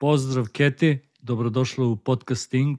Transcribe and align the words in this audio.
Pozdrav 0.00 0.46
Keti, 0.52 0.98
dobrodošla 1.18 1.86
u 1.86 1.96
podcasting. 1.96 2.78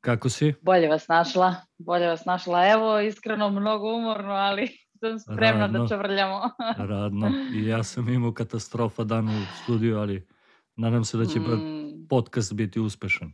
Kako 0.00 0.28
si? 0.28 0.54
Bolje 0.62 0.88
vas 0.88 1.08
našla, 1.08 1.54
bolje 1.78 2.08
vas 2.08 2.24
našla. 2.24 2.66
Evo, 2.66 3.00
iskreno 3.00 3.50
mnogo 3.50 3.94
umorno, 3.96 4.32
ali 4.32 4.68
sam 5.00 5.18
spremna 5.18 5.68
da 5.68 5.72
Radno. 5.72 5.82
da 5.82 5.88
čavrljamo. 5.88 6.40
Radno. 6.92 7.30
I 7.54 7.66
ja 7.66 7.82
sam 7.82 8.08
imao 8.08 8.32
katastrofa 8.32 9.04
dan 9.04 9.28
u 9.28 9.42
studiju, 9.62 9.98
ali 9.98 10.28
nadam 10.76 11.04
se 11.04 11.18
da 11.18 11.24
će 11.24 11.40
mm. 11.40 12.08
podcast 12.08 12.54
biti 12.54 12.80
uspešan. 12.80 13.32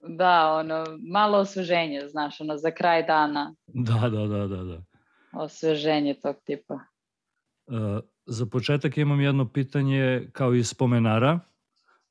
Da, 0.00 0.54
ono, 0.54 0.84
malo 1.12 1.38
osveženje, 1.38 2.00
znaš, 2.08 2.40
ono, 2.40 2.56
za 2.56 2.70
kraj 2.70 3.02
dana. 3.02 3.54
Da, 3.66 4.08
da, 4.08 4.26
da, 4.26 4.46
da. 4.46 4.64
da. 4.64 4.82
Osveženje 5.32 6.14
tog 6.22 6.36
tipa. 6.44 6.74
Uh, 7.66 8.00
za 8.26 8.46
početak 8.46 8.98
imam 8.98 9.20
jedno 9.20 9.48
pitanje 9.48 10.28
kao 10.32 10.54
iz 10.54 10.68
spomenara, 10.68 11.40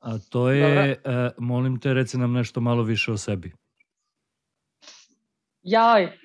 a 0.00 0.18
to 0.30 0.50
je, 0.50 1.02
uh, 1.04 1.44
molim 1.44 1.80
te, 1.80 1.94
reci 1.94 2.18
nam 2.18 2.32
nešto 2.32 2.60
malo 2.60 2.82
više 2.82 3.12
o 3.12 3.16
sebi. 3.16 3.52
Jaj, 5.62 6.18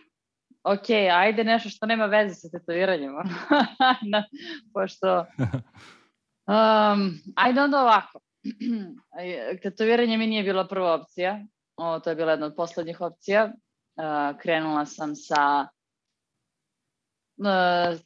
ok, 0.64 0.90
ajde 1.14 1.44
nešto 1.44 1.70
što 1.70 1.86
nema 1.86 2.06
veze 2.06 2.36
sa 2.36 2.50
tetoviranjem. 2.50 3.12
Pošto, 4.74 5.20
um, 6.54 7.12
ajde 7.36 7.62
onda 7.62 7.82
ovako. 7.82 8.20
Tetoviranje 9.64 10.18
mi 10.18 10.28
nije 10.28 10.44
bila 10.44 10.68
prva 10.68 10.94
opcija. 10.94 11.46
O, 11.76 12.00
to 12.00 12.10
je 12.10 12.16
bila 12.16 12.32
jedna 12.32 12.46
od 12.46 12.56
poslednjih 12.56 13.02
opcija. 13.02 13.46
Uh, 13.46 14.40
krenula 14.42 14.86
sam 14.86 15.16
sa 15.16 15.68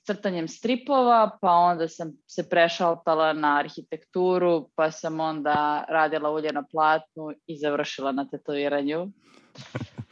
crtanjem 0.06 0.48
stripova, 0.48 1.38
pa 1.42 1.52
onda 1.52 1.88
sam 1.88 2.14
se 2.28 2.50
prešaltala 2.50 3.34
na 3.34 3.60
arhitekturu, 3.60 4.70
pa 4.76 4.92
sam 4.92 5.20
onda 5.20 5.86
radila 5.90 6.32
ulje 6.32 6.52
na 6.54 6.64
platnu 6.72 7.32
i 7.48 7.58
završila 7.58 8.12
na 8.12 8.28
tetoviranju. 8.30 9.08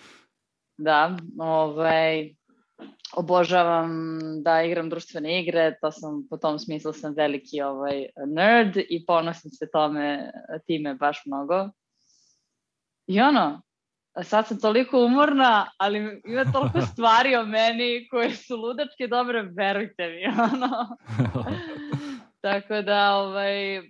Da, 0.77 1.17
ovaj, 1.39 2.33
obožavam 3.17 4.19
da 4.44 4.61
igram 4.64 4.89
društvene 4.89 5.42
igre, 5.42 5.77
to 5.81 5.92
sam, 5.92 6.27
po 6.30 6.38
tom 6.38 6.59
smislu 6.59 6.94
sam 6.94 7.14
veliki 7.14 7.61
ovaj, 7.61 8.05
nerd 8.27 8.77
i 8.77 9.05
ponosim 9.05 9.52
se 9.52 9.69
tome, 9.72 10.31
time 10.67 10.95
baš 10.95 11.22
mnogo. 11.25 11.69
I 13.08 13.22
ono, 13.22 13.61
sad 14.23 14.48
sam 14.48 14.59
toliko 14.59 15.06
umorna, 15.06 15.67
ali 15.78 16.22
ima 16.26 16.52
toliko 16.52 16.81
stvari 16.92 17.36
o 17.36 17.45
meni 17.45 18.08
koje 18.09 18.36
su 18.36 18.58
ludačke 18.58 19.08
dobre, 19.08 19.42
verujte 19.42 20.08
mi, 20.08 20.26
ono. 20.54 20.98
Tako 22.42 22.82
da, 22.82 23.16
ovaj, 23.16 23.82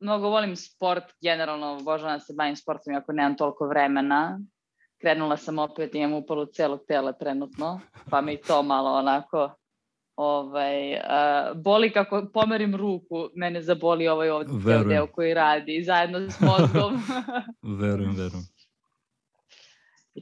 mnogo 0.00 0.28
volim 0.28 0.56
sport, 0.56 1.04
generalno 1.22 1.76
obožavam 1.80 2.16
da 2.16 2.20
se 2.20 2.34
bavim 2.36 2.56
sportom, 2.56 2.92
iako 2.92 3.12
nemam 3.12 3.36
toliko 3.36 3.66
vremena. 3.66 4.40
Krenula 5.00 5.36
sam 5.36 5.58
opet, 5.58 5.94
imam 5.94 6.12
upalu 6.12 6.46
celog 6.46 6.80
tela 6.88 7.12
trenutno, 7.12 7.80
pa 8.10 8.20
mi 8.20 8.40
to 8.40 8.62
malo 8.62 8.90
onako 8.90 9.50
ovaj, 10.16 10.92
uh, 10.92 11.62
boli 11.62 11.92
kako 11.92 12.26
pomerim 12.32 12.76
ruku, 12.76 13.28
mene 13.34 13.62
zaboli 13.62 14.08
ovaj 14.08 14.30
ovdje 14.30 14.84
deo 14.88 15.06
koji 15.06 15.34
radi, 15.34 15.82
zajedno 15.82 16.30
s 16.30 16.40
mozgom. 16.40 17.02
verujem, 17.80 18.16
verujem. 18.16 18.53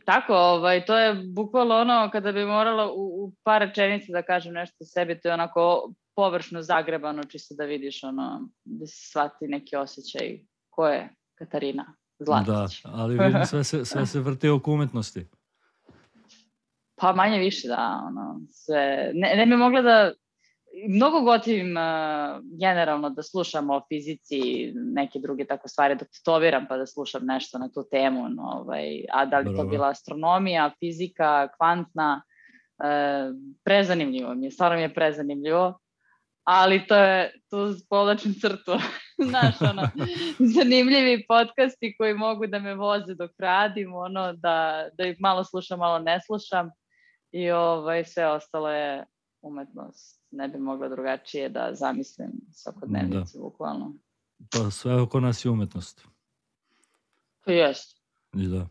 Tako, 0.04 0.34
ovaj, 0.34 0.84
to 0.84 0.98
je 0.98 1.14
bukvalno 1.34 1.74
ono 1.74 2.08
kada 2.12 2.32
bi 2.32 2.44
morala 2.44 2.92
u, 2.92 3.24
u 3.24 3.32
par 3.42 3.62
rečenica 3.62 4.12
da 4.12 4.22
kažem 4.22 4.52
nešto 4.52 4.76
o 4.80 4.84
sebi, 4.84 5.20
to 5.20 5.28
je 5.28 5.34
onako 5.34 5.92
površno 6.16 6.62
zagrebano, 6.62 7.24
čisto 7.24 7.54
da 7.54 7.64
vidiš 7.64 8.04
ono, 8.04 8.48
da 8.64 8.86
se 8.86 9.08
shvati 9.10 9.46
neki 9.48 9.76
osjećaj 9.76 10.38
ko 10.70 10.86
je 10.86 11.08
Katarina 11.34 11.94
Zlatić. 12.18 12.82
Da, 12.82 12.90
ali 12.92 13.18
vidim 13.18 13.46
sve 13.50 13.64
se, 13.64 13.84
sve 13.84 14.06
se 14.06 14.20
vrti 14.20 14.48
oko 14.48 14.72
umetnosti. 14.72 15.26
Pa 17.00 17.12
manje 17.12 17.38
više, 17.38 17.68
da. 17.68 18.02
Ono, 18.06 18.40
sve, 18.50 19.10
ne, 19.14 19.34
ne 19.36 19.46
bi 19.46 19.56
mogla 19.56 19.82
da 19.82 20.12
mnogo 20.88 21.20
gotivim 21.20 21.76
uh, 21.76 22.42
generalno 22.60 23.10
da 23.10 23.22
slušam 23.22 23.70
o 23.70 23.80
fizici, 23.88 24.72
neke 24.74 25.18
druge 25.18 25.44
tako 25.44 25.68
stvari, 25.68 25.94
da 25.94 26.04
tetoviram 26.04 26.66
pa 26.68 26.76
da 26.76 26.86
slušam 26.86 27.22
nešto 27.24 27.58
na 27.58 27.68
tu 27.68 27.84
temu, 27.90 28.28
no, 28.28 28.42
ovaj, 28.42 29.04
a 29.12 29.24
da 29.26 29.38
li 29.38 29.44
Bravo. 29.44 29.56
to 29.56 29.70
bila 29.70 29.88
astronomija, 29.88 30.70
fizika, 30.78 31.48
kvantna, 31.56 32.22
uh, 32.78 33.36
prezanimljivo 33.64 34.34
mi 34.34 34.46
je, 34.46 34.50
stvarno 34.50 34.76
mi 34.76 34.82
je 34.82 34.94
prezanimljivo, 34.94 35.78
ali 36.44 36.86
to 36.86 36.96
je, 36.96 37.32
tu 37.50 37.74
povlačim 37.88 38.34
crtu, 38.40 38.72
znaš, 39.30 39.60
ono, 39.60 39.82
zanimljivi 40.56 41.24
podcasti 41.28 41.94
koji 41.98 42.14
mogu 42.14 42.46
da 42.46 42.58
me 42.58 42.74
voze 42.74 43.14
dok 43.14 43.30
radim, 43.38 43.94
ono, 43.94 44.32
da, 44.32 44.88
da 44.98 45.06
ih 45.06 45.16
malo 45.20 45.44
slušam, 45.44 45.78
malo 45.78 45.98
ne 45.98 46.20
slušam 46.26 46.70
i 47.32 47.50
ovaj, 47.50 48.04
sve 48.04 48.26
ostalo 48.26 48.70
je 48.70 49.04
umetnost 49.42 50.21
ne 50.32 50.48
bi 50.48 50.58
mogla 50.58 50.88
drugačije 50.88 51.48
da 51.48 51.74
zamislim 51.74 52.30
svakodnevnicu, 52.50 53.38
da. 53.38 53.42
bukvalno. 53.42 53.94
Pa 54.50 54.70
sve 54.70 55.00
oko 55.00 55.20
nas 55.20 55.44
je 55.44 55.50
umetnost. 55.50 56.06
Pa 57.44 57.52
jest. 57.52 58.02
I 58.34 58.46
da. 58.46 58.68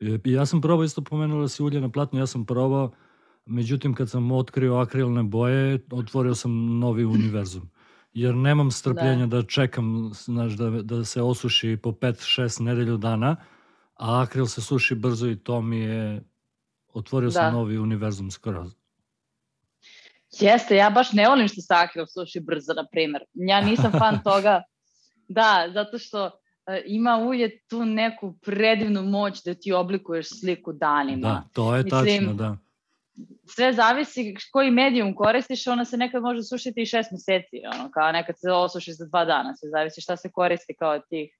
I 0.00 0.32
ja 0.32 0.46
sam 0.46 0.60
probao, 0.60 0.84
isto 0.84 1.02
pomenula 1.02 1.48
si 1.48 1.62
ulje 1.62 1.80
na 1.80 1.88
platnu, 1.88 2.18
ja 2.18 2.26
sam 2.26 2.46
probao, 2.46 2.90
međutim 3.46 3.94
kad 3.94 4.10
sam 4.10 4.32
otkrio 4.32 4.74
akrilne 4.74 5.22
boje, 5.22 5.86
otvorio 5.90 6.34
sam 6.34 6.78
novi 6.78 7.04
univerzum. 7.04 7.70
Jer 8.12 8.34
nemam 8.34 8.70
strpljenja 8.70 9.26
da, 9.26 9.36
da 9.36 9.46
čekam, 9.46 10.10
znaš, 10.14 10.52
da, 10.52 10.70
da 10.70 11.04
se 11.04 11.22
osuši 11.22 11.78
po 11.82 11.90
5-6 11.90 12.60
nedelju 12.60 12.96
dana, 12.96 13.36
a 13.94 14.22
akril 14.22 14.46
se 14.46 14.60
suši 14.60 14.94
brzo 14.94 15.28
i 15.28 15.36
to 15.36 15.60
mi 15.60 15.78
je, 15.78 16.24
otvorio 16.92 17.26
da. 17.26 17.32
sam 17.32 17.54
novi 17.54 17.78
univerzum 17.78 18.30
skoro. 18.30 18.66
Jeste, 20.40 20.76
ja 20.76 20.90
baš 20.90 21.12
ne 21.12 21.28
volim 21.28 21.48
što 21.48 21.60
se 21.60 21.74
akril 21.74 22.06
suši 22.06 22.40
brzo, 22.40 22.72
na 22.72 22.86
primer. 22.92 23.22
Ja 23.34 23.60
nisam 23.60 23.92
fan 23.98 24.22
toga, 24.28 24.62
da, 25.28 25.70
zato 25.74 25.98
što 25.98 26.24
uh, 26.26 26.32
ima 26.86 27.16
ulje 27.16 27.58
tu 27.68 27.84
neku 27.84 28.34
predivnu 28.42 29.02
moć 29.02 29.42
da 29.44 29.54
ti 29.54 29.72
oblikuješ 29.72 30.26
sliku 30.40 30.72
danima. 30.72 31.28
Da, 31.28 31.42
to 31.52 31.76
je 31.76 31.82
Mislim, 31.82 32.00
tačno, 32.00 32.34
da. 32.34 32.56
Sve 33.54 33.72
zavisi 33.72 34.34
koji 34.52 34.70
medijum 34.70 35.14
koristiš, 35.14 35.66
ona 35.66 35.84
se 35.84 35.96
nekad 35.96 36.22
može 36.22 36.42
sušiti 36.42 36.82
i 36.82 36.86
šest 36.86 37.12
meseci, 37.12 37.62
ono, 37.74 37.90
kao 37.90 38.12
nekad 38.12 38.34
se 38.38 38.50
osuši 38.50 38.92
za 38.92 39.06
dva 39.06 39.24
dana, 39.24 39.56
sve 39.56 39.70
zavisi 39.70 40.00
šta 40.00 40.16
se 40.16 40.30
koristi 40.32 40.74
kao 40.74 40.98
tih 40.98 41.38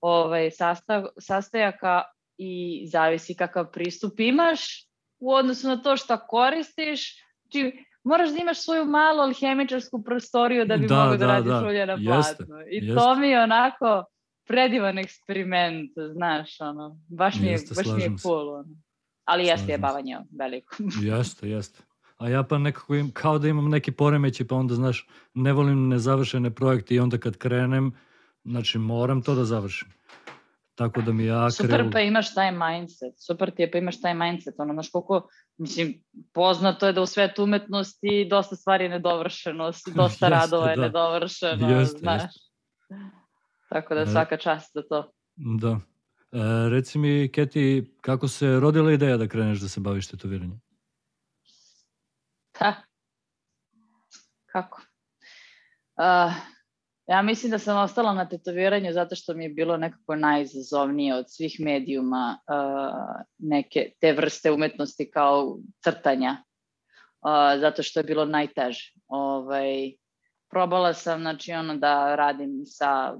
ovaj, 0.00 0.50
sastav, 0.50 1.04
sastojaka 1.20 2.02
i 2.36 2.84
zavisi 2.92 3.34
kakav 3.34 3.70
pristup 3.72 4.20
imaš 4.20 4.60
u 5.18 5.32
odnosu 5.32 5.68
na 5.68 5.82
to 5.82 5.96
šta 5.96 6.26
koristiš, 6.26 7.14
či 7.52 7.84
moraš 8.08 8.30
da 8.30 8.38
imaš 8.42 8.64
svoju 8.64 8.84
malu 8.84 9.20
alhemičarsku 9.20 10.02
prostoriju 10.02 10.64
da 10.66 10.76
bi 10.76 10.86
da, 10.86 10.94
mogao 10.94 11.16
da, 11.16 11.26
da 11.26 11.32
radiš 11.32 11.52
da. 11.52 11.66
ulje 11.66 11.86
na 11.86 11.96
platnu. 12.06 12.56
I 12.70 12.76
jeste. 12.76 12.94
to 12.94 13.14
mi 13.14 13.28
je 13.28 13.42
onako 13.42 14.04
predivan 14.46 14.98
eksperiment, 14.98 15.90
znaš, 16.12 16.60
ono, 16.60 17.00
baš 17.08 17.40
mi 17.40 17.46
je, 17.46 17.52
jeste, 17.52 17.74
baš 17.76 17.86
mi 17.96 18.02
je 18.02 18.18
cool, 18.22 18.54
ono. 18.54 18.74
Ali 19.24 19.46
jeste 19.46 19.72
je 19.72 19.78
bavanje 19.78 20.16
veliko. 20.38 20.76
jeste, 21.10 21.48
jeste. 21.48 21.82
A 22.16 22.28
ja 22.28 22.42
pa 22.42 22.58
nekako 22.58 22.94
im, 22.94 23.10
kao 23.10 23.38
da 23.38 23.48
imam 23.48 23.68
neki 23.68 23.92
poremeći, 23.92 24.46
pa 24.46 24.56
onda, 24.56 24.74
znaš, 24.74 25.08
ne 25.34 25.52
volim 25.52 25.88
nezavršene 25.88 26.50
projekte 26.50 26.94
i 26.94 27.00
onda 27.00 27.18
kad 27.18 27.36
krenem, 27.36 27.92
znači 28.44 28.78
moram 28.78 29.22
to 29.22 29.34
da 29.34 29.44
završim. 29.44 29.97
Tako 30.78 31.02
da 31.02 31.12
mi 31.12 31.24
je 31.24 31.32
akril... 31.32 31.50
Super 31.50 31.90
pa 31.92 32.00
imaš 32.00 32.34
taj 32.34 32.52
mindset, 32.52 33.14
super 33.26 33.50
ti 33.50 33.62
je 33.62 33.70
pa 33.70 33.78
imaš 33.78 34.00
taj 34.00 34.14
mindset, 34.14 34.54
ono, 34.58 34.72
znaš 34.72 34.90
koliko, 34.90 35.28
mislim, 35.56 36.02
poznato 36.32 36.86
je 36.86 36.92
da 36.92 37.02
u 37.02 37.06
svetu 37.06 37.44
umetnosti 37.44 38.26
dosta 38.30 38.56
stvari 38.56 38.84
je 38.84 38.88
nedovršenost, 38.88 39.88
dosta 39.94 40.26
jeste, 40.26 40.28
radova 40.28 40.70
je 40.70 40.76
da. 40.76 40.82
nedovršeno, 40.82 41.78
jeste, 41.78 41.98
znaš. 41.98 42.22
Jeste. 42.22 42.40
Tako 43.68 43.94
da 43.94 44.00
e, 44.00 44.06
svaka 44.06 44.36
čast 44.36 44.74
za 44.74 44.82
to. 44.82 45.12
Da. 45.36 45.80
E, 46.32 46.68
reci 46.70 46.98
mi, 46.98 47.30
Keti, 47.32 47.94
kako 48.00 48.28
se 48.28 48.60
rodila 48.60 48.92
ideja 48.92 49.16
da 49.16 49.28
kreneš 49.28 49.58
da 49.58 49.68
se 49.68 49.80
baviš 49.80 50.06
tetoviranjem? 50.08 50.60
Ha. 52.58 52.74
Kako? 54.46 54.82
Uh, 55.96 56.32
Ja 57.08 57.22
mislim 57.22 57.50
da 57.50 57.58
sam 57.58 57.78
ostala 57.78 58.12
na 58.12 58.28
tetoviranju 58.28 58.92
zato 58.92 59.14
što 59.14 59.34
mi 59.34 59.44
je 59.44 59.50
bilo 59.50 59.76
nekako 59.76 60.16
najizazovnije 60.16 61.14
od 61.14 61.24
svih 61.28 61.56
medijuma 61.60 62.38
uh, 62.38 63.24
neke 63.38 63.92
te 64.00 64.12
vrste 64.12 64.50
umetnosti 64.50 65.10
kao 65.10 65.58
crtanja, 65.84 66.30
uh, 66.30 67.60
zato 67.60 67.82
što 67.82 68.00
je 68.00 68.04
bilo 68.04 68.24
najteže. 68.24 68.92
Ovaj, 69.06 69.92
probala 70.50 70.94
sam 70.94 71.20
znači, 71.20 71.52
ono, 71.52 71.76
da 71.76 72.16
radim 72.16 72.62
sa 72.64 73.14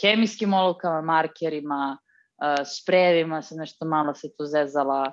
hemijskim 0.00 0.54
olovkama, 0.54 1.00
markerima, 1.00 1.98
uh, 1.98 2.66
sprejevima, 2.66 3.42
sam 3.42 3.58
nešto 3.58 3.84
malo 3.84 4.14
se 4.14 4.28
tu 4.38 4.44
zezala, 4.44 5.12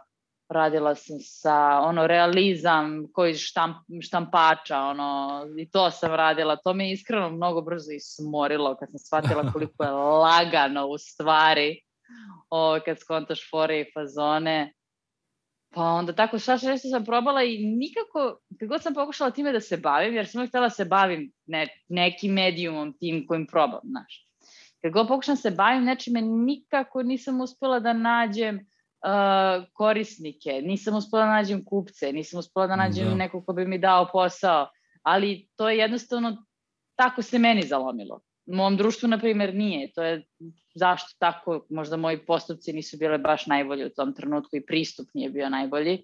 radila 0.50 0.96
sam 0.96 1.18
sa 1.20 1.80
ono 1.80 2.08
realizam 2.08 3.08
koji 3.14 3.34
štamp, 3.34 3.78
štampača 4.02 4.80
ono 4.80 5.42
i 5.60 5.70
to 5.70 5.92
sam 5.92 6.16
radila 6.16 6.56
to 6.56 6.74
me 6.74 6.92
iskreno 6.92 7.30
mnogo 7.30 7.62
brzo 7.62 7.92
ismorilo 7.92 8.76
kad 8.76 8.90
sam 8.92 9.00
shvatila 9.00 9.44
koliko 9.54 9.84
je 9.84 9.92
lagano 9.92 10.88
u 10.88 10.98
stvari 10.98 11.82
o, 12.50 12.80
kad 12.86 13.00
skontaš 13.00 13.50
fore 13.52 13.80
i 13.82 13.92
fazone 13.94 14.74
pa 15.76 15.82
onda 15.82 16.14
tako 16.14 16.40
šta 16.40 16.58
što 16.58 16.78
sam 16.78 17.06
probala 17.06 17.44
i 17.44 17.58
nikako, 17.58 18.40
kad 18.60 18.70
god 18.70 18.84
sam 18.84 18.94
pokušala 18.94 19.32
time 19.32 19.52
da 19.52 19.60
se 19.60 19.78
bavim, 19.78 20.16
jer 20.16 20.28
sam 20.28 20.40
uvijek 20.40 20.50
htjela 20.50 20.66
da 20.66 20.70
se 20.70 20.86
bavim 20.86 21.32
ne, 21.46 21.68
nekim 21.88 22.34
medijumom 22.34 22.94
tim 23.00 23.26
kojim 23.28 23.48
probam, 23.48 23.80
znaš. 23.84 24.28
Kad 24.82 24.92
god 24.92 25.08
pokušam 25.08 25.36
da 25.36 25.42
se 25.42 25.52
bavim 25.52 25.84
nečime, 25.84 26.22
nikako 26.22 27.04
nisam 27.04 27.42
uspela 27.42 27.80
da 27.80 27.94
nađem 27.94 28.60
uh, 29.06 29.66
korisnike, 29.74 30.62
nisam 30.62 30.96
uspela 30.96 31.25
da 31.25 31.31
nađem 31.31 31.66
kupce, 31.66 32.12
nisam 32.13 32.40
uspela 32.40 32.68
da 32.68 32.75
nađem 32.75 33.10
da. 33.10 33.16
nekog 33.16 33.46
ko 33.46 33.54
bi 33.54 33.66
mi 33.66 33.78
dao 33.78 34.10
posao, 34.12 34.69
ali 35.04 35.48
to 35.56 35.69
je 35.69 35.78
jednostavno 35.78 36.46
tako 36.96 37.22
se 37.22 37.40
meni 37.40 37.62
zalomilo. 37.62 38.22
U 38.46 38.56
mom 38.56 38.78
društvu, 38.78 39.10
na 39.10 39.18
primjer, 39.18 39.56
nije. 39.56 39.92
To 39.94 40.04
je 40.04 40.25
zašto 40.75 41.10
tako, 41.19 41.66
možda 41.69 41.98
moji 41.98 42.25
postupci 42.25 42.74
nisu 42.74 42.98
bile 42.98 43.18
baš 43.18 43.46
najbolji 43.46 43.86
u 43.86 43.90
tom 43.90 44.13
trenutku 44.13 44.56
i 44.56 44.66
pristup 44.66 45.08
nije 45.13 45.30
bio 45.30 45.50
najbolji. 45.50 46.04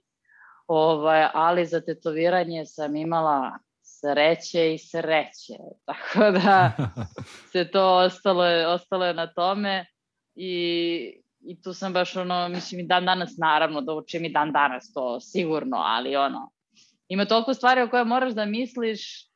Ovaj, 0.68 1.28
ali 1.34 1.66
za 1.66 1.82
tetoviranje 1.82 2.66
sam 2.66 2.96
imala 2.96 3.58
sreće 3.82 4.74
i 4.74 4.78
sreće. 4.78 5.58
Tako 5.86 6.32
da 6.32 6.72
se 7.52 7.72
to 7.72 7.96
ostalo, 7.96 8.44
ostalo 8.68 9.06
je 9.06 9.14
na 9.14 9.34
tome 9.34 9.86
i 10.36 11.21
i 11.44 11.62
tu 11.62 11.74
sam 11.74 11.94
baš 11.94 12.16
ono, 12.16 12.50
mislim 12.50 12.80
i 12.80 12.88
dan 12.88 13.06
danas 13.06 13.38
naravno 13.38 13.82
da 13.82 13.94
učim 13.94 14.26
i 14.26 14.30
dan 14.30 14.52
danas 14.52 14.94
to 14.94 15.20
sigurno, 15.20 15.78
ali 15.78 16.16
ono, 16.16 16.52
ima 17.08 17.26
toliko 17.26 17.54
stvari 17.54 17.82
o 17.82 17.90
koje 17.90 18.04
moraš 18.06 18.34
da 18.34 18.46
misliš 18.46 19.32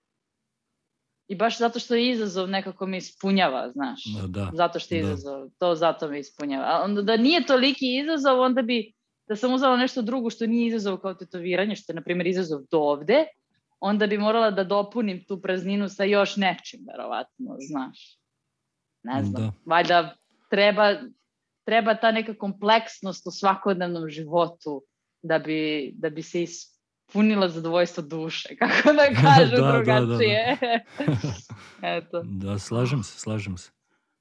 i 1.27 1.35
baš 1.35 1.57
zato 1.57 1.79
što 1.79 1.95
je 1.95 2.11
izazov 2.11 2.49
nekako 2.49 2.85
me 2.85 2.97
ispunjava, 2.97 3.71
znaš. 3.71 4.03
Da, 4.27 4.51
zato 4.53 4.79
što 4.79 4.95
je 4.95 5.03
da. 5.03 5.07
izazov, 5.07 5.49
to 5.59 5.75
zato 5.75 6.07
me 6.07 6.19
ispunjava. 6.19 6.65
A 6.65 6.83
onda 6.83 7.01
da 7.01 7.17
nije 7.17 7.45
toliki 7.45 7.97
izazov, 7.97 8.39
onda 8.39 8.61
bi, 8.61 8.93
da 9.27 9.35
sam 9.35 9.53
uzela 9.53 9.77
nešto 9.77 10.01
drugo 10.01 10.29
što 10.29 10.45
nije 10.45 10.67
izazov 10.67 10.97
kao 10.97 11.13
tetoviranje, 11.13 11.75
što 11.75 11.91
je, 11.91 11.95
na 11.95 12.01
primjer, 12.01 12.27
izazov 12.27 12.61
do 12.71 12.79
ovde, 12.79 13.25
onda 13.79 14.07
bi 14.07 14.17
morala 14.17 14.51
da 14.51 14.63
dopunim 14.63 15.23
tu 15.27 15.41
prazninu 15.41 15.89
sa 15.89 16.03
još 16.03 16.35
nečim, 16.35 16.79
verovatno, 16.91 17.57
znaš. 17.59 18.17
Ne 19.03 19.23
znam, 19.23 19.43
da. 19.43 19.51
valjda 19.65 20.15
treba 20.49 20.95
treba 21.65 21.95
ta 21.95 22.11
neka 22.11 22.33
kompleksnost 22.37 23.27
u 23.27 23.31
svakodnevnom 23.31 24.09
životu 24.09 24.83
da 25.21 25.39
bi, 25.39 25.91
da 25.95 26.09
bi 26.09 26.21
se 26.21 26.43
ispunila 26.43 27.49
zadovoljstvo 27.49 28.03
duše, 28.03 28.55
kako 28.59 28.93
da 28.93 29.05
kažu 29.21 29.55
da, 29.55 29.71
drugačije. 29.71 30.57
Da, 30.61 31.05
da, 31.05 31.11
da. 31.81 31.87
Eto. 31.97 32.21
Da, 32.23 32.59
slažem 32.59 33.03
se, 33.03 33.19
slažem 33.19 33.57
se. 33.57 33.71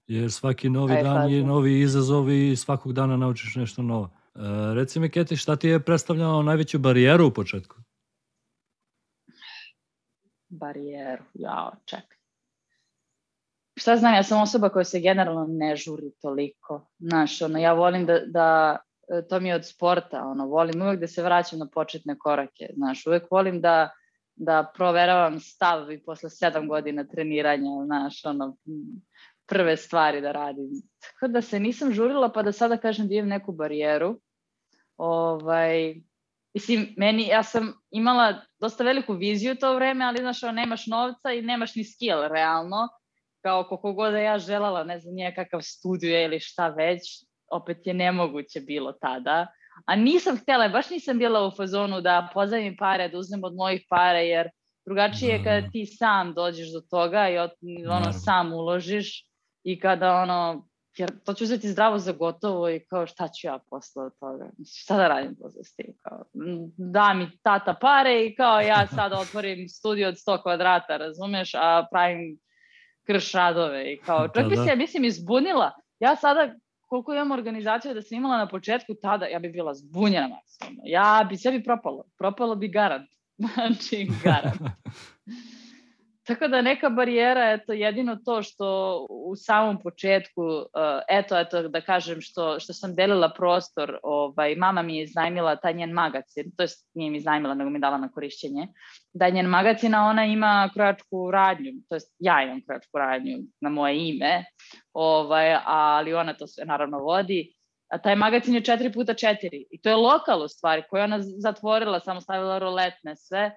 Jer 0.06 0.32
svaki 0.32 0.68
novi 0.70 0.92
Aj, 0.92 1.02
dan 1.02 1.14
slažem. 1.14 1.36
je 1.38 1.44
novi 1.44 1.80
izazov 1.80 2.30
i 2.30 2.56
svakog 2.56 2.92
dana 2.92 3.16
naučiš 3.16 3.54
nešto 3.54 3.82
novo. 3.82 4.10
E, 4.34 4.40
reci 4.74 5.00
mi, 5.00 5.10
Keti, 5.10 5.36
šta 5.36 5.56
ti 5.56 5.68
je 5.68 5.80
predstavljalo 5.80 6.42
najveću 6.42 6.78
barijeru 6.78 7.26
u 7.26 7.30
početku? 7.30 7.76
Barijeru, 10.48 11.24
jao, 11.34 11.72
čekaj 11.84 12.13
šta 13.76 13.96
znam, 13.96 14.14
ja 14.14 14.22
sam 14.22 14.42
osoba 14.42 14.68
koja 14.68 14.84
se 14.84 15.00
generalno 15.00 15.46
ne 15.48 15.76
žuri 15.76 16.10
toliko. 16.22 16.88
Znaš, 16.98 17.42
ono, 17.42 17.58
ja 17.58 17.72
volim 17.72 18.06
da, 18.06 18.20
da 18.26 18.76
to 19.28 19.40
mi 19.40 19.48
je 19.48 19.54
od 19.54 19.66
sporta, 19.66 20.22
ono, 20.24 20.46
volim 20.46 20.82
uvek 20.82 21.00
da 21.00 21.06
se 21.06 21.22
vraćam 21.22 21.58
na 21.58 21.68
početne 21.74 22.18
korake, 22.18 22.68
znaš, 22.76 23.06
uvek 23.06 23.30
volim 23.30 23.60
da, 23.60 23.90
da 24.34 24.72
proveravam 24.74 25.40
stav 25.40 25.92
i 25.92 26.02
posle 26.02 26.30
sedam 26.30 26.68
godina 26.68 27.04
treniranja, 27.04 27.70
znaš, 27.84 28.24
ono, 28.24 28.56
prve 29.46 29.76
stvari 29.76 30.20
da 30.20 30.32
radim. 30.32 30.70
Tako 31.00 31.32
da 31.32 31.42
se 31.42 31.60
nisam 31.60 31.92
žurila 31.92 32.32
pa 32.32 32.42
da 32.42 32.52
sada 32.52 32.76
kažem 32.76 33.08
da 33.08 33.14
imam 33.14 33.28
neku 33.28 33.52
barijeru. 33.52 34.20
Ovaj, 34.96 35.94
mislim, 36.54 36.94
meni, 36.96 37.26
ja 37.26 37.42
sam 37.42 37.72
imala 37.90 38.34
dosta 38.60 38.84
veliku 38.84 39.12
viziju 39.12 39.54
to 39.54 39.74
vreme, 39.74 40.04
ali 40.04 40.18
znaš, 40.18 40.42
ono, 40.42 40.52
nemaš 40.52 40.86
novca 40.86 41.32
i 41.32 41.42
nemaš 41.42 41.74
ni 41.74 41.84
skill, 41.84 42.28
realno 42.28 42.88
kao 43.44 43.64
koliko 43.64 43.92
god 43.92 44.12
da 44.12 44.18
ja 44.18 44.38
želala, 44.38 44.84
ne 44.84 44.98
znam, 44.98 45.14
kakav 45.34 45.60
studio 45.62 46.24
ili 46.24 46.40
šta 46.40 46.68
već, 46.68 47.02
opet 47.50 47.86
je 47.86 47.94
nemoguće 47.94 48.60
bilo 48.60 48.92
tada. 48.92 49.46
A 49.86 49.96
nisam 49.96 50.36
htjela, 50.36 50.68
baš 50.68 50.90
nisam 50.90 51.18
bila 51.18 51.46
u 51.46 51.50
fazonu 51.50 52.00
da 52.00 52.28
pozajmim 52.34 52.76
pare, 52.78 53.08
da 53.08 53.18
uzmem 53.18 53.44
od 53.44 53.54
mojih 53.54 53.82
para, 53.88 54.18
jer 54.18 54.48
drugačije 54.86 55.32
je 55.32 55.44
kada 55.44 55.68
ti 55.72 55.86
sam 55.86 56.34
dođeš 56.34 56.72
do 56.72 56.80
toga 56.90 57.28
i 57.28 57.38
od, 57.38 57.50
ono 57.90 58.12
sam 58.12 58.52
uložiš 58.52 59.26
i 59.64 59.80
kada 59.80 60.14
ono, 60.14 60.68
jer 60.96 61.10
to 61.24 61.34
ću 61.34 61.44
uzeti 61.44 61.68
zdravo 61.68 61.98
za 61.98 62.12
gotovo 62.12 62.70
i 62.70 62.84
kao 62.90 63.06
šta 63.06 63.28
ću 63.28 63.46
ja 63.46 63.58
posle 63.70 64.04
od 64.04 64.12
toga, 64.20 64.50
šta 64.76 64.96
da 64.96 65.08
radim 65.08 65.36
posle 65.42 65.64
s 65.64 65.76
tim, 65.76 65.94
kao, 66.02 66.24
da 66.76 67.14
mi 67.14 67.38
tata 67.42 67.74
pare 67.80 68.26
i 68.26 68.34
kao 68.34 68.60
ja 68.60 68.86
sad 68.86 69.12
otvorim 69.12 69.68
studio 69.68 70.08
od 70.08 70.14
100 70.14 70.42
kvadrata, 70.42 70.96
razumeš, 70.96 71.54
a 71.54 71.86
pravim 71.90 72.38
kršadove 73.06 73.92
i 73.92 73.96
kao, 73.96 74.28
čak 74.28 74.48
bi 74.48 74.56
da, 74.56 74.64
se, 74.64 74.70
ja 74.70 74.76
mislim, 74.76 75.04
izbunila. 75.04 75.72
Ja 76.00 76.16
sada, 76.16 76.54
koliko 76.86 77.14
imam 77.14 77.30
organizaciju 77.30 77.94
da 77.94 78.02
sam 78.02 78.18
imala 78.18 78.36
na 78.36 78.48
početku 78.48 78.94
tada, 79.02 79.26
ja 79.26 79.38
bi 79.38 79.48
bila 79.48 79.74
zbunjena 79.74 80.28
maksimalno. 80.28 80.82
Ja 80.84 81.26
bi 81.28 81.36
sebi 81.36 81.64
propalo. 81.64 82.04
Propalo 82.18 82.54
bi 82.54 82.68
garant. 82.68 83.10
Znači, 83.54 84.08
garant. 84.24 84.60
Tako 86.26 86.48
da 86.48 86.62
neka 86.62 86.88
barijera 86.88 87.40
je 87.40 87.64
to 87.64 87.72
jedino 87.72 88.16
to 88.16 88.42
što 88.42 89.06
u 89.10 89.36
samom 89.36 89.82
početku, 89.82 90.42
uh, 90.42 90.66
eto, 91.08 91.38
eto 91.38 91.68
da 91.68 91.80
kažem 91.80 92.20
što, 92.20 92.60
što 92.60 92.72
sam 92.72 92.94
delila 92.94 93.32
prostor, 93.36 93.98
ovaj, 94.02 94.56
mama 94.56 94.82
mi 94.82 94.96
je 94.96 95.02
iznajmila 95.02 95.56
taj 95.56 95.74
njen 95.74 95.90
magazin, 95.90 96.52
to 96.56 96.62
jest 96.62 96.88
nije 96.94 97.10
mi 97.10 97.18
iznajmila, 97.18 97.54
nego 97.54 97.70
mi 97.70 97.78
dala 97.78 97.98
na 97.98 98.08
korišćenje, 98.08 98.68
da 99.14 99.28
njen 99.28 99.46
magazina 99.46 100.06
ona 100.06 100.24
ima 100.24 100.70
krojačku 100.74 101.30
radnju, 101.30 101.72
to 101.88 101.96
jest 101.96 102.14
ja 102.18 102.42
imam 102.42 102.60
krojačku 102.64 102.98
radnju 102.98 103.38
na 103.60 103.68
moje 103.70 104.08
ime, 104.08 104.44
ovaj, 104.92 105.56
ali 105.64 106.14
ona 106.14 106.34
to 106.34 106.46
sve 106.46 106.64
naravno 106.64 106.98
vodi, 106.98 107.54
a 107.88 107.98
taj 107.98 108.16
magazin 108.16 108.54
je 108.54 108.60
4 108.60 108.94
puta 108.94 109.12
4 109.14 109.66
i 109.70 109.80
to 109.80 109.88
je 109.88 109.96
lokal 109.96 110.42
u 110.42 110.48
stvari 110.48 110.82
koju 110.90 111.02
ona 111.02 111.18
zatvorila, 111.20 112.00
samo 112.00 112.20
stavila 112.20 112.58
roletne 112.58 113.16
sve 113.16 113.56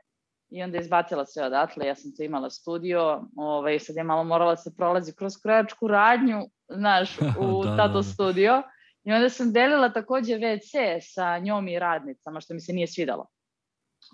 i 0.50 0.64
onda 0.64 0.78
izbacila 0.78 1.26
sve 1.26 1.46
odatle, 1.46 1.88
ja 1.88 1.96
sam 1.96 2.12
to 2.18 2.24
imala 2.24 2.50
studio, 2.50 3.22
ovaj, 3.36 3.80
sad 3.80 3.96
je 3.96 4.04
malo 4.04 4.24
morala 4.24 4.52
da 4.52 4.58
se 4.58 4.76
prolazi 4.78 5.14
kroz 5.16 5.34
krojačku 5.44 5.88
radnju, 5.88 6.42
znaš, 6.70 7.18
u 7.42 7.64
da, 7.64 7.78
tato 7.78 7.94
da, 7.94 8.00
da. 8.00 8.04
studio, 8.04 8.64
i 9.04 9.12
onda 9.12 9.30
sam 9.30 9.54
delila 9.54 9.90
takođe 9.90 10.34
WC 10.34 11.00
sa 11.14 11.40
njom 11.40 11.68
i 11.68 11.80
radnicama, 11.80 12.42
što 12.42 12.54
mi 12.54 12.60
se 12.60 12.74
nije 12.74 12.88
svidalo. 12.88 13.28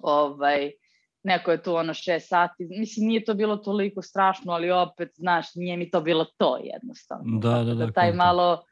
Ovaj, 0.01 0.71
neko 1.23 1.51
je 1.51 1.63
tu 1.63 1.75
ono 1.75 1.93
šest 1.93 2.29
sati, 2.29 2.67
mislim 2.69 3.07
nije 3.07 3.25
to 3.25 3.33
bilo 3.33 3.57
toliko 3.57 4.01
strašno, 4.01 4.53
ali 4.53 4.71
opet, 4.71 5.09
znaš, 5.15 5.55
nije 5.55 5.77
mi 5.77 5.91
to 5.91 6.01
bilo 6.01 6.25
to 6.37 6.57
jednostavno. 6.63 7.39
Da, 7.39 7.49
da, 7.49 7.63
da. 7.63 7.85
da 7.85 7.91
taj 7.91 8.13
malo 8.13 8.63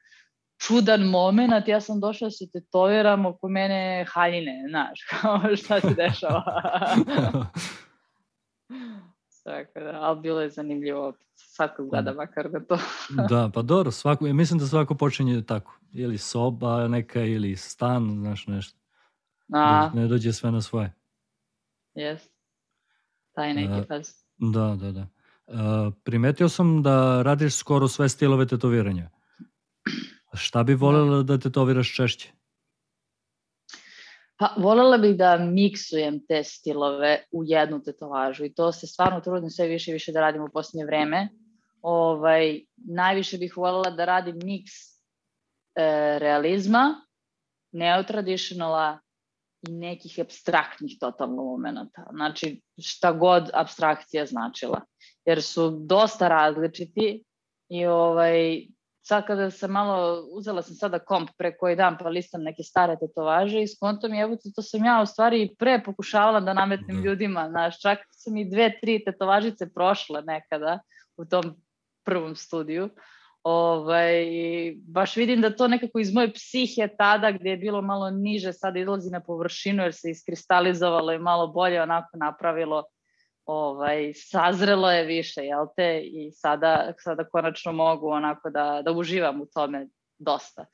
čudan 0.67 1.01
moment, 1.01 1.67
ja 1.67 1.81
sam 1.81 1.99
došla 1.99 2.25
da 2.25 2.31
se 2.31 2.49
tetoviram 2.51 3.25
oko 3.25 3.47
mene 3.47 4.05
haljine, 4.09 4.65
znaš, 4.69 4.99
kao 5.09 5.55
šta 5.55 5.81
se 5.81 5.93
dešava. 5.93 6.43
Tako 9.43 9.79
da, 9.79 9.99
ali 10.01 10.21
bilo 10.21 10.41
je 10.41 10.49
zanimljivo, 10.49 11.13
svako 11.35 11.85
gleda 11.85 12.13
makar 12.13 12.49
da 12.49 12.59
to. 12.59 12.77
da, 13.29 13.49
pa 13.53 13.61
dobro, 13.61 13.91
svako, 13.91 14.25
mislim 14.25 14.59
da 14.59 14.65
svako 14.65 14.95
počinje 14.95 15.41
tako, 15.41 15.79
ili 15.93 16.17
soba 16.17 16.87
neka, 16.87 17.23
ili 17.23 17.55
stan, 17.55 18.09
znaš 18.19 18.47
nešto. 18.47 18.79
A. 19.53 19.89
Da 19.93 19.99
ne 19.99 20.07
dođe 20.07 20.33
sve 20.33 20.51
na 20.51 20.61
svoje. 20.61 20.93
Jes. 21.93 22.30
Taj 23.31 23.53
neki 23.53 23.79
uh, 23.79 23.87
faz. 23.87 24.09
Da, 24.37 24.77
da, 24.81 24.91
da. 24.91 25.07
Uh, 25.47 25.93
primetio 26.03 26.49
sam 26.49 26.83
da 26.83 27.21
radiš 27.21 27.55
skoro 27.55 27.87
sve 27.87 28.09
stilove 28.09 28.47
tetoviranja. 28.47 29.09
Šta 30.33 30.63
bi 30.63 30.73
voljela 30.73 31.23
da 31.23 31.37
tetoviraš 31.37 31.95
češće? 31.95 32.31
Pa, 34.41 34.53
voljela 34.57 34.97
bih 34.97 35.17
da 35.17 35.37
miksujem 35.37 36.19
te 36.27 36.43
stilove 36.43 37.23
u 37.31 37.43
jednu 37.43 37.83
tetovažu 37.83 38.45
i 38.45 38.53
to 38.53 38.71
se 38.71 38.87
stvarno 38.87 39.21
trudim 39.21 39.49
sve 39.49 39.67
više 39.67 39.91
i 39.91 39.93
više 39.93 40.11
da 40.11 40.21
radim 40.21 40.41
u 40.41 40.49
posljednje 40.53 40.85
vreme. 40.85 41.29
Ovaj, 41.81 42.61
najviše 42.75 43.37
bih 43.37 43.57
voljela 43.57 43.89
da 43.89 44.05
radim 44.05 44.39
miks 44.43 44.71
e, 44.71 44.99
realizma, 46.19 46.95
neotraditionala 47.71 48.99
i 49.61 49.71
nekih 49.71 50.19
abstraktnih 50.21 50.97
totalno 50.99 51.43
momenta. 51.43 52.05
Znači, 52.11 52.61
šta 52.81 53.11
god 53.11 53.49
abstrakcija 53.53 54.25
značila. 54.25 54.81
Jer 55.25 55.43
su 55.43 55.69
dosta 55.69 56.27
različiti 56.27 57.23
i 57.69 57.85
ovaj, 57.85 58.65
sad 59.01 59.27
kada 59.27 59.51
sam 59.51 59.71
malo, 59.71 60.27
uzela 60.31 60.61
sam 60.61 60.75
sada 60.75 60.99
komp 60.99 61.29
pre 61.37 61.57
koji 61.57 61.75
dan 61.75 61.97
pa 61.99 62.09
listam 62.09 62.43
neke 62.43 62.63
stare 62.63 62.95
tetovaže 62.99 63.61
i 63.61 63.67
skontom 63.67 64.13
je, 64.13 64.21
evo 64.21 64.37
to 64.55 64.61
sam 64.61 64.85
ja 64.85 64.99
u 65.03 65.05
stvari 65.05 65.55
pre 65.59 65.81
pokušavala 65.85 66.39
da 66.39 66.53
nametnem 66.53 66.97
da. 66.97 67.03
ljudima, 67.03 67.49
znaš, 67.49 67.81
čak 67.81 67.99
sam 68.11 68.37
i 68.37 68.49
dve, 68.49 68.79
tri 68.81 69.03
tetovažice 69.05 69.73
prošle 69.73 70.21
nekada 70.21 70.79
u 71.17 71.25
tom 71.25 71.55
prvom 72.05 72.35
studiju. 72.35 72.89
Ovaj, 73.43 74.25
baš 74.87 75.15
vidim 75.15 75.41
da 75.41 75.55
to 75.55 75.67
nekako 75.67 75.99
iz 75.99 76.13
moje 76.13 76.33
psihe 76.33 76.87
tada 76.97 77.31
gde 77.31 77.49
je 77.49 77.57
bilo 77.57 77.81
malo 77.81 78.09
niže 78.09 78.53
sada 78.53 78.79
izlazi 78.79 79.09
na 79.09 79.19
površinu 79.19 79.83
jer 79.83 79.93
se 79.93 80.09
iskristalizovalo 80.09 81.13
i 81.13 81.19
malo 81.19 81.47
bolje 81.47 81.81
onako 81.81 82.17
napravilo 82.17 82.83
ovaj, 83.45 84.13
sazrelo 84.15 84.91
je 84.91 85.05
više, 85.05 85.41
jel 85.41 85.65
te, 85.75 86.01
i 86.03 86.31
sada, 86.31 86.93
sada 86.97 87.23
konačno 87.23 87.71
mogu 87.71 88.09
onako 88.09 88.49
da, 88.49 88.81
da 88.85 88.91
uživam 88.91 89.41
u 89.41 89.45
tome 89.45 89.87
dosta. 90.19 90.65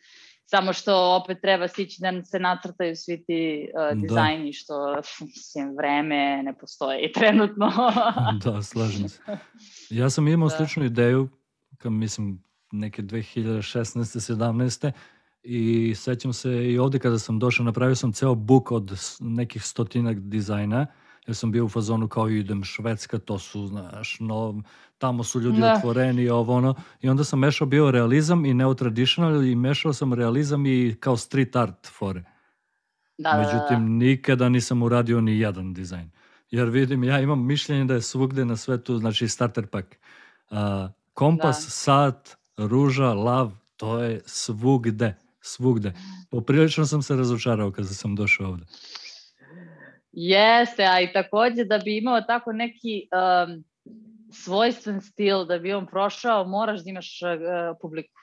Samo 0.45 0.73
što 0.73 1.15
opet 1.23 1.37
treba 1.41 1.67
stići 1.67 1.97
da 2.01 2.23
se 2.23 2.39
nacrtaju 2.39 2.95
svi 2.95 3.25
ti 3.25 3.69
uh, 3.73 4.01
dizajni, 4.01 4.45
da. 4.45 4.53
što 4.53 4.95
mislim, 5.21 5.75
vreme 5.77 6.43
ne 6.43 6.57
postoji 6.57 7.11
trenutno. 7.19 7.71
da, 8.43 8.61
slažem 8.61 9.09
se. 9.09 9.21
Ja 9.89 10.09
sam 10.09 10.27
imao 10.27 10.49
da. 10.49 10.55
sličnu 10.55 10.83
ideju, 10.83 11.29
kao 11.77 11.91
mislim, 11.91 12.43
neke 12.71 13.01
2016. 13.01 14.35
17. 14.35 14.91
I 15.43 15.95
sećam 15.95 16.33
se 16.33 16.71
i 16.71 16.79
ovde 16.79 16.99
kada 16.99 17.19
sam 17.19 17.39
došao, 17.39 17.65
napravio 17.65 17.95
sam 17.95 18.13
ceo 18.13 18.35
book 18.35 18.71
od 18.71 18.99
nekih 19.19 19.63
stotinak 19.63 20.19
dizajna, 20.19 20.87
jer 21.27 21.35
sam 21.35 21.51
bio 21.51 21.65
u 21.65 21.69
fazonu 21.69 22.07
kao 22.07 22.29
idem 22.29 22.63
Švedska, 22.63 23.19
to 23.19 23.39
su, 23.39 23.67
znaš, 23.67 24.17
no, 24.19 24.61
tamo 24.97 25.23
su 25.23 25.39
ljudi 25.39 25.59
da. 25.59 25.73
otvoreni, 25.73 26.29
ovo 26.29 26.55
ono. 26.55 26.75
I 27.01 27.09
onda 27.09 27.23
sam 27.23 27.39
mešao 27.39 27.67
bio 27.67 27.91
realizam 27.91 28.45
i 28.45 28.53
neotraditional 28.53 29.45
i 29.45 29.55
mešao 29.55 29.93
sam 29.93 30.13
realizam 30.13 30.65
i 30.65 30.95
kao 30.99 31.17
street 31.17 31.55
art 31.55 31.87
fore. 31.87 32.23
Da, 33.17 33.31
da, 33.31 33.37
Međutim, 33.37 33.59
da, 33.69 33.89
da. 33.99 34.05
nikada 34.05 34.49
nisam 34.49 34.83
uradio 34.83 35.21
ni 35.21 35.39
jedan 35.39 35.73
dizajn. 35.73 36.11
Jer 36.51 36.69
vidim, 36.69 37.03
ja 37.03 37.19
imam 37.19 37.45
mišljenje 37.45 37.85
da 37.85 37.93
je 37.93 38.01
svugde 38.01 38.45
na 38.45 38.55
svetu, 38.55 38.97
znači 38.97 39.27
starter 39.27 39.67
pack. 39.67 39.95
Uh, 40.49 40.57
kompas, 41.13 41.65
da. 41.65 41.69
sat, 41.69 42.37
ruža, 42.57 43.13
lav, 43.13 43.51
to 43.77 43.99
je 44.03 44.21
svugde, 44.25 45.15
svugde. 45.41 45.93
Poprilično 46.31 46.85
sam 46.85 47.01
se 47.01 47.15
razočarao 47.15 47.71
kada 47.71 47.87
sam 47.87 48.15
došao 48.15 48.47
ovde. 48.47 48.65
Jeste, 50.11 50.83
a 50.83 51.01
i 51.01 51.13
takođe 51.13 51.63
da 51.63 51.77
bi 51.77 51.97
imao 51.97 52.21
tako 52.21 52.51
neki 52.51 53.07
um, 53.11 53.63
svojstven 54.31 55.01
stil, 55.01 55.45
da 55.45 55.59
bi 55.59 55.73
on 55.73 55.87
prošao, 55.87 56.47
moraš 56.47 56.83
da 56.83 56.89
imaš 56.89 57.19
uh, 57.21 57.77
publiku. 57.81 58.19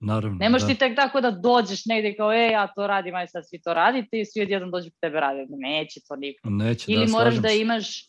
Naravno. 0.00 0.38
Ne 0.40 0.48
možeš 0.48 0.68
da. 0.68 0.74
ti 0.74 0.78
tek 0.78 0.96
tako 0.96 1.20
da 1.20 1.30
dođeš 1.30 1.86
negde 1.86 2.14
kao, 2.14 2.32
e, 2.32 2.50
ja 2.52 2.66
to 2.76 2.86
radim, 2.86 3.14
aj 3.14 3.26
sad 3.26 3.48
svi 3.48 3.60
to 3.60 3.74
radite 3.74 4.20
i 4.20 4.24
svi 4.24 4.42
odjednom 4.42 4.70
dođu 4.70 4.90
kod 4.90 5.00
tebe 5.00 5.20
raditi. 5.20 5.52
Neće 5.56 6.00
to 6.08 6.16
niko. 6.16 6.50
Neće, 6.50 6.92
Ili 6.92 7.06
da, 7.06 7.12
moraš 7.12 7.34
da 7.34 7.48
imaš 7.48 8.08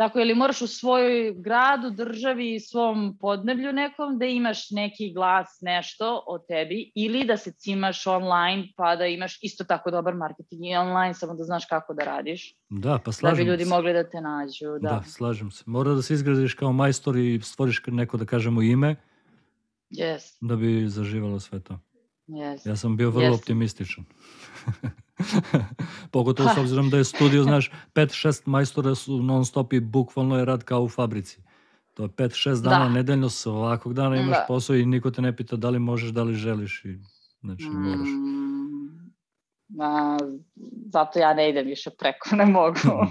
Tako, 0.00 0.20
ili 0.20 0.34
moraš 0.34 0.62
u 0.62 0.66
svojoj 0.66 1.34
gradu, 1.36 1.90
državi 1.90 2.54
i 2.54 2.60
svom 2.60 3.18
podneblju 3.20 3.72
nekom 3.72 4.18
da 4.18 4.24
imaš 4.24 4.70
neki 4.70 5.12
glas, 5.12 5.58
nešto 5.60 6.24
o 6.26 6.38
tebi, 6.38 6.92
ili 6.94 7.24
da 7.24 7.36
se 7.36 7.52
cimaš 7.52 8.06
online 8.06 8.68
pa 8.76 8.96
da 8.96 9.06
imaš 9.06 9.38
isto 9.42 9.64
tako 9.64 9.90
dobar 9.90 10.14
marketing 10.14 10.64
i 10.64 10.76
online, 10.76 11.14
samo 11.14 11.34
da 11.34 11.44
znaš 11.44 11.64
kako 11.66 11.94
da 11.94 12.04
radiš. 12.04 12.54
Da, 12.68 12.98
pa 13.04 13.12
slažem 13.12 13.36
se. 13.36 13.40
Da 13.40 13.44
bi 13.44 13.50
ljudi 13.50 13.64
se. 13.64 13.70
mogli 13.70 13.92
da 13.92 14.08
te 14.10 14.20
nađu. 14.20 14.78
Da. 14.80 14.88
da, 14.88 15.02
slažem 15.06 15.50
se. 15.50 15.64
Mora 15.66 15.94
da 15.94 16.02
se 16.02 16.14
izgradiš 16.14 16.54
kao 16.54 16.72
majstor 16.72 17.16
i 17.16 17.40
stvoriš 17.42 17.82
neko, 17.86 18.16
da 18.16 18.24
kažemo, 18.24 18.62
ime, 18.62 18.96
yes. 19.90 20.38
da 20.40 20.56
bi 20.56 20.88
zaživalo 20.88 21.40
sve 21.40 21.60
to. 21.60 21.78
Yes. 22.30 22.68
Ja 22.68 22.76
sam 22.76 22.96
bio 22.96 23.10
vrlo 23.10 23.28
yes. 23.28 23.34
optimističan. 23.34 24.04
Pogotovo 26.12 26.48
s 26.54 26.58
obzirom 26.58 26.90
da 26.90 26.96
je 26.96 27.04
studio, 27.04 27.42
znaš, 27.42 27.70
5-6 27.94 28.42
majstora 28.48 28.94
su 28.94 29.22
non 29.22 29.44
stop 29.44 29.72
i 29.72 29.80
bukvalno 29.80 30.38
je 30.38 30.44
rad 30.44 30.64
kao 30.64 30.82
u 30.82 30.88
fabrici. 30.88 31.42
To 31.94 32.02
je 32.02 32.08
5-6 32.08 32.62
dana 32.62 32.84
da. 32.84 32.90
nedeljno, 32.90 33.28
svakog 33.28 33.94
dana 33.94 34.16
imaš 34.16 34.38
da. 34.38 34.44
posao 34.48 34.76
i 34.76 34.86
niko 34.86 35.10
te 35.10 35.22
ne 35.22 35.36
pita 35.36 35.56
da 35.56 35.70
li 35.70 35.78
možeš, 35.78 36.10
da 36.10 36.22
li 36.22 36.34
želiš 36.34 36.84
i 36.84 36.98
znači 37.40 37.64
mm. 37.64 37.82
moraš. 37.82 38.08
Ma, 39.68 40.18
zato 40.92 41.18
ja 41.18 41.34
ne 41.34 41.50
idem 41.50 41.66
više 41.66 41.90
preko, 41.98 42.36
ne 42.36 42.46
mogu. 42.46 42.78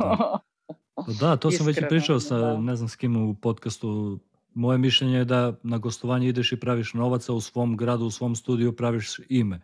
da. 1.08 1.28
da, 1.28 1.36
to 1.36 1.52
sam 1.52 1.70
Iskreno, 1.70 1.86
već 1.86 1.90
pričao 1.90 2.20
sa, 2.20 2.38
da. 2.38 2.58
ne 2.58 2.76
znam 2.76 2.90
s 2.90 2.96
kim 2.96 3.30
u 3.30 3.36
podcastu, 3.36 4.20
moje 4.53 4.77
mišljenje 4.77 5.18
je 5.18 5.25
da 5.25 5.53
na 5.63 5.77
gostovanje 5.77 6.27
ideš 6.27 6.51
i 6.51 6.60
praviš 6.60 6.94
novaca 6.94 7.34
u 7.34 7.41
svom 7.41 7.77
gradu, 7.77 8.06
u 8.06 8.12
svom 8.12 8.36
studiju, 8.36 8.75
praviš 8.75 9.20
ime. 9.29 9.62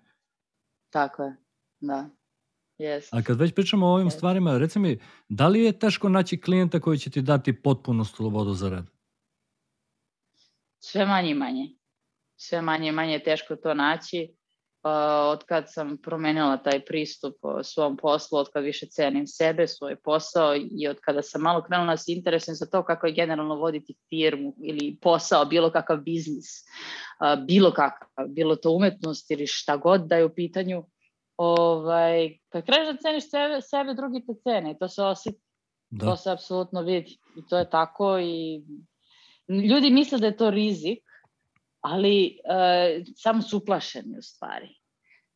Tako 0.89 1.23
je, 1.23 1.35
da. 1.79 2.09
Yes. 2.77 3.09
A 3.11 3.21
kad 3.21 3.39
već 3.39 3.55
pričamo 3.55 3.87
o 3.87 3.93
ovim 3.93 4.07
yes. 4.07 4.17
stvarima, 4.17 4.57
reci 4.57 4.79
mi, 4.79 4.99
da 5.29 5.47
li 5.47 5.63
je 5.63 5.79
teško 5.79 6.09
naći 6.09 6.41
klijenta 6.41 6.79
koji 6.79 6.97
će 6.97 7.09
ti 7.09 7.21
dati 7.21 7.61
potpuno 7.61 8.05
slobodu 8.05 8.53
za 8.53 8.69
rad? 8.69 8.85
Sve 10.79 11.05
manje 11.05 11.31
i 11.31 11.33
manje. 11.33 11.75
Sve 12.35 12.61
manje 12.61 12.89
i 12.89 12.91
manje 12.91 13.13
je 13.13 13.23
teško 13.23 13.55
to 13.55 13.73
naći. 13.73 14.35
Uh, 14.85 14.91
od 15.31 15.43
kad 15.43 15.65
sam 15.67 15.97
promenila 15.97 16.57
taj 16.57 16.85
pristup 16.85 17.35
svom 17.63 17.97
poslu, 17.97 18.37
od 18.37 18.49
kad 18.53 18.63
više 18.63 18.85
cenim 18.85 19.27
sebe, 19.27 19.67
svoj 19.67 19.95
posao 19.95 20.55
i 20.55 20.87
od 20.87 20.99
kada 20.99 21.21
sam 21.21 21.41
malo 21.41 21.63
krenula 21.63 21.93
da 21.93 21.97
se 21.97 22.13
interesujem 22.13 22.55
za 22.55 22.65
to 22.65 22.83
kako 22.83 23.07
je 23.07 23.13
generalno 23.13 23.55
voditi 23.55 23.95
firmu 24.09 24.55
ili 24.63 24.97
posao, 25.01 25.45
bilo 25.45 25.71
kakav 25.71 25.97
biznis, 25.97 26.45
bilo 27.47 27.71
kakav, 27.71 28.27
bilo 28.27 28.55
to 28.55 28.71
umetnost 28.71 29.31
ili 29.31 29.47
šta 29.47 29.77
god 29.77 30.01
da 30.01 30.15
je 30.15 30.25
u 30.25 30.35
pitanju, 30.35 30.83
ovaj, 31.37 32.37
kad 32.49 32.65
kreneš 32.65 32.93
da 32.93 33.01
ceniš 33.01 33.29
sebe, 33.29 33.61
sebe 33.61 33.93
drugi 33.93 34.25
te 34.25 34.33
cene 34.43 34.71
i 34.71 34.77
to 34.79 34.87
se 34.87 35.03
osjeti. 35.03 35.39
Da. 35.89 36.05
To 36.05 36.15
se 36.17 36.31
apsolutno 36.31 36.81
vidi. 36.81 37.17
I 37.37 37.47
to 37.49 37.57
je 37.57 37.69
tako 37.69 38.19
i 38.19 38.63
ljudi 39.49 39.91
misle 39.91 40.19
da 40.19 40.27
je 40.27 40.37
to 40.37 40.49
rizik, 40.49 41.04
ali 41.85 42.37
uh, 42.45 43.05
samo 43.15 43.41
su 43.41 43.57
uplašeni 43.57 44.17
u 44.17 44.21
stvari. 44.21 44.69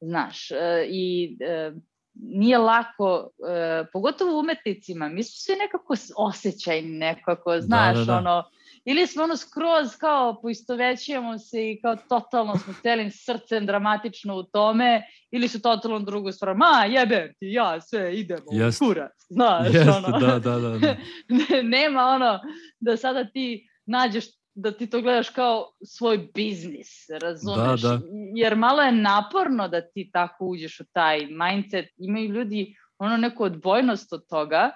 Znaš, 0.01 0.51
uh, 0.51 0.57
i 0.89 1.37
uh, 1.69 1.81
nije 2.13 2.57
lako, 2.57 3.29
uh, 3.37 3.87
pogotovo 3.93 4.39
umetnicima, 4.39 5.09
mi 5.09 5.23
su 5.23 5.43
svi 5.43 5.55
nekako 5.55 5.95
osjećajni 6.17 6.97
nekako, 6.97 7.53
da, 7.55 7.61
znaš, 7.61 7.97
da, 7.97 8.05
da, 8.05 8.11
da. 8.11 8.17
ono, 8.17 8.43
ili 8.85 9.07
smo 9.07 9.23
ono 9.23 9.37
skroz 9.37 9.95
kao 9.99 10.41
poistovećujemo 10.41 11.37
se 11.37 11.71
i 11.71 11.81
kao 11.81 11.95
totalno 11.95 12.57
smo 12.57 12.73
celim 12.81 13.11
srcem 13.11 13.65
dramatično 13.65 14.35
u 14.35 14.43
tome, 14.43 15.03
ili 15.31 15.47
su 15.47 15.61
totalno 15.61 15.99
drugu 15.99 16.31
stvar, 16.31 16.55
ma 16.55 16.85
jebem 16.85 17.33
ti, 17.39 17.47
ja 17.51 17.81
sve 17.81 18.15
idemo, 18.15 18.45
Jest. 18.51 18.79
kurac, 18.79 19.11
znaš, 19.29 19.73
Jest, 19.73 19.89
ono. 19.89 20.19
da, 20.19 20.39
da, 20.39 20.59
da, 20.59 20.69
da. 20.69 20.95
Nema 21.77 22.05
ono 22.05 22.39
da 22.79 22.97
sada 22.97 23.25
ti 23.25 23.69
nađeš 23.85 24.25
da 24.61 24.71
ti 24.71 24.89
to 24.89 25.01
gledaš 25.01 25.29
kao 25.29 25.71
svoj 25.85 26.17
biznis, 26.33 27.09
razumeš? 27.21 27.81
Da, 27.81 27.89
da. 27.89 27.99
Jer 28.35 28.55
malo 28.55 28.81
je 28.81 28.91
naporno 28.91 29.67
da 29.67 29.81
ti 29.81 30.09
tako 30.13 30.45
uđeš 30.45 30.79
u 30.79 30.85
taj 30.93 31.27
mindset. 31.27 31.85
Imaju 31.97 32.29
ljudi 32.29 32.75
ono 32.97 33.17
neku 33.17 33.43
odbojnost 33.43 34.13
od 34.13 34.27
toga, 34.27 34.71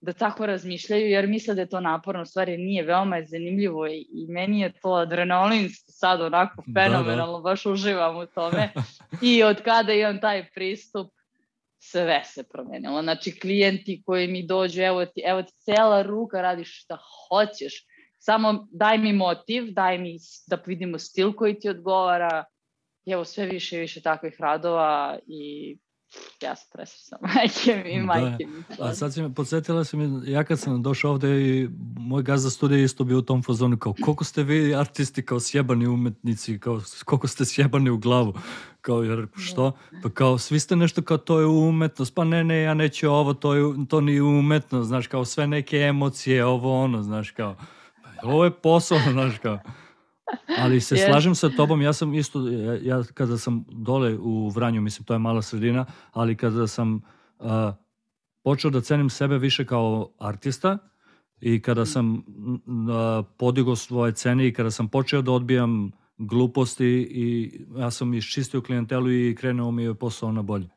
da 0.00 0.12
tako 0.12 0.46
razmišljaju 0.46 1.06
jer 1.06 1.26
misle 1.26 1.54
da 1.54 1.60
je 1.60 1.68
to 1.68 1.80
naporno, 1.80 2.22
u 2.22 2.26
stvari 2.26 2.56
nije, 2.56 2.82
veoma 2.82 3.16
je 3.16 3.26
zanimljivo 3.26 3.86
i, 3.86 4.06
i 4.12 4.26
meni 4.28 4.60
je 4.60 4.72
to 4.82 4.92
adrenalin 4.92 5.68
sad 5.72 6.20
onako 6.20 6.62
fenomenalno, 6.74 7.32
da, 7.32 7.38
da. 7.38 7.42
baš 7.42 7.66
uživam 7.66 8.16
u 8.16 8.26
tome 8.26 8.72
i 9.22 9.42
od 9.42 9.62
kada 9.62 9.92
imam 9.92 10.20
taj 10.20 10.50
pristup 10.54 11.12
sve 11.78 12.22
se 12.24 12.42
promenilo. 12.42 13.02
Znači 13.02 13.40
klijenti 13.40 14.02
koji 14.06 14.28
mi 14.28 14.46
dođu, 14.46 14.82
evo 14.82 15.06
ti, 15.06 15.22
evo 15.26 15.42
ti 15.42 15.52
cela 15.64 16.02
ruka, 16.02 16.42
radiš 16.42 16.82
šta 16.82 16.98
hoćeš, 17.28 17.86
samo 18.26 18.68
daj 18.70 18.98
mi 18.98 19.12
motiv, 19.12 19.64
daj 19.72 19.98
mi 19.98 20.18
da 20.46 20.58
vidimo 20.66 20.98
stil 20.98 21.32
koji 21.32 21.58
ti 21.58 21.68
odgovara, 21.68 22.44
evo 23.06 23.24
sve 23.24 23.46
više 23.46 23.76
i 23.76 23.80
više 23.80 24.02
takvih 24.02 24.36
radova 24.38 25.18
i 25.26 25.76
ja 26.42 26.56
sam 26.56 26.68
presrećna, 26.72 27.18
majke 27.34 27.82
mi, 27.84 27.98
da. 27.98 28.04
majke 28.04 28.46
mi. 28.46 28.62
A 28.80 28.94
sad 28.94 29.14
si 29.14 29.22
me, 29.22 29.34
podsjetila 29.34 29.84
si 29.84 29.96
mi, 29.96 30.30
ja 30.30 30.44
kad 30.44 30.60
sam 30.60 30.82
došao 30.82 31.10
ovde 31.10 31.28
i 31.40 31.68
moj 31.98 32.22
gazda 32.22 32.50
studija 32.50 32.84
isto 32.84 33.04
bio 33.04 33.18
u 33.18 33.22
tom 33.22 33.42
fazonu, 33.42 33.78
kao 33.78 33.94
koliko 34.04 34.24
ste 34.24 34.42
vi 34.42 34.74
artisti 34.74 35.26
kao 35.26 35.40
sjebani 35.40 35.86
umetnici, 35.86 36.58
kao 36.58 36.80
koliko 37.04 37.28
ste 37.28 37.44
sjebani 37.44 37.90
u 37.90 37.98
glavu, 37.98 38.34
kao 38.80 39.02
jer 39.02 39.26
što? 39.36 39.62
Da. 39.92 39.98
Pa 40.02 40.10
kao 40.10 40.38
svi 40.38 40.60
ste 40.60 40.76
nešto 40.76 41.02
kao 41.02 41.18
to 41.18 41.40
je 41.40 41.46
umetnost, 41.46 42.14
pa 42.14 42.24
ne, 42.24 42.44
ne, 42.44 42.62
ja 42.62 42.74
neću 42.74 43.10
ovo, 43.10 43.34
to, 43.34 43.54
je, 43.54 43.86
to 43.88 44.00
nije 44.00 44.22
umetnost, 44.22 44.88
znaš, 44.88 45.06
kao 45.06 45.24
sve 45.24 45.46
neke 45.46 45.78
emocije, 45.78 46.44
ovo 46.44 46.82
ono, 46.82 47.02
znaš, 47.02 47.30
kao, 47.30 47.56
ovo 48.22 48.44
je 48.44 48.50
posao, 48.50 48.98
znaš, 49.12 49.38
kao. 49.38 49.58
Ali 50.58 50.80
se 50.80 50.94
yes. 50.94 51.06
slažem 51.06 51.34
sa 51.34 51.48
tobom, 51.48 51.82
ja 51.82 51.92
sam 51.92 52.14
isto, 52.14 52.48
ja, 52.48 52.74
ja 52.82 53.04
kada 53.14 53.38
sam 53.38 53.64
dole 53.68 54.18
u 54.18 54.48
Vranju, 54.48 54.80
mislim 54.80 55.04
to 55.04 55.12
je 55.12 55.18
mala 55.18 55.42
sredina, 55.42 55.86
ali 56.12 56.36
kada 56.36 56.66
sam 56.66 57.02
uh, 57.38 57.50
počeo 58.42 58.70
da 58.70 58.80
cenim 58.80 59.10
sebe 59.10 59.38
više 59.38 59.66
kao 59.66 60.10
artista 60.18 60.78
i 61.40 61.62
kada 61.62 61.86
sam 61.86 62.14
uh, 62.14 62.22
podigao 63.36 63.76
svoje 63.76 64.12
cene 64.12 64.48
i 64.48 64.52
kada 64.52 64.70
sam 64.70 64.88
počeo 64.88 65.22
da 65.22 65.32
odbijam 65.32 65.92
gluposti 66.18 67.08
i 67.10 67.60
ja 67.76 67.90
sam 67.90 68.14
iščistio 68.14 68.62
klijentelu 68.62 69.12
i 69.12 69.34
krenuo 69.38 69.70
mi 69.70 69.82
je 69.82 69.94
posao 69.94 70.32
na 70.32 70.42
bolje. 70.42 70.68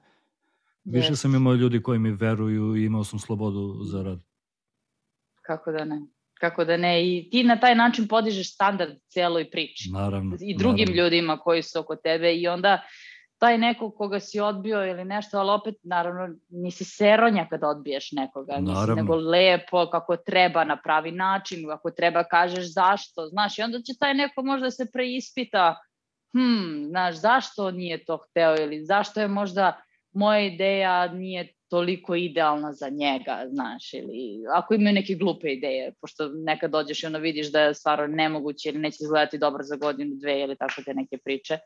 Više 0.83 1.15
sam 1.15 1.35
imao 1.35 1.53
ljudi 1.53 1.81
koji 1.81 1.99
mi 1.99 2.11
veruju 2.11 2.75
i 2.75 2.85
imao 2.85 3.03
sam 3.03 3.19
slobodu 3.19 3.83
za 3.83 4.03
rad. 4.03 4.19
Kako 5.41 5.71
da 5.71 5.85
ne? 5.85 6.01
Kako 6.39 6.65
da 6.65 6.77
ne? 6.77 7.03
I 7.03 7.29
ti 7.31 7.43
na 7.43 7.59
taj 7.59 7.75
način 7.75 8.07
podižeš 8.07 8.53
standard 8.53 8.97
cijeloj 9.07 9.49
priči. 9.51 9.89
Naravno. 9.93 10.37
I 10.41 10.57
drugim 10.57 10.87
naravno. 10.89 11.03
ljudima 11.03 11.37
koji 11.37 11.63
su 11.63 11.79
oko 11.79 11.95
tebe 11.95 12.33
i 12.33 12.47
onda 12.47 12.81
taj 13.39 13.57
neko 13.57 13.91
koga 13.91 14.19
si 14.19 14.39
odbio 14.39 14.85
ili 14.85 15.05
nešto, 15.05 15.39
ali 15.39 15.51
opet 15.51 15.75
naravno 15.83 16.35
nisi 16.49 16.83
seronja 16.83 17.47
kada 17.49 17.67
odbiješ 17.67 18.11
nekoga, 18.11 18.57
nisi 18.59 18.73
Naravno. 18.73 18.95
nego 18.95 19.15
lepo, 19.15 19.89
kako 19.91 20.17
treba, 20.17 20.63
na 20.63 20.77
pravi 20.81 21.11
način, 21.11 21.67
kako 21.67 21.91
treba 21.91 22.23
kažeš 22.23 22.73
zašto, 22.73 23.27
znaš, 23.27 23.59
i 23.59 23.61
onda 23.61 23.81
će 23.81 23.93
taj 23.99 24.13
neko 24.13 24.43
možda 24.43 24.71
se 24.71 24.91
preispita, 24.93 25.75
hm, 26.33 26.83
znaš, 26.89 27.15
zašto 27.15 27.71
nije 27.71 28.05
to 28.05 28.17
hteo 28.17 28.55
ili 28.59 28.85
zašto 28.85 29.21
je 29.21 29.27
možda 29.27 29.81
moja 30.13 30.39
ideja 30.39 31.07
nije 31.07 31.53
toliko 31.69 32.15
idealna 32.15 32.73
za 32.73 32.89
njega, 32.89 33.45
znaš, 33.49 33.93
ili 33.93 34.43
ako 34.55 34.73
imaju 34.73 34.93
neke 34.93 35.15
glupe 35.15 35.47
ideje, 35.47 35.93
pošto 36.01 36.29
nekad 36.33 36.71
dođeš 36.71 37.03
i 37.03 37.05
onda 37.05 37.19
vidiš 37.19 37.51
da 37.51 37.61
je 37.61 37.73
stvarno 37.73 38.07
nemoguće 38.07 38.69
ili 38.69 38.79
neće 38.79 38.97
izgledati 39.01 39.37
dobro 39.37 39.63
za 39.63 39.75
godinu, 39.75 40.15
dve 40.15 40.41
ili 40.41 40.55
tako 40.55 40.81
te 40.85 40.93
neke 40.93 41.17
priče, 41.17 41.57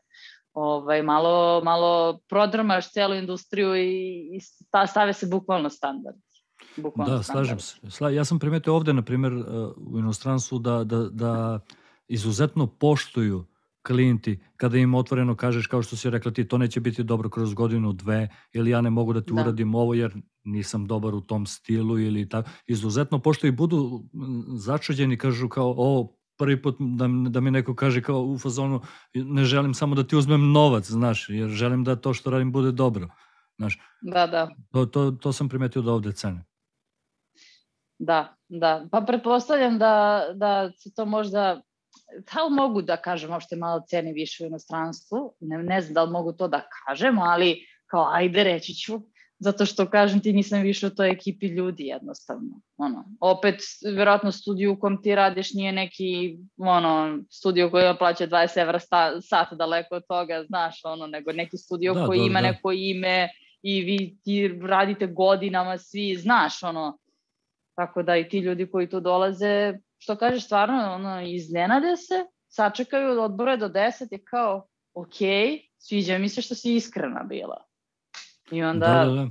ovaj, 0.52 1.02
malo, 1.02 1.60
malo 1.64 2.20
prodrmaš 2.28 2.92
celu 2.92 3.14
industriju 3.14 3.76
i, 3.76 4.28
i 4.32 4.40
sta, 4.40 4.86
stave 4.86 5.12
se 5.12 5.26
bukvalno 5.26 5.70
standard. 5.70 6.16
Bukvalno 6.76 7.16
Da, 7.16 7.22
slažem 7.22 7.60
se. 7.60 7.90
Sla, 7.90 8.10
ja 8.10 8.24
sam 8.24 8.38
primetio 8.38 8.74
ovde, 8.74 8.92
na 8.92 9.02
primjer, 9.02 9.32
uh, 9.32 9.44
u 9.76 9.98
inostranstvu 9.98 10.58
da, 10.58 10.84
da, 10.84 10.98
da 10.98 11.60
izuzetno 12.08 12.66
poštuju 12.66 13.44
klijenti 13.86 14.40
kada 14.56 14.78
im 14.78 14.94
otvoreno 14.94 15.36
kažeš 15.36 15.66
kao 15.66 15.82
što 15.82 15.96
si 15.96 16.10
rekla 16.10 16.32
ti 16.32 16.48
to 16.48 16.58
neće 16.58 16.80
biti 16.80 17.02
dobro 17.02 17.30
kroz 17.30 17.54
godinu 17.54 17.92
dve 17.92 18.28
ili 18.52 18.70
ja 18.70 18.80
ne 18.80 18.90
mogu 18.90 19.12
da 19.12 19.20
ti 19.20 19.32
Da. 19.34 19.42
uradim 19.42 19.74
ovo 19.74 19.94
jer 19.94 20.14
nisam 20.44 20.86
dobar 20.86 21.14
u 21.14 21.20
tom 21.20 21.46
stilu 21.46 21.98
ili 21.98 22.28
tako. 22.28 22.50
Izuzetno 22.66 23.18
poštuju 23.18 23.48
i 23.48 23.56
budu 23.56 24.04
začuđeni 24.48 25.18
kažu 25.18 25.48
kao 25.48 25.74
o 25.76 26.16
prvi 26.36 26.62
put 26.62 26.76
da, 26.78 27.08
da 27.30 27.40
mi 27.40 27.50
neko 27.50 27.74
kaže 27.74 28.02
kao 28.02 28.22
u 28.22 28.38
fazonu 28.38 28.80
ne 29.14 29.44
želim 29.44 29.74
samo 29.74 29.94
da 29.94 30.04
ti 30.04 30.16
uzmem 30.16 30.52
novac, 30.52 30.86
znaš, 30.86 31.28
jer 31.28 31.48
želim 31.48 31.84
da 31.84 31.96
to 31.96 32.14
što 32.14 32.30
radim 32.30 32.52
bude 32.52 32.72
dobro. 32.72 33.08
Znaš, 33.58 33.78
Da, 34.02 34.26
da. 34.26 34.50
to, 34.72 34.86
to, 34.86 35.10
to 35.10 35.32
sam 35.32 35.48
primetio 35.48 35.82
da 35.82 35.92
ovde 35.92 36.12
cene. 36.12 36.44
Da, 37.98 38.36
da. 38.48 38.86
Pa 38.90 39.00
pretpostavljam 39.00 39.78
da, 39.78 40.24
da 40.34 40.70
se 40.76 40.94
to 40.94 41.06
možda, 41.06 41.62
da 42.34 42.44
li 42.44 42.54
mogu 42.54 42.82
da 42.82 42.96
kažem, 42.96 43.30
uopšte 43.30 43.56
malo 43.56 43.82
ceni 43.88 44.12
više 44.12 44.44
u 44.44 44.46
inostranstvu, 44.46 45.34
ne, 45.40 45.58
ne 45.58 45.80
znam 45.80 45.94
da 45.94 46.02
li 46.02 46.10
mogu 46.10 46.32
to 46.32 46.48
da 46.48 46.68
kažem, 46.86 47.18
ali 47.18 47.66
kao 47.86 48.08
ajde 48.12 48.44
reći 48.44 48.74
ću, 48.74 49.00
zato 49.38 49.66
što 49.66 49.90
kažem 49.90 50.20
ti 50.20 50.32
nisam 50.32 50.62
više 50.62 50.86
u 50.86 50.90
toj 50.90 51.10
ekipi 51.10 51.46
ljudi 51.46 51.84
jednostavno. 51.84 52.60
Ono, 52.76 53.04
opet, 53.20 53.60
verovatno 53.96 54.32
studiju 54.32 54.72
u 54.72 54.78
kom 54.80 55.02
ti 55.02 55.14
radiš 55.14 55.52
nije 55.52 55.72
neki 55.72 56.38
ono, 56.56 57.18
studio 57.30 57.70
koji 57.70 57.98
plaća 57.98 58.26
20 58.26 58.60
evra 58.60 58.78
sta, 58.78 59.20
sat 59.20 59.48
daleko 59.52 59.96
od 59.96 60.02
toga, 60.08 60.44
znaš, 60.46 60.80
ono, 60.84 61.06
nego 61.06 61.32
neki 61.32 61.56
studio 61.56 61.94
Da, 61.94 62.06
koji 62.06 62.18
da, 62.18 62.26
ima 62.26 62.40
da. 62.40 62.50
neko 62.50 62.72
ime 62.72 63.28
i 63.62 63.80
vi 63.80 64.16
ti 64.24 64.60
radite 64.62 65.06
godinama 65.06 65.78
svi, 65.78 66.16
znaš, 66.16 66.62
ono, 66.62 66.98
Tako 67.74 68.02
da 68.02 68.16
i 68.16 68.28
ti 68.28 68.38
ljudi 68.38 68.70
koji 68.70 68.88
tu 68.88 69.00
dolaze, 69.00 69.74
što 70.04 70.16
kažeš 70.16 70.44
stvarno, 70.44 70.94
ono, 70.94 71.22
iznenade 71.22 71.96
se, 71.96 72.14
sačekaju 72.48 73.10
od 73.10 73.18
odbora 73.18 73.56
do 73.56 73.68
10 73.68 74.14
i 74.14 74.24
kao, 74.24 74.68
ok, 74.94 75.16
sviđa 75.78 76.18
mi 76.18 76.28
se 76.28 76.42
što 76.42 76.54
si 76.54 76.74
iskrena 76.74 77.22
bila. 77.22 77.64
I 78.50 78.62
onda 78.62 78.86
Da, 78.86 79.04
da, 79.04 79.12
da. 79.12 79.28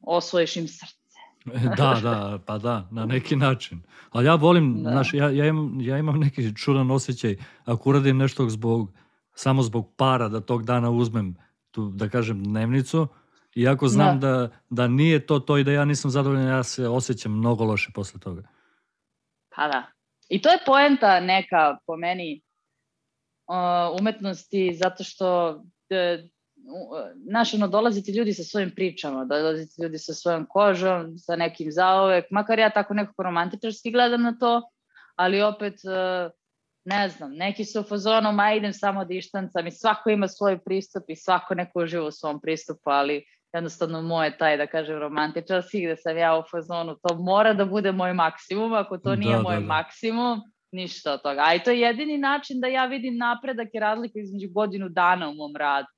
osvojiš 0.00 0.56
im 0.56 0.68
srce. 0.68 0.96
Da, 1.76 2.00
da, 2.02 2.38
pa 2.46 2.58
da, 2.58 2.88
na 2.90 3.06
neki 3.06 3.36
način. 3.36 3.82
Ali 4.10 4.26
ja 4.26 4.34
volim, 4.34 4.82
Da. 4.82 4.90
znaš, 4.90 5.14
ja, 5.14 5.30
ja, 5.30 5.46
imam, 5.46 5.80
ja 5.80 5.98
imam 5.98 6.18
neki 6.18 6.56
čudan 6.56 6.90
osjećaj 6.90 7.36
ako 7.64 7.90
uradim 7.90 8.16
nešto 8.16 8.48
zbog, 8.48 8.92
samo 9.34 9.62
zbog 9.62 9.94
para 9.96 10.28
da 10.28 10.40
tog 10.40 10.64
dana 10.64 10.90
uzmem 10.90 11.36
tu, 11.70 11.88
da 11.88 12.08
kažem, 12.08 12.44
dnevnicu, 12.44 13.08
iako 13.54 13.88
znam 13.88 14.20
da. 14.20 14.48
da, 14.70 14.88
nije 14.88 15.26
to 15.26 15.38
to 15.38 15.58
i 15.58 15.64
da 15.64 15.72
ja 15.72 15.84
nisam 15.84 16.10
zadovoljan, 16.10 16.48
ja 16.48 16.62
se 16.62 16.88
osjećam 16.88 17.32
mnogo 17.32 17.64
loše 17.64 17.90
posle 17.94 18.20
toga. 18.20 18.42
Pa 19.60 19.68
da. 19.68 19.82
I 20.28 20.42
to 20.42 20.48
je 20.48 20.58
poenta 20.66 21.20
neka 21.20 21.76
po 21.86 21.96
meni 21.96 22.40
umetnosti 24.00 24.74
zato 24.74 25.04
što 25.04 25.56
e, 25.90 26.24
znaš, 27.28 27.54
ono, 27.54 27.68
dolaze 27.68 28.02
ti 28.02 28.12
ljudi 28.12 28.32
sa 28.32 28.42
svojim 28.42 28.70
pričama, 28.74 29.24
dolaze 29.24 29.66
ti 29.66 29.82
ljudi 29.82 29.98
sa 29.98 30.14
svojom 30.14 30.46
kožom, 30.48 31.18
sa 31.18 31.36
nekim 31.36 31.72
zaovek, 31.72 32.24
makar 32.30 32.58
ja 32.58 32.70
tako 32.70 32.94
nekako 32.94 33.22
romantičarski 33.22 33.90
gledam 33.90 34.22
na 34.22 34.38
to, 34.40 34.62
ali 35.16 35.42
opet, 35.42 35.74
e, 35.74 36.30
ne 36.84 37.08
znam, 37.08 37.34
neki 37.34 37.64
su 37.64 37.80
u 37.80 37.84
fazonu, 37.84 38.32
ma 38.32 38.52
idem 38.52 38.72
samo 38.72 39.04
da 39.04 39.14
ištancam 39.14 39.66
i 39.66 39.70
svako 39.70 40.10
ima 40.10 40.28
svoj 40.28 40.58
pristup 40.64 41.04
i 41.08 41.16
svako 41.16 41.54
neko 41.54 41.82
uživa 41.82 42.06
u 42.06 42.12
svom 42.12 42.40
pristupu, 42.40 42.90
ali 42.90 43.24
jednostavno 43.52 44.02
moje 44.02 44.38
taj, 44.38 44.56
da 44.56 44.66
kažem, 44.66 44.98
romantičarski, 44.98 45.84
gde 45.84 45.96
sam 45.96 46.16
ja 46.16 46.38
u 46.38 46.42
fazonu, 46.50 46.96
to 47.02 47.14
mora 47.14 47.54
da 47.54 47.64
bude 47.64 47.92
moj 47.92 48.12
maksimum, 48.14 48.72
ako 48.72 48.98
to 48.98 49.16
nije 49.16 49.36
Da, 49.36 49.42
moj 49.42 49.54
da, 49.54 49.60
da. 49.60 49.66
maksimum, 49.66 50.40
ništa 50.72 51.12
od 51.12 51.22
toga. 51.22 51.42
A 51.46 51.54
i 51.54 51.62
to 51.62 51.70
je 51.70 51.80
jedini 51.80 52.18
način 52.18 52.60
da 52.60 52.66
ja 52.66 52.86
vidim 52.86 53.16
napredak 53.16 53.68
i 53.72 53.78
razliku 53.78 54.18
između 54.18 54.48
godinu 54.50 54.88
dana 54.88 55.28
u 55.28 55.34
mom 55.34 55.56
radu. 55.56 55.88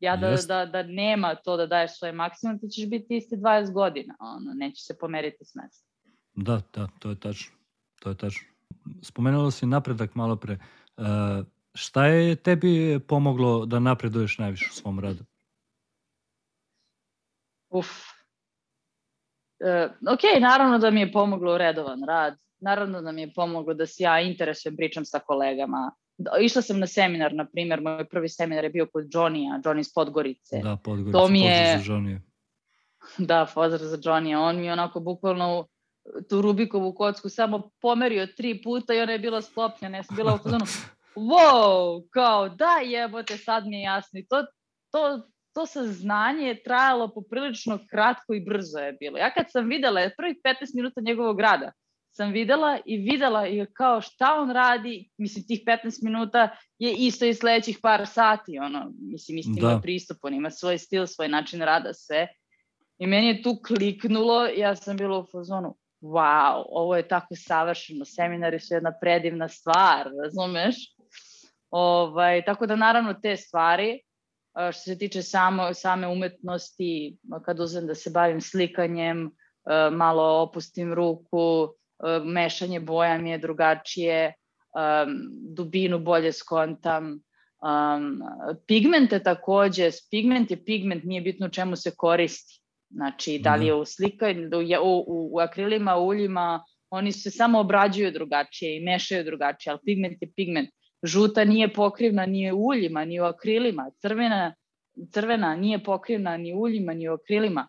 Ja 0.00 0.16
da, 0.16 0.36
da, 0.48 0.66
da 0.66 0.82
nema 0.82 1.34
to 1.34 1.56
da 1.56 1.66
daješ 1.66 1.98
svoj 1.98 2.12
maksimum, 2.12 2.58
ti 2.58 2.68
ćeš 2.68 2.88
biti 2.88 3.16
isti 3.16 3.36
20 3.36 3.72
godina, 3.72 4.14
ono, 4.18 4.52
neće 4.54 4.82
se 4.82 4.98
pomeriti 4.98 5.44
s 5.44 5.54
mesta. 5.54 5.88
Da, 6.34 6.60
da, 6.74 6.88
to 6.98 7.10
je 7.10 7.20
tačno. 7.20 7.52
To 8.00 8.08
je 8.08 8.16
tačno. 8.16 8.48
Spomenula 9.02 9.50
si 9.50 9.66
napredak 9.66 10.14
malo 10.14 10.36
pre. 10.36 10.58
Uh, 10.96 11.04
šta 11.74 12.06
je 12.06 12.36
tebi 12.36 13.00
pomoglo 13.08 13.66
da 13.66 13.78
napreduješ 13.78 14.38
najviše 14.38 14.68
u 14.70 14.74
svom 14.74 15.00
radu? 15.00 15.24
Uf. 17.72 17.88
E, 19.60 19.84
ok, 20.12 20.40
naravno 20.40 20.78
da 20.78 20.90
mi 20.90 21.00
je 21.00 21.12
pomoglo 21.12 21.58
redovan 21.58 22.04
rad, 22.08 22.34
naravno 22.60 23.02
da 23.02 23.12
mi 23.12 23.20
je 23.20 23.32
pomoglo 23.32 23.74
da 23.74 23.86
se 23.86 24.02
ja 24.02 24.20
interesujem, 24.20 24.76
pričam 24.76 25.04
sa 25.04 25.18
kolegama. 25.18 25.92
Da, 26.18 26.30
išla 26.40 26.62
sam 26.62 26.78
na 26.78 26.86
seminar, 26.86 27.34
na 27.34 27.44
primjer, 27.44 27.80
moj 27.80 28.08
prvi 28.08 28.28
seminar 28.28 28.64
je 28.64 28.70
bio 28.70 28.86
kod 28.86 29.04
Johnny-a, 29.04 29.60
Johnny 29.64 29.80
iz 29.80 29.92
Podgorice. 29.94 30.60
Da, 30.62 30.76
Podgorica, 30.76 31.18
To 31.18 31.28
mi 31.28 31.40
je- 31.40 31.48
pozdrav 31.48 31.78
za 31.78 31.92
Johnny. 31.92 32.18
Da, 33.18 33.46
pozdrav 33.54 33.78
za 33.80 33.96
Johnny. 33.96 34.36
On 34.38 34.56
mi 34.56 34.66
je 34.66 34.72
onako 34.72 35.00
bukvalno 35.00 35.66
tu 36.28 36.42
Rubikovu 36.42 36.94
kocku 36.94 37.28
samo 37.28 37.70
pomerio 37.80 38.26
tri 38.26 38.62
puta 38.62 38.94
i 38.94 39.00
ona 39.00 39.12
je 39.12 39.18
bila 39.18 39.42
sklopljena. 39.42 39.96
Ja 39.96 40.02
sam 40.02 40.16
bila 40.16 40.34
u 40.34 40.38
fazonu, 40.38 40.64
wow, 41.30 42.08
kao 42.10 42.48
da 42.48 42.80
jebote, 42.84 43.36
sad 43.36 43.66
mi 43.66 43.76
je 43.76 43.82
jasno. 43.82 44.18
I 44.20 44.26
to, 44.26 44.44
to, 44.92 45.28
to 45.54 45.66
saznanje 45.66 46.46
je 46.48 46.62
trajalo 46.62 47.14
poprilično 47.14 47.78
kratko 47.90 48.34
i 48.34 48.44
brzo 48.44 48.78
je 48.78 48.92
bilo. 48.92 49.18
Ja 49.18 49.34
kad 49.34 49.46
sam 49.50 49.68
videla, 49.68 50.00
prvih 50.16 50.36
15 50.44 50.54
minuta 50.74 51.00
njegovog 51.00 51.40
rada, 51.40 51.72
sam 52.10 52.32
videla 52.32 52.78
i 52.86 52.96
videla 52.96 53.46
i 53.48 53.66
kao 53.72 54.00
šta 54.00 54.34
on 54.40 54.50
radi, 54.50 55.10
mislim 55.18 55.46
tih 55.46 55.60
15 55.66 56.04
minuta 56.04 56.56
je 56.78 56.92
isto 56.92 57.24
i 57.24 57.34
sledećih 57.34 57.78
par 57.82 58.06
sati, 58.06 58.58
ono, 58.58 58.92
mislim 59.00 59.38
isti 59.38 59.60
Da. 59.60 59.70
ima 59.70 59.80
pristup, 59.80 60.16
on 60.22 60.34
ima 60.34 60.50
svoj 60.50 60.78
stil, 60.78 61.06
svoj 61.06 61.28
način 61.28 61.62
rada, 61.62 61.94
sve. 61.94 62.28
I 62.98 63.06
meni 63.06 63.26
je 63.26 63.42
tu 63.42 63.56
kliknulo, 63.66 64.46
ja 64.46 64.76
sam 64.76 64.96
bila 64.96 65.18
u 65.18 65.26
fazonu, 65.32 65.76
wow, 66.00 66.62
ovo 66.68 66.96
je 66.96 67.08
tako 67.08 67.34
savršeno, 67.36 68.04
seminari 68.04 68.60
su 68.60 68.74
jedna 68.74 68.92
predivna 69.00 69.48
stvar, 69.48 70.10
razumeš? 70.24 70.76
Ovaj, 71.70 72.44
tako 72.44 72.66
da 72.66 72.76
naravno 72.76 73.14
te 73.14 73.36
stvari, 73.36 74.00
što 74.72 74.80
se 74.80 74.98
tiče 74.98 75.22
samo, 75.22 75.74
same 75.74 76.08
umetnosti, 76.08 77.16
kad 77.44 77.60
uzem 77.60 77.86
da 77.86 77.94
se 77.94 78.10
bavim 78.10 78.40
slikanjem, 78.40 79.30
malo 79.92 80.42
opustim 80.42 80.94
ruku, 80.94 81.68
mešanje 82.24 82.80
boja 82.80 83.18
mi 83.18 83.30
je 83.30 83.38
drugačije, 83.38 84.34
dubinu 85.56 85.98
bolje 85.98 86.32
skontam, 86.32 87.20
Um, 87.62 88.22
pigmente 88.66 89.22
takođe, 89.22 89.90
pigment 90.10 90.50
je 90.50 90.64
pigment, 90.64 91.04
nije 91.04 91.20
bitno 91.20 91.46
u 91.46 91.50
čemu 91.50 91.76
se 91.76 91.90
koristi. 91.96 92.60
Znači, 92.90 93.38
da 93.38 93.54
li 93.54 93.66
je 93.66 93.74
u 93.74 93.84
slikanju, 93.84 94.50
u, 94.82 95.04
u, 95.06 95.30
u 95.34 95.38
akrilima, 95.38 95.96
uljima, 95.96 96.64
oni 96.90 97.12
se 97.12 97.30
samo 97.30 97.60
obrađuju 97.60 98.10
drugačije 98.10 98.76
i 98.76 98.84
mešaju 98.84 99.24
drugačije, 99.24 99.70
ali 99.70 99.80
pigment 99.84 100.22
je 100.22 100.32
pigment. 100.36 100.70
Žuta 101.02 101.44
nije 101.44 101.72
pokrivna 101.72 102.26
ni 102.26 102.52
u 102.52 102.56
uljima, 102.56 103.04
ni 103.04 103.20
u 103.20 103.24
akrilima. 103.24 103.90
Crvena, 103.98 104.54
crvena 105.10 105.56
nije 105.56 105.84
pokrivna 105.84 106.36
ni 106.36 106.54
u 106.54 106.58
uljima, 106.58 106.94
ni 106.94 107.08
u 107.08 107.12
akrilima. 107.12 107.68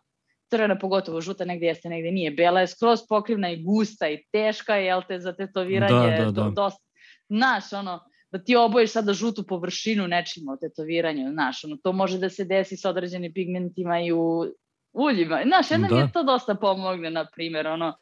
Crvena 0.49 0.79
pogotovo, 0.79 1.21
žuta 1.21 1.45
negde 1.45 1.65
jeste, 1.65 1.89
negde 1.89 2.11
nije. 2.11 2.31
Bela 2.31 2.59
je 2.61 2.67
skroz 2.67 2.99
pokrivna 3.09 3.51
i 3.51 3.63
gusta 3.63 4.09
i 4.09 4.23
teška, 4.31 4.75
jel 4.75 5.01
te, 5.07 5.19
za 5.19 5.33
tetoviranje. 5.33 6.17
Da, 6.17 6.25
da, 6.25 6.31
da. 6.31 6.31
Do, 6.31 6.49
dosta, 6.49 6.83
znaš, 7.29 7.73
ono, 7.73 7.99
da 8.31 8.43
ti 8.43 8.55
obojiš 8.55 8.91
sada 8.91 9.13
žutu 9.13 9.43
površinu 9.47 10.07
nečim 10.07 10.49
o 10.49 10.57
tetoviranju, 10.57 11.31
znaš, 11.31 11.63
ono, 11.63 11.77
to 11.83 11.91
može 11.91 12.17
da 12.17 12.29
se 12.29 12.45
desi 12.45 12.77
sa 12.77 12.89
određenim 12.89 13.33
pigmentima 13.33 13.99
i 13.99 14.11
u 14.11 14.45
uljima. 14.93 15.41
Znaš, 15.45 15.71
jedno 15.71 15.87
da. 15.87 15.95
mi 15.95 16.01
je 16.01 16.11
to 16.11 16.23
dosta 16.23 16.55
pomogne, 16.55 17.11
na 17.11 17.25
primjer, 17.35 17.67
ono, 17.67 17.93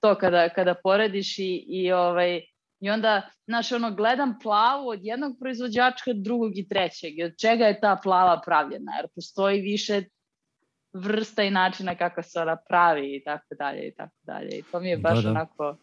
to 0.00 0.14
kada, 0.14 0.48
kada 0.48 0.74
porediš 0.74 1.38
i, 1.38 1.64
i 1.68 1.92
ovaj, 1.92 2.40
I 2.82 2.90
onda, 2.90 3.22
znaš, 3.46 3.72
ono, 3.72 3.94
gledam 3.94 4.38
plavu 4.42 4.88
od 4.88 4.98
jednog 5.02 5.36
proizvođača, 5.40 6.12
drugog 6.14 6.58
i 6.58 6.68
trećeg. 6.68 7.12
Od 7.24 7.32
čega 7.40 7.64
je 7.64 7.80
ta 7.80 8.00
plava 8.02 8.40
pravljena? 8.44 8.92
Jer 8.96 9.08
postoji 9.14 9.60
više 9.60 10.02
vrsta 10.92 11.42
i 11.42 11.50
načina 11.50 11.94
kako 11.94 12.22
se 12.22 12.40
ona 12.40 12.56
pravi 12.68 13.16
i 13.16 13.24
tako 13.24 13.54
dalje 13.54 13.88
i 13.88 13.94
tako 13.94 14.16
dalje. 14.22 14.58
I 14.58 14.62
to 14.62 14.80
mi 14.80 14.88
je 14.88 14.96
baš 14.96 15.16
da, 15.16 15.22
da. 15.22 15.30
onako, 15.30 15.76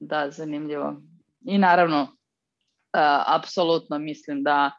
da, 0.00 0.30
zanimljivo. 0.30 1.02
I 1.40 1.58
naravno, 1.58 2.02
uh, 2.02 2.10
apsolutno 3.36 3.98
mislim 3.98 4.42
da 4.42 4.70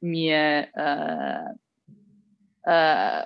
mi 0.00 0.24
je 0.24 0.72
uh, 0.76 1.56
uh, 2.66 3.22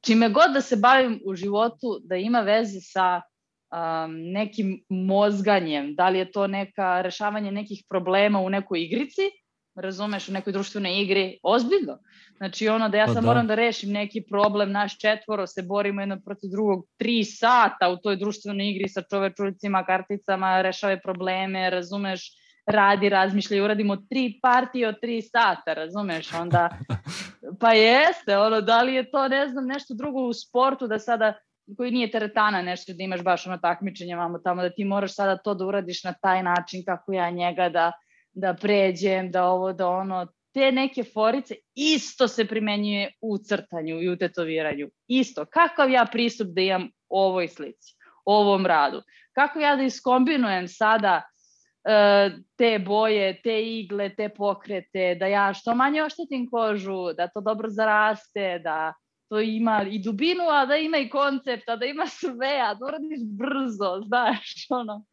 čime 0.00 0.28
god 0.28 0.52
da 0.54 0.60
se 0.60 0.76
bavim 0.76 1.20
u 1.24 1.34
životu 1.34 2.00
da 2.04 2.16
ima 2.16 2.40
veze 2.40 2.80
sa 2.80 3.22
um, 3.72 4.32
nekim 4.32 4.84
mozganjem, 4.88 5.94
da 5.94 6.08
li 6.08 6.18
je 6.18 6.30
to 6.32 6.46
neka 6.46 7.00
rešavanje 7.02 7.52
nekih 7.52 7.84
problema 7.88 8.40
u 8.40 8.50
nekoj 8.50 8.82
igrici, 8.82 9.30
razumeš, 9.76 10.28
u 10.28 10.32
nekoj 10.32 10.52
društvenoj 10.52 11.02
igri, 11.02 11.38
ozbiljno. 11.42 11.98
Znači 12.36 12.68
ono 12.68 12.88
da 12.88 12.98
ja 12.98 13.06
pa 13.06 13.12
sad 13.12 13.22
da. 13.22 13.26
moram 13.26 13.46
da 13.46 13.54
rešim 13.54 13.92
neki 13.92 14.22
problem, 14.30 14.72
naš 14.72 14.98
četvoro 14.98 15.46
se 15.46 15.62
borimo 15.62 16.02
jedno 16.02 16.20
protiv 16.24 16.50
drugog 16.50 16.86
tri 16.96 17.24
sata 17.24 17.88
u 17.88 17.96
toj 17.96 18.16
društvenoj 18.16 18.70
igri 18.70 18.88
sa 18.88 19.02
čovečulicima, 19.10 19.84
karticama, 19.84 20.62
rešave 20.62 21.00
probleme, 21.00 21.70
razumeš, 21.70 22.30
radi, 22.66 23.08
razmišlja 23.08 23.56
i 23.56 23.60
uradimo 23.60 23.96
tri 23.96 24.38
partije 24.42 24.88
od 24.88 25.00
tri 25.00 25.22
sata, 25.22 25.74
razumeš, 25.74 26.32
onda, 26.34 26.68
pa 27.60 27.72
jeste, 27.72 28.38
ono, 28.38 28.60
da 28.60 28.82
li 28.82 28.94
je 28.94 29.10
to, 29.10 29.28
ne 29.28 29.48
znam, 29.48 29.66
nešto 29.66 29.94
drugo 29.94 30.20
u 30.20 30.32
sportu 30.32 30.86
da 30.86 30.98
sada 30.98 31.32
koji 31.76 31.90
nije 31.90 32.10
teretana 32.10 32.62
nešto 32.62 32.92
da 32.92 33.04
imaš 33.04 33.22
baš 33.22 33.46
ono 33.46 33.58
takmičenje 33.58 34.16
vamo 34.16 34.38
tamo, 34.38 34.62
da 34.62 34.70
ti 34.70 34.84
moraš 34.84 35.14
sada 35.14 35.36
to 35.36 35.54
da 35.54 35.66
uradiš 35.66 36.04
na 36.04 36.12
taj 36.12 36.42
način 36.42 36.84
kako 36.84 37.12
ja 37.12 37.30
njega 37.30 37.68
da, 37.68 37.92
da 38.32 38.54
pređem, 38.54 39.30
da 39.30 39.44
ovo, 39.44 39.72
da 39.72 39.88
ono, 39.88 40.26
te 40.54 40.72
neke 40.72 41.04
forice 41.04 41.54
isto 41.74 42.28
se 42.28 42.44
primenjuje 42.44 43.12
u 43.20 43.38
crtanju 43.38 44.02
i 44.02 44.08
u 44.08 44.16
tetoviranju. 44.16 44.88
Isto. 45.08 45.44
Kakav 45.44 45.90
ja 45.90 46.06
pristup 46.12 46.48
da 46.48 46.60
imam 46.60 46.88
ovoj 47.08 47.48
slici, 47.48 47.94
ovom 48.24 48.66
radu? 48.66 49.02
Kako 49.32 49.58
ja 49.60 49.76
da 49.76 49.82
iskombinujem 49.82 50.68
sada 50.68 51.22
uh, 51.22 52.40
te 52.56 52.78
boje, 52.78 53.40
te 53.42 53.62
igle, 53.62 54.14
te 54.14 54.28
pokrete, 54.28 55.14
da 55.14 55.26
ja 55.26 55.54
što 55.54 55.74
manje 55.74 56.02
oštetim 56.02 56.48
kožu, 56.50 57.12
da 57.12 57.28
to 57.28 57.40
dobro 57.40 57.68
zaraste, 57.68 58.58
da 58.64 58.94
to 59.28 59.40
ima 59.40 59.82
i 59.90 59.98
dubinu, 59.98 60.42
a 60.50 60.66
da 60.66 60.76
ima 60.76 60.98
i 60.98 61.08
koncept, 61.08 61.68
a 61.68 61.76
da 61.76 61.86
ima 61.86 62.06
sve, 62.06 62.60
a 62.68 62.74
da 62.74 62.86
uradiš 62.86 63.20
brzo, 63.24 64.02
znaš, 64.06 64.66
ono. 64.70 65.04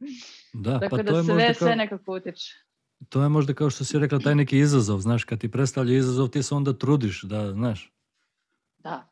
Da, 0.53 0.79
Tako 0.79 0.97
pa 0.97 1.03
da 1.03 1.11
to 1.11 1.17
je 1.17 1.23
sve, 1.23 1.33
možda 1.33 1.53
sve 1.53 1.67
kao, 1.67 1.75
nekako 1.75 2.15
utiče. 2.15 2.53
to 3.09 3.23
je 3.23 3.29
možda 3.29 3.53
kao 3.53 3.69
što 3.69 3.85
si 3.85 3.99
rekla, 3.99 4.19
taj 4.19 4.35
neki 4.35 4.57
izazov, 4.57 4.99
znaš, 4.99 5.23
kad 5.23 5.39
ti 5.39 5.51
predstavlja 5.51 5.97
izazov, 5.97 6.27
ti 6.27 6.43
se 6.43 6.55
onda 6.55 6.73
trudiš, 6.73 7.23
da, 7.23 7.51
znaš. 7.51 7.93
Da, 8.77 9.09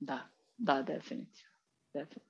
da, 0.00 0.18
da, 0.56 0.82
definitivno. 0.82 1.50
definitivno. 1.94 2.24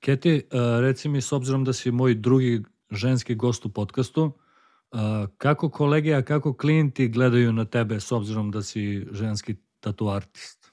Keti, 0.00 0.34
uh, 0.34 0.80
reci 0.80 1.08
mi, 1.08 1.20
s 1.20 1.32
obzirom 1.32 1.64
da 1.64 1.72
si 1.72 1.90
moj 1.90 2.14
drugi 2.14 2.62
ženski 2.90 3.34
gost 3.34 3.66
u 3.66 3.72
podcastu, 3.72 4.22
uh, 4.24 5.00
kako 5.38 5.70
kolege, 5.70 6.14
a 6.14 6.22
kako 6.22 6.56
klijenti 6.56 7.08
gledaju 7.08 7.52
na 7.52 7.64
tebe 7.64 8.00
s 8.00 8.12
obzirom 8.12 8.50
da 8.50 8.62
si 8.62 9.06
ženski 9.12 9.56
tatu 9.80 10.08
artist? 10.08 10.72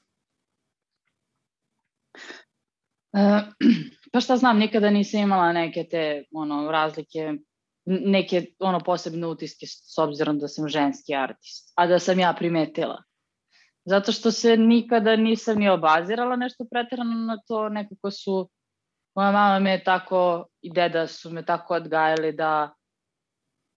pa 4.12 4.20
šta 4.20 4.38
znam, 4.38 4.60
nikada 4.60 4.90
nisam 4.90 5.20
imala 5.20 5.52
neke 5.54 5.84
te 5.84 6.24
ono, 6.32 6.72
razlike, 6.72 7.34
neke 7.86 8.46
ono 8.60 8.80
posebne 8.80 9.28
utiske 9.28 9.66
s 9.68 9.98
obzirom 9.98 10.40
da 10.40 10.48
sam 10.48 10.70
ženski 10.70 11.16
artist, 11.16 11.74
a 11.76 11.88
da 11.88 12.00
sam 12.00 12.20
ja 12.20 12.34
primetila. 12.38 13.04
Zato 13.86 14.12
što 14.12 14.32
se 14.32 14.58
nikada 14.58 15.16
nisam 15.16 15.58
ni 15.58 15.70
obazirala 15.70 16.36
nešto 16.36 16.66
pretirano 16.72 17.14
na 17.14 17.38
to, 17.48 17.70
nekako 17.70 18.12
su, 18.12 18.50
moja 19.16 19.32
mama 19.32 19.60
me 19.60 19.84
tako 19.84 20.46
i 20.62 20.74
deda 20.74 21.08
su 21.08 21.30
me 21.30 21.46
tako 21.46 21.74
odgajali 21.74 22.32
da 22.32 22.74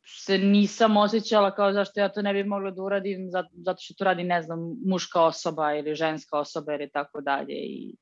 se 0.06 0.38
nisam 0.38 0.96
osjećala 0.96 1.54
kao 1.54 1.72
zašto 1.72 2.00
ja 2.00 2.08
to 2.08 2.22
ne 2.22 2.32
bih 2.32 2.46
mogla 2.46 2.70
da 2.70 2.82
uradim, 2.82 3.30
zato 3.64 3.78
što 3.80 3.94
to 3.94 4.04
radi, 4.04 4.24
ne 4.24 4.42
znam, 4.42 4.58
muška 4.86 5.22
osoba 5.22 5.74
ili 5.74 5.94
ženska 5.94 6.38
osoba 6.38 6.74
ili 6.74 6.90
tako 6.90 7.20
dalje. 7.20 7.54
I 7.54 7.96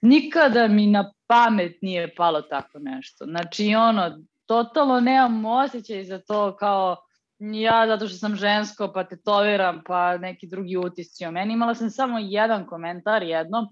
nikada 0.00 0.68
mi 0.68 0.86
na 0.86 1.12
pamet 1.26 1.82
nije 1.82 2.14
palo 2.14 2.42
tako 2.42 2.78
nešto. 2.78 3.24
Znači, 3.24 3.74
ono, 3.74 4.18
totalno 4.46 5.00
nemam 5.00 5.44
osjećaj 5.44 6.04
za 6.04 6.18
to 6.18 6.56
kao 6.56 6.96
ja 7.38 7.86
zato 7.86 8.08
što 8.08 8.18
sam 8.18 8.36
žensko 8.36 8.92
pa 8.94 9.04
tetoviram 9.04 9.82
pa 9.86 10.18
neki 10.18 10.46
drugi 10.46 10.76
utisci 10.76 11.26
o 11.26 11.30
meni. 11.30 11.54
Imala 11.54 11.74
sam 11.74 11.90
samo 11.90 12.18
jedan 12.18 12.66
komentar 12.66 13.22
jednom. 13.22 13.66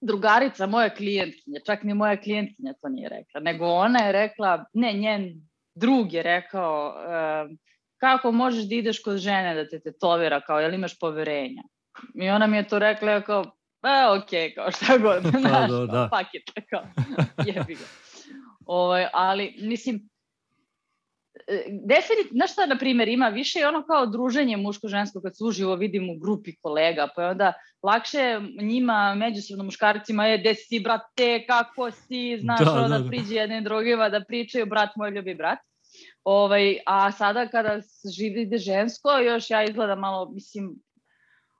Drugarica, 0.00 0.66
moja 0.66 0.94
klijentkinja, 0.94 1.60
čak 1.66 1.82
ni 1.82 1.94
moja 1.94 2.20
klijentkinja 2.20 2.72
to 2.82 2.88
nije 2.88 3.08
rekla, 3.08 3.40
nego 3.40 3.66
ona 3.66 3.98
je 3.98 4.12
rekla, 4.12 4.64
ne, 4.72 4.92
njen 4.92 5.48
drug 5.74 6.12
je 6.12 6.22
rekao, 6.22 6.88
uh, 6.88 7.56
kako 7.96 8.32
možeš 8.32 8.68
da 8.68 8.74
ideš 8.74 9.02
kod 9.02 9.16
žene 9.18 9.54
da 9.54 9.68
te 9.68 9.80
tetovira, 9.80 10.40
kao, 10.40 10.60
jel 10.60 10.74
imaš 10.74 10.98
poverenja? 10.98 11.62
I 12.14 12.28
ona 12.28 12.46
mi 12.46 12.56
je 12.56 12.68
to 12.68 12.78
rekla, 12.78 13.20
kao, 13.20 13.44
pa 13.80 14.18
ok, 14.18 14.54
kao 14.54 14.72
šta 14.72 14.98
god, 14.98 15.22
pa, 15.32 15.38
znaš, 15.38 15.70
da, 15.70 15.86
da. 15.86 16.08
fuck 16.08 16.34
it, 16.34 16.66
kao, 16.70 16.82
jebi 17.46 17.74
ga. 17.74 17.84
Ovaj, 18.66 19.06
ali, 19.12 19.54
mislim, 19.58 20.08
e, 21.48 21.64
definitivno, 21.68 22.36
znaš 22.36 22.52
šta, 22.52 22.66
na 22.66 22.78
primjer, 22.78 23.08
ima 23.08 23.28
više 23.28 23.66
ono 23.66 23.82
kao 23.86 24.06
druženje 24.06 24.56
muško-žensko 24.56 25.20
kad 25.22 25.36
se 25.36 25.44
uživo 25.44 25.74
vidim 25.74 26.10
u 26.10 26.18
grupi 26.18 26.56
kolega, 26.56 27.08
pa 27.16 27.22
je 27.22 27.30
onda 27.30 27.52
lakše 27.82 28.40
njima, 28.62 29.14
međusobno 29.14 29.64
muškarcima, 29.64 30.26
je, 30.26 30.38
gde 30.38 30.54
si, 30.54 30.80
brate, 30.80 31.46
kako 31.46 31.90
si, 31.90 32.38
znaš, 32.40 32.64
da, 32.64 32.72
onda 32.72 32.88
da, 32.88 32.98
da. 32.98 33.08
priđe 33.08 33.34
jednim 33.34 33.64
drugima 33.64 34.08
da 34.08 34.24
pričaju, 34.28 34.66
brat 34.66 34.96
moj 34.96 35.10
ljubi 35.10 35.34
brat. 35.34 35.58
Ovaj, 36.24 36.78
a 36.86 37.12
sada 37.12 37.48
kada 37.48 37.80
živi 38.16 38.58
žensko, 38.58 39.10
još 39.18 39.50
ja 39.50 39.64
izgledam 39.64 39.98
malo, 39.98 40.30
mislim, 40.30 40.74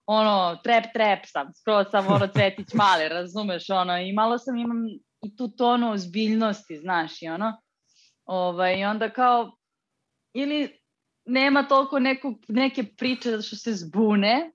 ono, 0.07 0.57
trep, 0.65 0.85
trep 0.93 1.19
sam, 1.25 1.55
skroz 1.55 1.87
sam 1.91 2.07
ono 2.07 2.27
cvetić 2.27 2.75
mali, 2.75 3.09
razumeš, 3.09 3.71
ono, 3.71 3.99
i 3.99 4.13
malo 4.13 4.39
sam 4.39 4.57
imam 4.57 4.87
i 5.23 5.37
tu 5.37 5.49
tonu 5.49 5.93
ozbiljnosti, 5.93 6.77
znaš, 6.77 7.23
i 7.23 7.29
ono, 7.29 7.63
ovaj, 8.25 8.81
i 8.81 8.85
onda 8.85 9.11
kao, 9.11 9.57
ili 10.35 10.81
nema 11.25 11.63
toliko 11.63 11.99
nekog, 11.99 12.35
neke 12.49 12.85
priče 12.85 13.31
zato 13.31 13.43
što 13.43 13.57
se 13.57 13.73
zbune, 13.73 14.53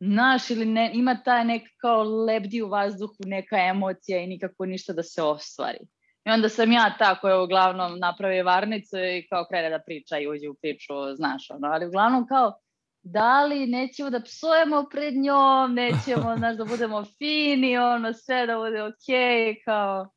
znaš, 0.00 0.50
ili 0.50 0.64
ne, 0.66 0.90
ima 0.94 1.22
taj 1.24 1.44
nek 1.44 1.62
kao 1.76 2.02
lebdi 2.02 2.62
u 2.62 2.68
vazduhu, 2.68 3.16
neka 3.26 3.56
emocija 3.56 4.20
i 4.20 4.26
nikako 4.26 4.66
ništa 4.66 4.92
da 4.92 5.02
se 5.02 5.22
ostvari. 5.22 5.78
I 6.24 6.30
onda 6.30 6.48
sam 6.48 6.72
ja 6.72 6.94
ta 6.98 7.20
koja 7.20 7.42
uglavnom 7.42 7.98
napravi 7.98 8.42
varnicu 8.42 8.96
i 8.98 9.26
kao 9.28 9.46
krene 9.50 9.70
da 9.70 9.78
priča 9.78 10.18
i 10.18 10.28
uđe 10.28 10.48
u 10.48 10.54
priču, 10.54 10.94
znaš, 11.16 11.50
ono, 11.50 11.68
ali 11.68 11.86
uglavnom 11.86 12.26
kao, 12.26 12.58
da 13.02 13.44
li 13.44 13.66
nećemo 13.66 14.10
da 14.10 14.20
psujemo 14.20 14.84
pred 14.90 15.14
njom, 15.14 15.74
nećemo, 15.74 16.36
znaš, 16.36 16.56
da 16.56 16.64
budemo 16.64 17.04
fini, 17.04 17.78
ono, 17.78 18.12
sve 18.12 18.46
da 18.46 18.56
bude 18.56 18.82
okej, 18.82 18.94
okay, 19.06 19.64
kao, 19.64 20.08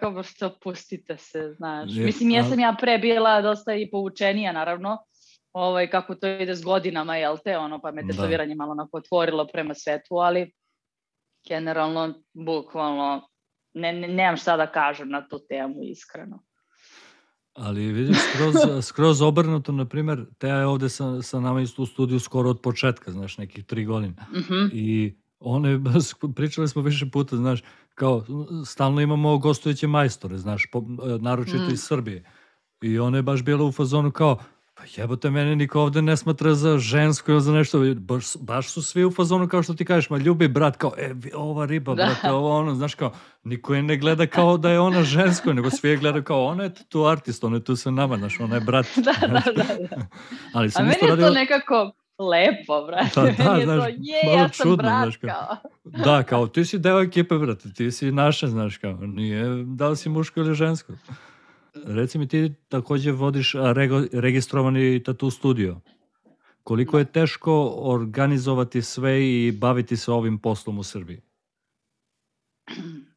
kao, 0.00 0.10
baš 0.10 0.38
to 0.38 0.58
pustite 0.62 1.16
se, 1.16 1.54
znaš. 1.56 1.90
Je, 1.94 2.04
Mislim, 2.04 2.30
jesam 2.30 2.60
ja 2.60 2.76
pre 2.80 2.98
bila 2.98 3.40
dosta 3.40 3.74
i 3.74 3.90
poučenija, 3.90 4.52
naravno, 4.52 4.98
ovaj, 5.52 5.90
kako 5.90 6.14
to 6.14 6.26
ide 6.26 6.54
s 6.54 6.62
godinama, 6.62 7.16
jel 7.16 7.38
te, 7.44 7.58
ono, 7.58 7.80
pa 7.80 7.90
me 7.90 8.02
da. 8.02 8.12
tetoviranje 8.12 8.54
da. 8.54 8.58
malo 8.58 8.72
onako 8.72 8.96
otvorilo 8.96 9.46
prema 9.46 9.74
svetu, 9.74 10.14
ali 10.14 10.52
generalno, 11.48 12.14
bukvalno, 12.32 13.28
ne, 13.74 13.92
ne, 13.92 14.08
nemam 14.08 14.36
šta 14.36 14.56
da 14.56 14.66
kažem 14.66 15.08
na 15.08 15.28
tu 15.28 15.38
temu, 15.48 15.74
iskreno. 15.82 16.42
Ali 17.58 17.92
vidiš, 17.92 18.16
skroz, 18.16 18.54
skroz 18.88 19.22
obrnuto, 19.22 19.72
na 19.72 19.84
primjer, 19.84 20.26
Teja 20.38 20.56
je 20.56 20.66
ovde 20.66 20.88
sa, 20.88 21.22
sa 21.22 21.40
nama 21.40 21.60
isto 21.60 21.82
u 21.82 21.86
studiju 21.86 22.20
skoro 22.20 22.50
od 22.50 22.60
početka, 22.60 23.12
znaš, 23.12 23.38
nekih 23.38 23.64
tri 23.64 23.84
godine. 23.84 24.14
Mm 24.32 24.38
-hmm. 24.38 24.70
I 24.72 25.16
one, 25.40 25.80
pričali 26.36 26.68
smo 26.68 26.82
više 26.82 27.10
puta, 27.10 27.36
znaš, 27.36 27.62
kao, 27.94 28.24
stalno 28.66 29.00
imamo 29.00 29.38
gostujuće 29.38 29.86
majstore, 29.86 30.38
znaš, 30.38 30.66
po, 30.72 30.84
naročito 31.20 31.64
mm. 31.68 31.72
iz 31.72 31.82
Srbije. 31.82 32.24
I 32.82 32.98
ona 32.98 33.16
je 33.16 33.22
baš 33.22 33.42
bila 33.42 33.64
u 33.64 33.72
fazonu 33.72 34.10
kao, 34.10 34.38
Pa 34.78 34.84
jebote, 34.96 35.30
mene 35.30 35.56
niko 35.56 35.80
ovde 35.80 36.02
ne 36.02 36.16
smatra 36.16 36.54
za 36.54 36.78
žensko 36.78 37.32
ili 37.32 37.40
za 37.40 37.52
nešto. 37.52 37.94
Baš, 37.94 38.24
baš 38.40 38.70
su 38.70 38.82
svi 38.82 39.04
u 39.04 39.10
fazonu 39.10 39.48
kao 39.48 39.62
što 39.62 39.74
ti 39.74 39.84
kažeš, 39.84 40.10
ma 40.10 40.18
ljubi 40.18 40.48
brat, 40.48 40.76
kao, 40.76 40.92
e, 40.98 41.14
ova 41.34 41.66
riba, 41.66 41.94
da. 41.94 42.04
brate, 42.04 42.30
ovo 42.30 42.58
ono, 42.58 42.74
znaš 42.74 42.94
kao, 42.94 43.12
niko 43.44 43.74
je 43.74 43.82
ne 43.82 43.96
gleda 43.96 44.26
kao 44.26 44.56
da 44.56 44.70
je 44.70 44.80
ona 44.80 45.02
žensko, 45.02 45.52
nego 45.52 45.70
svi 45.70 45.88
je 45.88 45.96
gleda 45.96 46.22
kao, 46.22 46.44
ona 46.44 46.64
je 46.64 46.74
tu 46.88 47.04
artist, 47.04 47.44
ona 47.44 47.56
je 47.56 47.64
tu 47.64 47.76
sa 47.76 47.90
nama, 47.90 48.16
znaš, 48.16 48.40
ona 48.40 48.54
je 48.54 48.60
brat. 48.60 48.86
da, 49.06 49.26
da, 49.26 49.42
da, 49.56 49.74
da. 49.90 50.06
Ali 50.54 50.70
sam 50.70 50.82
A 50.82 50.88
meni 50.88 50.98
je 51.02 51.08
radio... 51.08 51.26
to 51.26 51.34
nekako 51.34 51.92
lepo, 52.18 52.86
brate. 52.86 53.10
Pa, 53.14 53.44
da, 53.44 53.50
meni 53.50 53.60
je 53.60 53.66
znaš, 53.66 53.82
to, 53.82 53.88
je, 53.88 54.32
ja 54.34 54.48
sam 54.48 54.50
čudno, 54.62 54.76
brat, 54.76 55.02
znaš, 55.02 55.16
kao. 55.16 55.30
kao. 55.30 56.04
da, 56.04 56.22
kao, 56.22 56.46
ti 56.46 56.64
si 56.64 56.78
deo 56.78 57.02
ekipe, 57.02 57.34
brate, 57.34 57.72
ti 57.72 57.90
si 57.90 58.12
naša, 58.12 58.46
znaš, 58.46 58.76
kao, 58.76 58.98
nije 59.00 59.64
da 59.64 59.88
li 59.88 59.96
si 59.96 60.08
muško 60.08 60.40
ili 60.40 60.54
žensko. 60.54 60.92
Reci 61.74 62.18
mi 62.18 62.28
ti 62.28 62.52
takođe 62.68 63.12
vodiš 63.12 63.54
rego, 63.74 64.02
registrovani 64.12 65.02
tatu 65.02 65.30
studio. 65.30 65.80
Koliko 66.62 66.98
je 66.98 67.12
teško 67.12 67.74
organizovati 67.76 68.82
sve 68.82 69.28
i 69.28 69.52
baviti 69.52 69.96
se 69.96 70.12
ovim 70.12 70.38
poslom 70.38 70.78
u 70.78 70.82
Srbiji? 70.82 71.20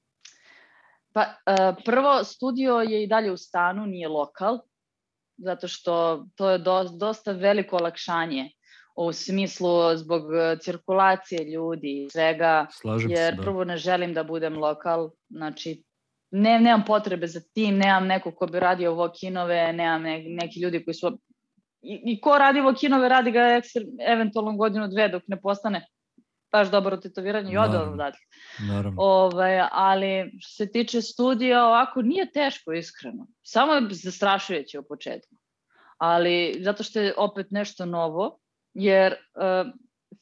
Pa, 1.14 1.22
e, 1.22 1.76
prvo, 1.86 2.24
studio 2.24 2.74
je 2.74 3.04
i 3.04 3.08
dalje 3.08 3.32
u 3.32 3.38
stanu, 3.38 3.86
nije 3.86 4.08
lokal, 4.08 4.60
zato 5.38 5.68
što 5.68 6.26
to 6.36 6.50
je 6.50 6.58
do, 6.58 6.84
dosta 6.84 7.32
veliko 7.32 7.76
olakšanje 7.76 8.52
u 8.96 9.14
smislu 9.14 9.98
zbog 9.98 10.24
cirkulacije 10.62 11.52
ljudi 11.52 12.04
i 12.04 12.10
svega, 12.10 12.68
Slažem 12.72 13.10
jer 13.10 13.34
se, 13.34 13.36
da. 13.36 13.42
prvo 13.42 13.64
ne 13.64 13.78
želim 13.78 14.14
da 14.14 14.24
budem 14.24 14.58
lokal, 14.58 15.10
znači 15.30 15.84
ne, 16.32 16.60
nemam 16.60 16.84
potrebe 16.88 17.28
za 17.28 17.42
tim, 17.54 17.78
nemam 17.78 18.08
neko 18.08 18.32
ko 18.32 18.48
bi 18.48 18.60
radio 18.60 18.94
vokinove, 18.94 19.74
nemam 19.74 20.02
ne, 20.02 20.24
neki 20.28 20.62
ljudi 20.62 20.86
koji 20.86 20.94
su... 20.94 21.20
I, 21.82 22.02
i 22.06 22.22
ko 22.22 22.38
radi 22.38 22.62
vokinove, 22.62 23.10
radi 23.10 23.32
ga 23.32 23.40
ekster, 23.40 23.84
eventualno 24.08 24.54
godinu, 24.54 24.88
dve, 24.88 25.08
dok 25.08 25.24
ne 25.28 25.42
postane 25.42 25.86
baš 26.52 26.72
dobro 26.72 26.98
tetoviranje 26.98 27.54
i 27.54 27.58
ode 27.58 27.78
odatle. 27.78 28.20
Naravno. 28.68 29.02
Ovaj, 29.02 29.62
ali 29.72 30.32
što 30.40 30.64
se 30.64 30.72
tiče 30.72 31.02
studija, 31.02 31.66
ovako 31.66 32.02
nije 32.02 32.32
teško, 32.32 32.74
iskreno. 32.74 33.28
Samo 33.44 33.74
je 33.74 33.88
zastrašujuće 33.90 34.80
u 34.80 34.84
početku. 34.84 35.36
Ali 35.98 36.58
zato 36.62 36.84
što 36.84 37.00
je 37.00 37.14
opet 37.18 37.48
nešto 37.50 37.86
novo, 37.86 38.40
jer 38.74 39.14
uh, 39.14 39.72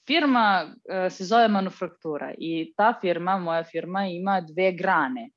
firma 0.08 0.66
uh, 0.66 1.12
se 1.12 1.26
zove 1.26 1.48
Manufaktura 1.48 2.34
i 2.38 2.74
ta 2.78 2.94
firma, 3.02 3.38
moja 3.38 3.64
firma, 3.64 4.08
ima 4.08 4.42
dve 4.42 4.72
grane 4.72 5.30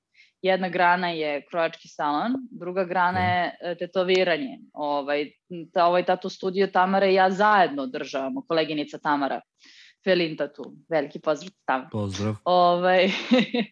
jedna 0.42 0.68
grana 0.68 1.08
je 1.08 1.46
krojački 1.50 1.88
salon, 1.88 2.32
druga 2.50 2.84
grana 2.84 3.20
da. 3.20 3.26
je 3.26 3.72
e, 3.72 3.74
tetoviranje. 3.78 4.58
Ovaj, 4.72 5.30
ta, 5.72 5.86
ovaj 5.86 6.04
tatu 6.04 6.28
studio 6.28 6.66
Tamara 6.66 7.06
i 7.06 7.14
ja 7.14 7.30
zajedno 7.30 7.82
održavamo, 7.82 8.44
koleginica 8.48 8.98
Tamara 8.98 9.40
Felin 10.04 10.36
Tatu. 10.36 10.74
Veliki 10.88 11.20
pozdrav 11.20 11.50
Tamara. 11.64 11.88
Pozdrav. 11.92 12.34
Ovaj, 12.44 13.10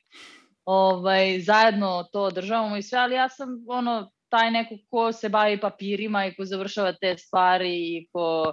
ovaj, 0.64 1.40
zajedno 1.40 2.08
to 2.12 2.22
održavamo 2.22 2.76
i 2.76 2.82
sve, 2.82 2.98
ali 2.98 3.14
ja 3.14 3.28
sam 3.28 3.48
ono, 3.68 4.10
taj 4.28 4.50
neko 4.50 4.74
ko 4.90 5.12
se 5.12 5.28
bavi 5.28 5.60
papirima 5.60 6.26
i 6.26 6.34
ko 6.34 6.44
završava 6.44 6.92
te 6.92 7.16
stvari 7.18 7.74
i 7.74 8.08
ko 8.12 8.52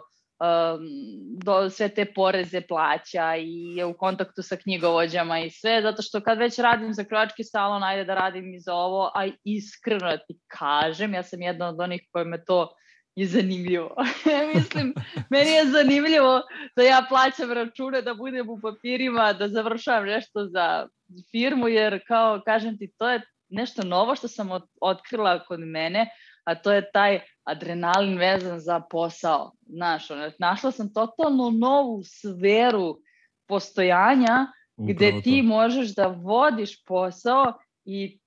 do, 1.43 1.69
sve 1.69 1.89
te 1.89 2.05
poreze 2.05 2.61
plaća 2.61 3.35
i 3.35 3.75
je 3.75 3.85
u 3.85 3.93
kontaktu 3.97 4.41
sa 4.41 4.55
knjigovođama 4.55 5.39
i 5.39 5.49
sve, 5.49 5.81
zato 5.81 6.01
što 6.01 6.21
kad 6.21 6.37
već 6.37 6.59
radim 6.59 6.93
za 6.93 7.03
krojački 7.03 7.43
salon, 7.43 7.83
ajde 7.83 8.03
da 8.03 8.15
radim 8.15 8.53
i 8.53 8.59
za 8.59 8.73
ovo, 8.73 9.11
a 9.15 9.27
iskreno 9.43 10.09
da 10.09 10.17
ti 10.17 10.39
kažem, 10.47 11.13
ja 11.13 11.23
sam 11.23 11.41
jedna 11.41 11.69
od 11.69 11.79
onih 11.79 12.01
me 12.25 12.45
to 12.45 12.69
je 13.15 13.27
zanimljivo. 13.27 13.95
Mislim, 14.55 14.93
meni 15.29 15.51
je 15.51 15.65
zanimljivo 15.65 16.41
da 16.75 16.83
ja 16.83 17.05
plaćam 17.09 17.51
račune, 17.51 18.01
da 18.01 18.13
budem 18.13 18.49
u 18.49 18.59
papirima, 18.61 19.33
da 19.33 19.47
završavam 19.47 20.05
nešto 20.05 20.45
za 20.45 20.87
firmu, 21.31 21.67
jer 21.67 21.99
kao, 22.07 22.41
kažem 22.45 22.77
ti, 22.77 22.91
to 22.97 23.09
je 23.09 23.21
nešto 23.49 23.83
novo 23.83 24.15
što 24.15 24.27
sam 24.27 24.49
otkrila 24.81 25.45
kod 25.45 25.59
mene, 25.59 26.09
a 26.47 26.55
to 26.55 26.71
je 26.71 26.91
taj 26.91 27.19
adrenalin 27.43 28.17
vezan 28.17 28.59
za 28.59 28.79
posao. 28.79 29.51
Znaš, 29.61 30.07
našla 30.39 30.71
sam 30.71 30.93
totalno 30.93 31.49
novu 31.49 32.03
sferu 32.03 32.97
postojanja 33.47 34.47
Upravo 34.77 34.93
gde 34.93 35.21
ti 35.23 35.41
to. 35.41 35.47
možeš 35.47 35.95
da 35.95 36.07
vodiš 36.07 36.83
posao 36.83 37.53
i 37.85 38.19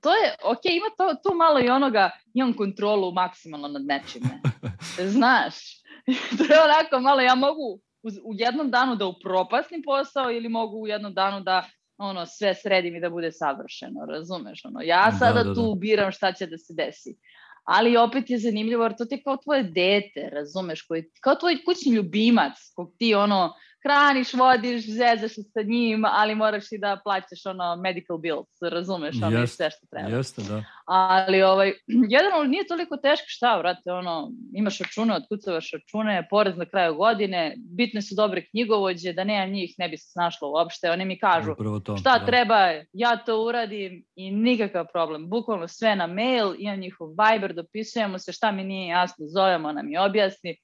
to 0.00 0.10
je, 0.10 0.34
ok, 0.44 0.60
ima 0.64 0.86
to, 0.98 1.14
tu 1.14 1.36
malo 1.36 1.60
i 1.60 1.68
onoga, 1.68 2.10
imam 2.34 2.52
kontrolu 2.52 3.12
maksimalno 3.12 3.68
nad 3.68 3.82
nečime. 3.84 4.40
Znaš, 5.16 5.54
to 6.38 6.44
je 6.44 6.62
onako 6.64 7.00
malo, 7.00 7.20
ja 7.20 7.34
mogu 7.34 7.80
u, 8.02 8.08
u 8.24 8.34
jednom 8.34 8.70
danu 8.70 8.96
da 8.96 9.06
upropasnim 9.06 9.82
posao 9.82 10.30
ili 10.30 10.48
mogu 10.48 10.76
u 10.76 10.86
jednom 10.86 11.14
danu 11.14 11.40
da 11.40 11.64
ono, 11.96 12.26
sve 12.26 12.54
sredim 12.54 12.96
i 12.96 13.00
da 13.00 13.10
bude 13.10 13.32
savršeno, 13.32 14.06
razumeš? 14.08 14.64
Ono, 14.64 14.80
ja 14.80 15.08
da, 15.10 15.18
sada 15.18 15.32
da, 15.32 15.42
da, 15.42 15.48
da. 15.48 15.54
tu 15.54 15.74
biram 15.74 16.12
šta 16.12 16.32
će 16.32 16.46
da 16.46 16.58
se 16.58 16.74
desi 16.74 17.16
ali 17.64 17.96
opet 17.96 18.30
je 18.30 18.38
zanimljivo 18.38 18.84
jer 18.84 18.96
to 18.96 19.04
ti 19.04 19.14
je 19.14 19.22
kao 19.22 19.36
tvoje 19.36 19.62
dete, 19.62 20.30
razumeš, 20.32 20.82
koji, 20.82 21.04
kao 21.20 21.34
tvoj 21.34 21.64
kućni 21.64 21.94
ljubimac, 21.94 22.52
kog 22.74 22.94
ti 22.98 23.14
ono, 23.14 23.52
hraniš, 23.84 24.34
vodiš, 24.34 24.86
zezaš 24.86 25.34
se 25.34 25.42
sa 25.42 25.62
njim, 25.62 26.04
ali 26.04 26.34
moraš 26.34 26.72
i 26.72 26.78
da 26.78 27.00
plaćaš 27.04 27.46
ono 27.46 27.76
medical 27.76 28.18
bills, 28.18 28.48
razumeš, 28.62 29.16
ono 29.22 29.40
jest, 29.40 29.56
sve 29.56 29.70
što 29.70 29.86
treba. 29.86 30.16
Jeste, 30.16 30.42
da. 30.42 30.64
Ali 30.84 31.42
ovaj, 31.42 31.72
jedan 32.16 32.50
nije 32.50 32.66
toliko 32.66 32.96
teško, 32.96 33.24
šta, 33.28 33.58
vrate, 33.58 33.92
ono, 33.92 34.30
imaš 34.52 34.78
račune, 34.78 35.14
otkucavaš 35.14 35.70
račune, 35.72 36.26
porez 36.30 36.56
na 36.56 36.66
kraju 36.66 36.94
godine, 36.94 37.54
bitne 37.56 38.02
su 38.02 38.14
dobre 38.14 38.46
knjigovođe, 38.50 39.12
da 39.12 39.24
nema 39.24 39.46
njih 39.46 39.74
ne 39.78 39.88
bi 39.88 39.96
se 39.96 40.10
snašlo 40.10 40.50
uopšte, 40.50 40.90
oni 40.90 41.04
mi 41.04 41.18
kažu 41.18 41.54
to, 41.84 41.96
šta 41.96 42.18
da. 42.18 42.26
treba, 42.26 42.58
ja 42.92 43.16
to 43.16 43.42
uradim 43.42 44.04
i 44.16 44.30
nikakav 44.30 44.86
problem, 44.92 45.28
bukvalno 45.28 45.68
sve 45.68 45.96
na 45.96 46.06
mail, 46.06 46.54
imam 46.58 46.80
njihov 46.80 47.08
Viber, 47.08 47.54
dopisujemo 47.54 48.18
se, 48.18 48.32
šta 48.32 48.52
mi 48.52 48.64
nije 48.64 48.88
jasno, 48.88 49.26
zovemo, 49.26 49.68
ona 49.68 49.82
mi 49.82 49.98
objasni, 49.98 50.56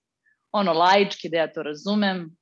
ono 0.53 0.73
laički 0.73 1.29
da 1.29 1.37
ja 1.37 1.53
to 1.53 1.63
razumem, 1.63 2.40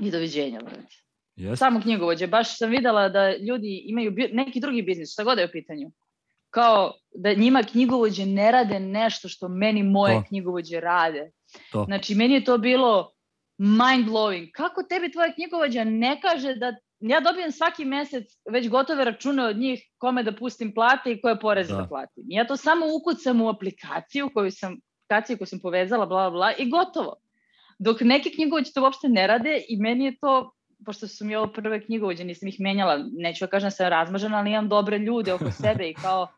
i 0.00 0.10
doviđenja, 0.10 0.60
brate. 0.60 1.04
Yes. 1.36 1.56
Samo 1.56 1.80
knjigovođe. 1.80 2.26
Baš 2.26 2.58
sam 2.58 2.70
videla 2.70 3.08
da 3.08 3.36
ljudi 3.36 3.82
imaju 3.86 4.14
neki 4.32 4.60
drugi 4.60 4.82
biznis, 4.82 5.12
šta 5.12 5.24
god 5.24 5.38
je 5.38 5.44
u 5.44 5.52
pitanju. 5.52 5.90
Kao 6.50 6.92
da 7.14 7.34
njima 7.34 7.62
knjigovođe 7.62 8.26
ne 8.26 8.52
rade 8.52 8.80
nešto 8.80 9.28
što 9.28 9.48
meni 9.48 9.82
moje 9.82 10.14
to. 10.14 10.24
knjigovođe 10.28 10.80
rade. 10.80 11.30
To. 11.72 11.84
Znači, 11.84 12.14
meni 12.14 12.34
je 12.34 12.44
to 12.44 12.58
bilo 12.58 13.12
mind 13.58 14.08
blowing. 14.08 14.50
Kako 14.52 14.82
tebi 14.82 15.12
tvoja 15.12 15.32
knjigovođa 15.32 15.84
ne 15.84 16.20
kaže 16.20 16.54
da 16.54 16.74
ja 17.00 17.20
dobijem 17.20 17.52
svaki 17.52 17.84
mesec 17.84 18.24
već 18.50 18.68
gotove 18.68 19.04
račune 19.04 19.44
od 19.44 19.56
njih 19.56 19.82
kome 19.98 20.22
da 20.22 20.32
pustim 20.32 20.74
plate 20.74 21.12
i 21.12 21.20
koje 21.20 21.40
poreze 21.40 21.74
da. 21.74 21.80
da 21.80 21.86
platim. 21.88 22.24
Ja 22.26 22.46
to 22.46 22.56
samo 22.56 22.86
ukucam 22.96 23.40
u 23.40 23.48
aplikaciju 23.48 24.30
koju 24.34 24.50
sam, 24.50 24.76
aplikaciju 25.04 25.38
koju 25.38 25.46
sam 25.46 25.60
povezala, 25.60 26.06
bla, 26.06 26.30
bla, 26.30 26.30
bla, 26.30 26.52
i 26.58 26.70
gotovo. 26.70 27.16
Dok 27.78 28.00
neke 28.00 28.30
knjigovođe 28.30 28.72
to 28.72 28.82
uopšte 28.82 29.08
ne 29.08 29.26
rade 29.26 29.62
i 29.68 29.76
meni 29.76 30.04
je 30.04 30.16
to 30.20 30.50
pošto 30.84 31.08
su 31.08 31.24
mi 31.24 31.36
ovo 31.36 31.52
prve 31.52 31.84
knjigovođe, 31.84 32.24
nisam 32.24 32.48
ih 32.48 32.56
menjala, 32.60 33.04
neću 33.12 33.44
da 33.44 33.50
kažem 33.50 33.66
da 33.66 33.70
sam 33.70 33.88
razmažena, 33.88 34.38
ali 34.38 34.50
imam 34.50 34.68
dobre 34.68 34.98
ljude 34.98 35.32
oko 35.32 35.50
sebe 35.62 35.88
i 35.88 35.94
kao, 35.94 36.28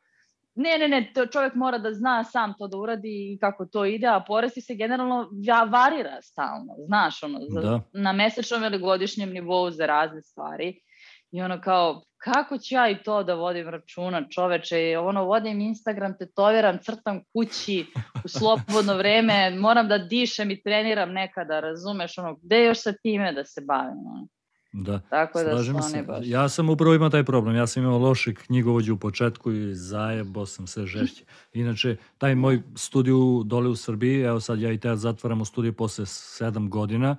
ne, 0.55 0.79
ne, 0.79 0.88
ne, 0.88 1.11
to 1.14 1.27
čovjek 1.27 1.55
mora 1.55 1.79
da 1.79 1.92
zna 1.92 2.25
sam 2.25 2.55
to 2.59 2.68
da 2.68 2.77
uradi 2.77 3.33
i 3.33 3.38
kako 3.38 3.66
to 3.66 3.85
ide, 3.85 4.07
a 4.07 4.25
poresti 4.27 4.61
se 4.61 4.75
generalno 4.75 5.31
varira 5.70 6.22
stalno, 6.22 6.75
znaš, 6.87 7.22
ono, 7.22 7.38
za, 7.49 7.61
da. 7.61 7.81
na 7.92 8.12
mesečnom 8.12 8.64
ili 8.64 8.79
godišnjem 8.79 9.31
nivou 9.31 9.70
za 9.70 9.87
razne 9.87 10.22
stvari. 10.22 10.81
I 11.30 11.42
ono 11.42 11.60
kao, 11.60 12.02
kako 12.18 12.58
ću 12.58 12.74
ja 12.74 12.90
i 12.90 13.02
to 13.02 13.22
da 13.22 13.34
vodim 13.34 13.68
računa 13.68 14.28
čoveče, 14.28 14.98
ono 14.98 15.24
vodim 15.24 15.60
Instagram, 15.60 16.18
tetoviram, 16.18 16.78
crtam 16.82 17.20
kući 17.32 17.86
u 18.24 18.28
slobodno 18.28 18.96
vreme, 18.96 19.50
moram 19.50 19.88
da 19.88 19.98
dišem 19.98 20.50
i 20.50 20.62
treniram 20.62 21.12
nekada, 21.12 21.60
razumeš, 21.60 22.18
ono, 22.18 22.36
gde 22.42 22.64
još 22.64 22.82
sa 22.82 22.92
time 22.92 23.32
da 23.32 23.44
se 23.44 23.60
bavim, 23.60 23.98
ono. 24.06 24.26
Da, 24.72 24.98
Tako 24.98 25.42
da 25.42 25.50
slažem 25.50 25.82
se. 25.82 26.02
Baš... 26.02 26.26
Ja 26.26 26.48
sam 26.48 26.70
upravo 26.70 26.94
imao 26.94 27.10
taj 27.10 27.24
problem. 27.24 27.56
Ja 27.56 27.66
sam 27.66 27.82
imao 27.82 27.98
loše 27.98 28.34
knjigovođe 28.34 28.92
u 28.92 28.96
početku 28.96 29.52
i 29.52 29.74
zajebo 29.74 30.46
sam 30.46 30.66
se 30.66 30.86
žešće. 30.86 31.24
Inače, 31.52 31.96
taj 32.18 32.34
moj 32.34 32.62
studiju 32.74 33.42
dole 33.44 33.68
u 33.68 33.76
Srbiji, 33.76 34.20
evo 34.20 34.40
sad 34.40 34.60
ja 34.60 34.72
i 34.72 34.78
te 34.78 34.96
zatvaram 34.96 35.40
u 35.40 35.44
studiju 35.44 35.72
posle 35.72 36.06
sedam 36.06 36.70
godina 36.70 37.16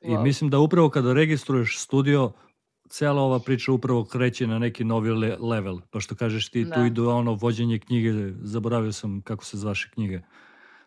i 0.00 0.10
wow. 0.10 0.22
mislim 0.22 0.50
da 0.50 0.58
upravo 0.58 0.90
kada 0.90 1.12
registruješ 1.12 1.78
studio, 1.78 2.32
cela 2.90 3.22
ova 3.22 3.38
priča 3.38 3.72
upravo 3.72 4.04
kreće 4.04 4.46
na 4.46 4.58
neki 4.58 4.84
novi 4.84 5.10
le 5.10 5.36
level. 5.40 5.80
Pa 5.90 6.00
što 6.00 6.14
kažeš 6.14 6.50
ti, 6.50 6.64
da. 6.64 6.74
tu 6.74 6.84
idu 6.84 7.08
ono 7.08 7.34
vođenje 7.34 7.78
knjige, 7.78 8.12
zaboravio 8.42 8.92
sam 8.92 9.20
kako 9.20 9.44
se 9.44 9.56
zvaše 9.56 9.90
knjige. 9.94 10.20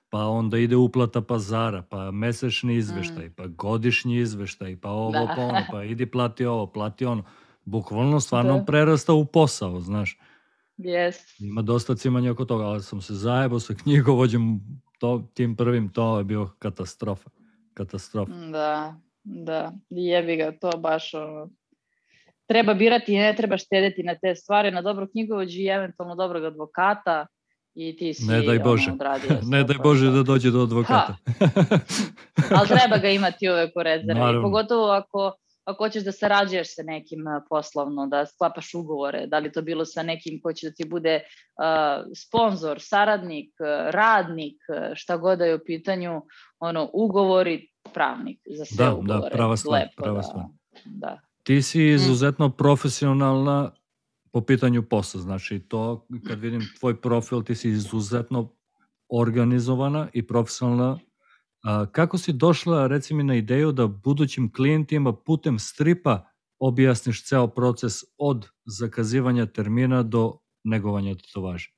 Pa 0.10 0.26
onda 0.26 0.58
ide 0.58 0.76
uplata 0.76 1.22
pazara, 1.22 1.82
pa 1.90 2.12
mesečni 2.12 2.76
izveštaj, 2.76 3.28
mm. 3.28 3.34
pa 3.36 3.48
godišnji 3.48 4.18
izveštaj, 4.18 4.78
pa 4.78 4.90
ovo, 4.90 5.12
da. 5.12 5.34
pa 5.36 5.42
ono, 5.42 5.66
pa 5.72 5.84
idi 5.84 6.06
plati 6.06 6.46
ovo, 6.46 6.68
plati 6.68 7.06
ono. 7.06 7.24
Bukvalno 7.66 8.20
stvarno 8.20 8.58
da. 8.58 8.66
prerasta 8.66 9.14
u 9.14 9.26
posao, 9.26 9.80
znaš. 9.80 10.20
Yes. 10.78 11.16
Ima 11.40 11.62
dosta 11.62 11.96
cimanja 11.96 12.32
oko 12.32 12.46
toga, 12.46 12.64
ali 12.64 12.84
sam 12.84 13.02
se 13.02 13.14
zajebao 13.14 13.60
sa 13.60 13.74
knjigovođem 13.74 14.60
to, 15.00 15.30
tim 15.34 15.56
prvim 15.56 15.90
to 15.90 16.18
je 16.18 16.24
bio 16.24 16.50
katastrofa. 16.60 17.30
Katastrofa. 17.74 18.34
Da, 18.34 18.96
da. 19.24 19.74
Jebi 19.90 20.36
ga, 20.36 20.52
to 20.60 20.72
baš 20.78 21.14
ono, 21.14 21.50
treba 22.52 22.74
birati 22.74 23.14
i 23.14 23.18
ne 23.18 23.36
treba 23.36 23.58
štedeti 23.58 24.04
na 24.04 24.16
te 24.16 24.36
stvari, 24.36 24.72
na 24.72 24.82
dobro 24.82 25.08
knjigovođi 25.08 25.62
i 25.62 25.68
eventualno 25.68 26.16
dobrog 26.16 26.46
advokata 26.46 27.28
i 27.76 27.98
ti 27.98 28.14
si 28.14 28.26
ne 28.26 28.42
daj 28.42 28.60
Bože. 28.60 28.92
Ono, 28.92 29.40
ne 29.54 29.64
daj 29.64 29.78
Bože 29.84 30.12
da 30.12 30.24
dođe 30.24 30.52
do 30.52 30.64
advokata. 30.64 31.16
Ali 32.58 32.68
treba 32.68 32.98
ga 32.98 33.10
imati 33.10 33.50
uvek 33.50 33.72
u 33.76 33.84
rezervi. 33.84 34.42
Pogotovo 34.42 34.92
ako 34.92 35.32
ako 35.66 35.84
hoćeš 35.84 36.04
da 36.04 36.12
sarađuješ 36.12 36.76
sa 36.76 36.84
nekim 36.84 37.20
poslovno, 37.50 38.08
da 38.08 38.26
sklapaš 38.26 38.74
ugovore, 38.74 39.28
da 39.28 39.40
li 39.40 39.52
to 39.52 39.62
bilo 39.62 39.86
sa 39.86 40.04
nekim 40.04 40.42
ko 40.44 40.54
će 40.54 40.70
da 40.70 40.74
ti 40.74 40.86
bude 40.90 41.16
uh, 41.16 42.12
sponsor, 42.28 42.78
saradnik, 42.80 43.54
radnik, 43.90 44.58
šta 44.94 45.18
god 45.18 45.38
da 45.40 45.46
je 45.46 45.56
u 45.56 45.64
pitanju, 45.66 46.22
ono, 46.60 46.90
ugovori, 46.94 47.68
pravnik 47.94 48.40
za 48.58 48.66
sve 48.66 48.86
da, 48.86 48.94
ugovore. 48.94 49.30
Da, 49.30 49.30
prava 49.30 49.58
stvar, 49.58 49.80
Lepo, 49.80 50.04
prava 50.04 50.18
da, 50.18 50.24
stvar. 50.24 50.46
Da. 50.86 51.20
Ti 51.44 51.62
si 51.62 51.80
mm. 51.80 51.94
izuzetno 51.94 52.48
mm. 52.48 52.52
profesionalna 52.58 53.72
po 54.32 54.42
pitanju 54.42 54.84
posla, 54.84 55.22
znači 55.22 55.60
to 55.60 56.08
kad 56.28 56.40
vidim 56.40 56.62
tvoj 56.80 57.02
profil, 57.02 57.44
ti 57.44 57.56
si 57.56 57.70
izuzetno 57.70 58.56
organizovana 59.10 60.08
i 60.14 60.28
profesionalna 60.28 61.00
A, 61.64 61.86
kako 61.92 62.18
si 62.18 62.34
došla, 62.34 62.88
reci 62.88 63.14
mi, 63.14 63.24
na 63.24 63.36
ideju 63.36 63.72
da 63.72 63.88
budućim 63.88 64.54
klijentima 64.54 65.14
putem 65.14 65.60
stripa 65.60 66.26
objasniš 66.60 67.28
ceo 67.28 67.48
proces 67.48 67.94
od 68.18 68.48
zakazivanja 68.66 69.46
termina 69.46 70.04
do 70.04 70.38
negovanja 70.64 71.16
tetovaža? 71.16 71.70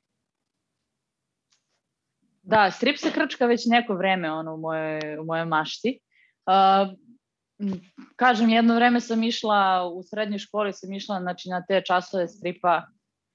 Da, 2.41 2.71
strip 2.71 2.97
se 2.97 3.12
krčka 3.12 3.45
već 3.45 3.65
neko 3.65 3.95
vreme 3.95 4.32
ono, 4.32 4.54
u, 4.54 4.58
moje, 4.58 5.19
u 5.19 5.26
moje 5.26 5.45
mašti. 5.45 5.99
Uh, 6.45 6.97
kažem, 8.15 8.49
jedno 8.49 8.75
vreme 8.75 9.01
sam 9.01 9.23
išla, 9.23 9.87
u 9.93 10.03
srednjoj 10.03 10.39
školi 10.39 10.73
sam 10.73 10.93
išla 10.93 11.19
znači, 11.19 11.49
na 11.49 11.65
te 11.65 11.81
časove 11.81 12.27
stripa 12.27 12.81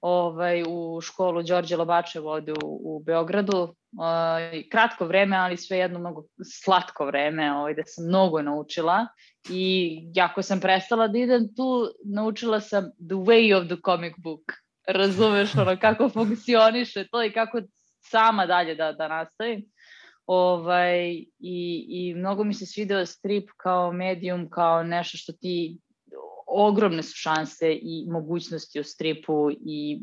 ovaj, 0.00 0.62
u 0.68 1.00
školu 1.00 1.42
Đorđe 1.42 1.76
Lobačevo 1.76 2.32
ovde 2.32 2.52
u, 2.52 2.80
u 2.84 3.02
Beogradu. 3.06 3.74
Uh, 3.92 4.68
kratko 4.70 5.06
vreme, 5.06 5.36
ali 5.36 5.56
sve 5.56 5.78
jedno 5.78 5.98
mnogo 5.98 6.24
slatko 6.62 7.06
vreme, 7.06 7.52
ovaj, 7.52 7.74
da 7.74 7.82
sam 7.86 8.04
mnogo 8.04 8.42
naučila 8.42 9.06
i 9.50 9.98
jako 10.14 10.42
sam 10.42 10.60
prestala 10.60 11.08
da 11.08 11.18
idem 11.18 11.54
tu, 11.56 11.88
naučila 12.04 12.60
sam 12.60 12.84
the 12.84 13.14
way 13.14 13.60
of 13.60 13.66
the 13.66 13.76
comic 13.84 14.14
book. 14.18 14.52
Razumeš 14.88 15.54
ono 15.54 15.76
kako 15.80 16.08
funkcioniše 16.14 17.06
to 17.10 17.24
i 17.24 17.32
kako 17.32 17.60
sama 18.00 18.46
dalje 18.46 18.74
da, 18.74 18.92
da 18.92 19.08
nastavim. 19.08 19.64
Ovaj, 20.28 21.10
i, 21.38 21.86
I 21.88 22.14
mnogo 22.14 22.44
mi 22.44 22.54
se 22.54 22.66
svideo 22.66 23.06
strip 23.06 23.50
kao 23.56 23.92
medium, 23.92 24.50
kao 24.50 24.82
nešto 24.82 25.18
što 25.18 25.32
ti 25.32 25.78
ogromne 26.46 27.02
su 27.02 27.12
šanse 27.14 27.72
i 27.72 28.06
mogućnosti 28.10 28.80
u 28.80 28.84
stripu 28.84 29.50
i 29.50 30.00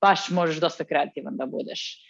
baš 0.00 0.30
možeš 0.30 0.60
dosta 0.60 0.84
kreativan 0.84 1.36
da 1.36 1.46
budeš. 1.46 2.04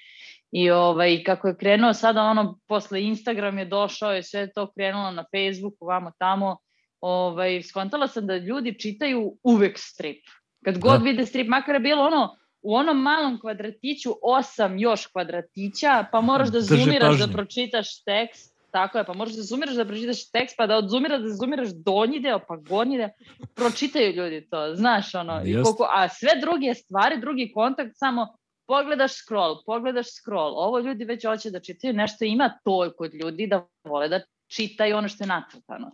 I 0.50 0.70
ovaj, 0.70 1.22
kako 1.24 1.48
je 1.48 1.56
krenuo 1.56 1.94
sada 1.94 2.22
ono, 2.22 2.58
posle 2.66 3.02
Instagram 3.02 3.58
je 3.58 3.64
došao 3.64 4.16
i 4.16 4.22
sve 4.22 4.52
to 4.52 4.72
krenulo 4.72 5.10
na 5.10 5.24
Facebooku, 5.30 5.86
vamo 5.86 6.12
tamo, 6.18 6.56
ovaj, 7.00 7.62
skontala 7.62 8.08
sam 8.08 8.26
da 8.26 8.36
ljudi 8.36 8.78
čitaju 8.78 9.36
uvek 9.42 9.78
strip. 9.78 10.24
Kad 10.64 10.78
god 10.78 11.00
da. 11.00 11.04
vide 11.04 11.26
strip, 11.26 11.48
makar 11.48 11.74
je 11.74 11.80
bilo 11.80 12.02
ono, 12.02 12.36
u 12.62 12.74
onom 12.74 13.02
malom 13.02 13.40
kvadratiću 13.40 14.14
osam 14.22 14.78
još 14.78 15.06
kvadratića, 15.06 16.04
pa 16.12 16.20
moraš 16.20 16.48
da 16.48 16.60
zoomiraš 16.60 17.18
da 17.18 17.28
pročitaš 17.32 18.02
tekst, 18.04 18.58
Tako 18.70 18.98
je, 18.98 19.04
pa 19.04 19.12
možeš 19.12 19.36
da 19.36 19.42
zoomiraš 19.42 19.74
da 19.74 19.84
pročitaš 19.84 20.30
tekst, 20.30 20.56
pa 20.56 20.66
da 20.66 20.76
od 20.76 20.90
zoomiraš 20.90 21.20
da 21.20 21.28
zoomiraš 21.28 21.68
donji 21.68 22.20
deo, 22.20 22.38
pa 22.48 22.56
gornji 22.56 22.98
deo. 22.98 23.08
Pročitaju 23.54 24.12
ljudi 24.12 24.46
to, 24.50 24.74
znaš 24.74 25.14
ono. 25.14 25.42
I 25.44 25.54
koliko, 25.54 25.88
a 25.90 26.08
sve 26.08 26.30
druge 26.40 26.74
stvari, 26.74 27.20
drugi 27.20 27.52
kontakt, 27.54 27.90
samo 27.94 28.26
pogledaš 28.66 29.12
scroll, 29.22 29.62
pogledaš 29.66 30.06
scroll. 30.12 30.54
Ovo 30.56 30.78
ljudi 30.78 31.04
već 31.04 31.26
hoće 31.26 31.50
da 31.50 31.60
čitaju, 31.60 31.92
nešto 31.94 32.24
ima 32.24 32.58
to 32.64 32.92
kod 32.98 33.14
ljudi 33.14 33.46
da 33.46 33.66
vole 33.84 34.08
da 34.08 34.20
čitaju 34.56 34.96
ono 34.96 35.08
što 35.08 35.24
je 35.24 35.28
nacrtano. 35.28 35.90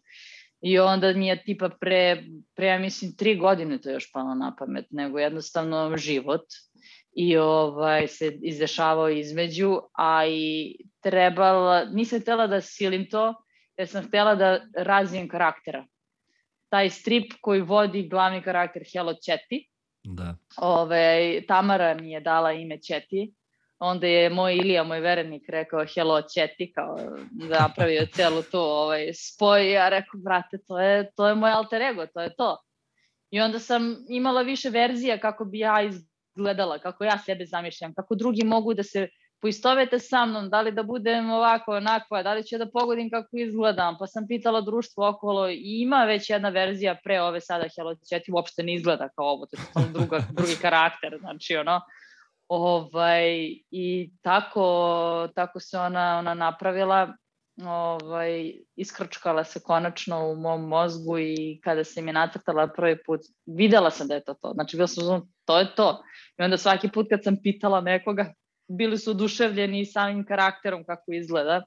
I 0.64 0.78
onda 0.78 1.12
mi 1.12 1.26
je 1.26 1.42
tipa 1.44 1.68
pre, 1.68 2.24
pre 2.56 2.66
ja 2.66 2.78
mislim, 2.78 3.16
tri 3.16 3.36
godine 3.36 3.80
to 3.80 3.90
još 3.90 4.12
palo 4.12 4.34
na 4.34 4.54
pamet, 4.58 4.86
nego 4.90 5.18
jednostavno 5.18 5.96
život 5.96 6.44
i 7.12 7.36
ovaj, 7.36 8.08
se 8.08 8.38
izdešavao 8.42 9.08
između, 9.08 9.80
a 9.92 10.26
i 10.26 10.76
trebala, 11.00 11.84
nisam 11.84 12.20
htela 12.20 12.46
da 12.46 12.60
silim 12.60 13.10
to, 13.10 13.34
jer 13.76 13.88
sam 13.88 14.06
htela 14.08 14.34
da 14.34 14.60
razvijem 14.76 15.28
karaktera. 15.28 15.86
Taj 16.68 16.90
strip 16.90 17.32
koji 17.40 17.60
vodi 17.60 18.08
glavni 18.08 18.42
karakter 18.42 18.82
Hello 18.92 19.14
Četi, 19.14 19.68
da. 20.04 20.36
Ove, 20.56 20.80
ovaj, 20.80 21.46
Tamara 21.46 21.94
mi 21.94 22.10
je 22.10 22.20
dala 22.20 22.52
ime 22.52 22.78
Četi, 22.82 23.32
onda 23.84 24.06
je 24.06 24.30
moj 24.30 24.54
Ilija, 24.56 24.84
moj 24.84 25.00
verenik, 25.00 25.48
rekao 25.48 25.84
Hello 25.94 26.22
Četi, 26.22 26.72
kao 26.72 26.98
napravio 27.30 28.06
celu 28.06 28.42
tu 28.42 28.58
ovaj, 28.58 29.10
spoj, 29.14 29.72
ja 29.72 29.88
rekao, 29.88 30.20
brate, 30.24 30.58
to 30.68 30.80
je, 30.80 31.10
to 31.16 31.28
je 31.28 31.34
moj 31.34 31.50
alter 31.50 31.82
ego, 31.82 32.06
to 32.06 32.20
je 32.20 32.34
to. 32.36 32.58
I 33.30 33.40
onda 33.40 33.58
sam 33.58 33.96
imala 34.08 34.42
više 34.42 34.70
verzija 34.70 35.18
kako 35.18 35.44
bi 35.44 35.58
ja 35.58 35.82
izgledala, 35.82 36.78
kako 36.78 37.04
ja 37.04 37.18
sebe 37.18 37.44
zamišljam, 37.44 37.94
kako 37.94 38.14
drugi 38.14 38.44
mogu 38.44 38.74
da 38.74 38.82
se 38.82 39.08
poistovete 39.44 39.98
sa 39.98 40.26
mnom, 40.26 40.48
da 40.50 40.60
li 40.60 40.72
da 40.72 40.82
budem 40.82 41.30
ovako, 41.30 41.72
onako, 41.76 42.22
da 42.22 42.32
li 42.34 42.44
ću 42.44 42.58
da 42.58 42.70
pogodim 42.70 43.10
kako 43.10 43.36
izgledam, 43.36 43.96
pa 43.98 44.06
sam 44.06 44.26
pitala 44.28 44.60
društvo 44.60 45.08
okolo 45.08 45.48
i 45.50 45.82
ima 45.82 46.04
već 46.04 46.30
jedna 46.30 46.48
verzija 46.48 46.94
pre 47.04 47.20
ove 47.20 47.40
sada 47.40 47.66
Hello 47.76 47.94
Chat 47.94 48.22
uopšte 48.32 48.62
ne 48.62 48.74
izgleda 48.74 49.08
kao 49.08 49.26
ovo, 49.26 49.46
to 49.46 49.80
je 49.80 49.86
druga, 49.92 50.20
drugi 50.30 50.56
karakter, 50.62 51.18
znači 51.20 51.56
ono, 51.56 51.80
ovaj, 52.48 53.48
i 53.70 54.10
tako, 54.22 55.28
tako 55.34 55.60
se 55.60 55.78
ona, 55.78 56.18
ona 56.18 56.34
napravila, 56.34 57.14
ovaj, 57.62 58.52
iskrčkala 58.76 59.44
se 59.44 59.60
konačno 59.62 60.30
u 60.30 60.36
mom 60.36 60.68
mozgu 60.68 61.18
i 61.18 61.60
kada 61.64 61.84
se 61.84 62.02
mi 62.02 62.12
nacrtala 62.12 62.68
prvi 62.76 63.02
put, 63.06 63.20
videla 63.46 63.90
sam 63.90 64.08
da 64.08 64.14
je 64.14 64.24
to 64.24 64.34
to. 64.34 64.52
Znači, 64.54 64.76
bila 64.76 64.86
sam 64.86 65.34
to 65.44 65.58
je 65.58 65.74
to. 65.74 66.02
I 66.38 66.42
onda 66.42 66.56
svaki 66.56 66.88
put 66.88 67.06
kad 67.10 67.24
sam 67.24 67.36
pitala 67.42 67.80
nekoga, 67.80 68.34
bili 68.68 68.98
su 68.98 69.10
oduševljeni 69.10 69.86
samim 69.86 70.26
karakterom 70.26 70.84
kako 70.84 71.12
izgleda. 71.12 71.62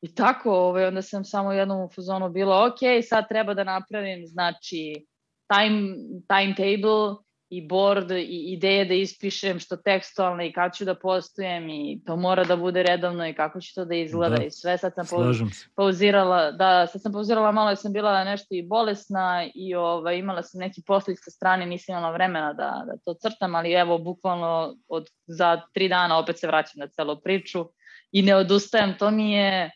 I 0.00 0.14
tako, 0.14 0.52
ovaj, 0.52 0.84
onda 0.86 1.02
sam 1.02 1.24
samo 1.24 1.52
jednom 1.52 1.84
u 1.84 1.88
fuzonu 1.94 2.30
bila, 2.30 2.66
ok, 2.66 2.78
sad 3.08 3.28
treba 3.28 3.54
da 3.54 3.64
napravim, 3.64 4.26
znači, 4.26 5.06
time, 5.54 5.96
timetable 6.28 7.27
i 7.50 7.68
board 7.68 8.10
i 8.10 8.52
ideje 8.52 8.84
da 8.84 8.94
ispišem 8.94 9.60
što 9.60 9.76
tekstualno 9.76 10.42
i 10.42 10.52
kad 10.52 10.76
ću 10.76 10.84
da 10.84 10.94
postujem 10.94 11.70
i 11.70 12.02
to 12.06 12.16
mora 12.16 12.44
da 12.44 12.56
bude 12.56 12.82
redovno 12.82 13.28
i 13.28 13.34
kako 13.34 13.60
će 13.60 13.74
to 13.74 13.84
da 13.84 13.94
izgleda 13.94 14.36
da, 14.36 14.44
i 14.44 14.50
sve. 14.50 14.78
Sad 14.78 14.92
sam 14.94 15.06
pauzirala, 15.74 16.52
da, 16.52 16.86
sad 16.86 17.02
sam 17.02 17.12
pauzirala 17.12 17.52
malo 17.52 17.70
jer 17.70 17.78
sam 17.78 17.92
bila 17.92 18.24
nešto 18.24 18.54
i 18.54 18.62
bolesna 18.62 19.48
i 19.54 19.74
ovaj, 19.74 20.18
imala 20.18 20.42
sam 20.42 20.58
neki 20.60 20.82
poslić 20.86 21.18
sa 21.20 21.30
strane, 21.30 21.66
nisam 21.66 21.92
imala 21.92 22.12
vremena 22.12 22.52
da, 22.52 22.84
da 22.86 22.96
to 23.04 23.14
crtam, 23.14 23.54
ali 23.54 23.72
evo, 23.72 23.98
bukvalno 23.98 24.76
od, 24.88 25.06
za 25.26 25.60
tri 25.74 25.88
dana 25.88 26.18
opet 26.18 26.38
se 26.38 26.46
vraćam 26.46 26.78
na 26.78 26.86
celu 26.86 27.20
priču 27.20 27.68
i 28.12 28.22
ne 28.22 28.36
odustajem. 28.36 28.94
To 28.98 29.10
mi 29.10 29.32
je, 29.32 29.70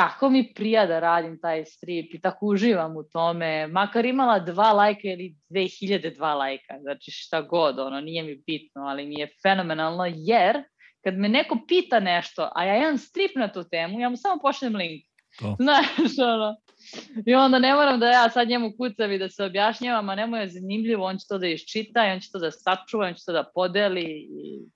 tako 0.00 0.30
mi 0.30 0.52
prija 0.54 0.86
da 0.86 1.00
radim 1.00 1.38
taj 1.40 1.64
strip 1.64 2.14
i 2.14 2.20
tako 2.20 2.46
uživam 2.46 2.96
u 2.96 3.02
tome, 3.02 3.66
makar 3.66 4.06
imala 4.06 4.38
dva 4.38 4.72
lajka 4.72 5.08
ili 5.08 5.36
2002 5.50 6.34
lajka, 6.34 6.74
znači 6.82 7.10
šta 7.10 7.42
god, 7.42 7.78
ono, 7.78 8.00
nije 8.00 8.22
mi 8.22 8.42
bitno, 8.46 8.82
ali 8.82 9.06
mi 9.06 9.20
je 9.20 9.28
fenomenalno, 9.42 10.04
jer 10.16 10.62
kad 11.04 11.14
me 11.14 11.28
neko 11.28 11.58
pita 11.68 12.00
nešto, 12.00 12.50
a 12.54 12.64
ja 12.64 12.76
imam 12.76 12.98
strip 12.98 13.30
na 13.36 13.52
tu 13.52 13.64
temu, 13.64 14.00
ja 14.00 14.08
mu 14.08 14.16
samo 14.16 14.40
pošljem 14.42 14.76
link. 14.76 15.04
To. 15.38 15.56
Znaš, 15.64 16.18
ono, 16.18 16.56
I 17.26 17.34
onda 17.34 17.58
ne 17.58 17.74
moram 17.74 18.00
da 18.00 18.06
ja 18.06 18.30
sad 18.30 18.48
njemu 18.48 18.72
kucam 18.78 19.12
i 19.12 19.18
da 19.18 19.28
se 19.28 19.44
objašnjavam, 19.44 20.08
a 20.08 20.14
nemo 20.14 20.36
je 20.36 20.48
zanimljivo, 20.48 21.06
on 21.06 21.18
će 21.18 21.26
to 21.28 21.38
da 21.38 21.46
iščita 21.46 22.02
on 22.14 22.20
će 22.20 22.30
to 22.32 22.38
da 22.38 22.50
sačuva, 22.50 23.06
on 23.06 23.14
će 23.14 23.24
to 23.26 23.32
da 23.32 23.50
podeli. 23.54 24.04
I... 24.30 24.68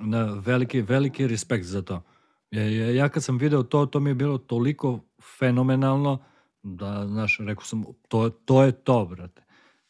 Da, 0.00 0.24
veliki, 0.24 0.80
veliki 0.80 1.26
respekt 1.26 1.64
za 1.64 1.82
to. 1.82 2.02
Ja, 2.52 2.62
ja, 2.62 2.90
ja 2.90 3.08
kad 3.08 3.24
sam 3.24 3.38
video 3.38 3.62
to, 3.62 3.86
to 3.86 4.00
mi 4.00 4.10
je 4.10 4.14
bilo 4.14 4.38
toliko 4.38 5.00
fenomenalno 5.38 6.24
da, 6.62 7.06
znaš, 7.06 7.38
rekao 7.40 7.64
sam, 7.64 7.84
to, 8.08 8.30
to 8.30 8.62
je 8.62 8.72
to, 8.72 9.06
brate. 9.06 9.42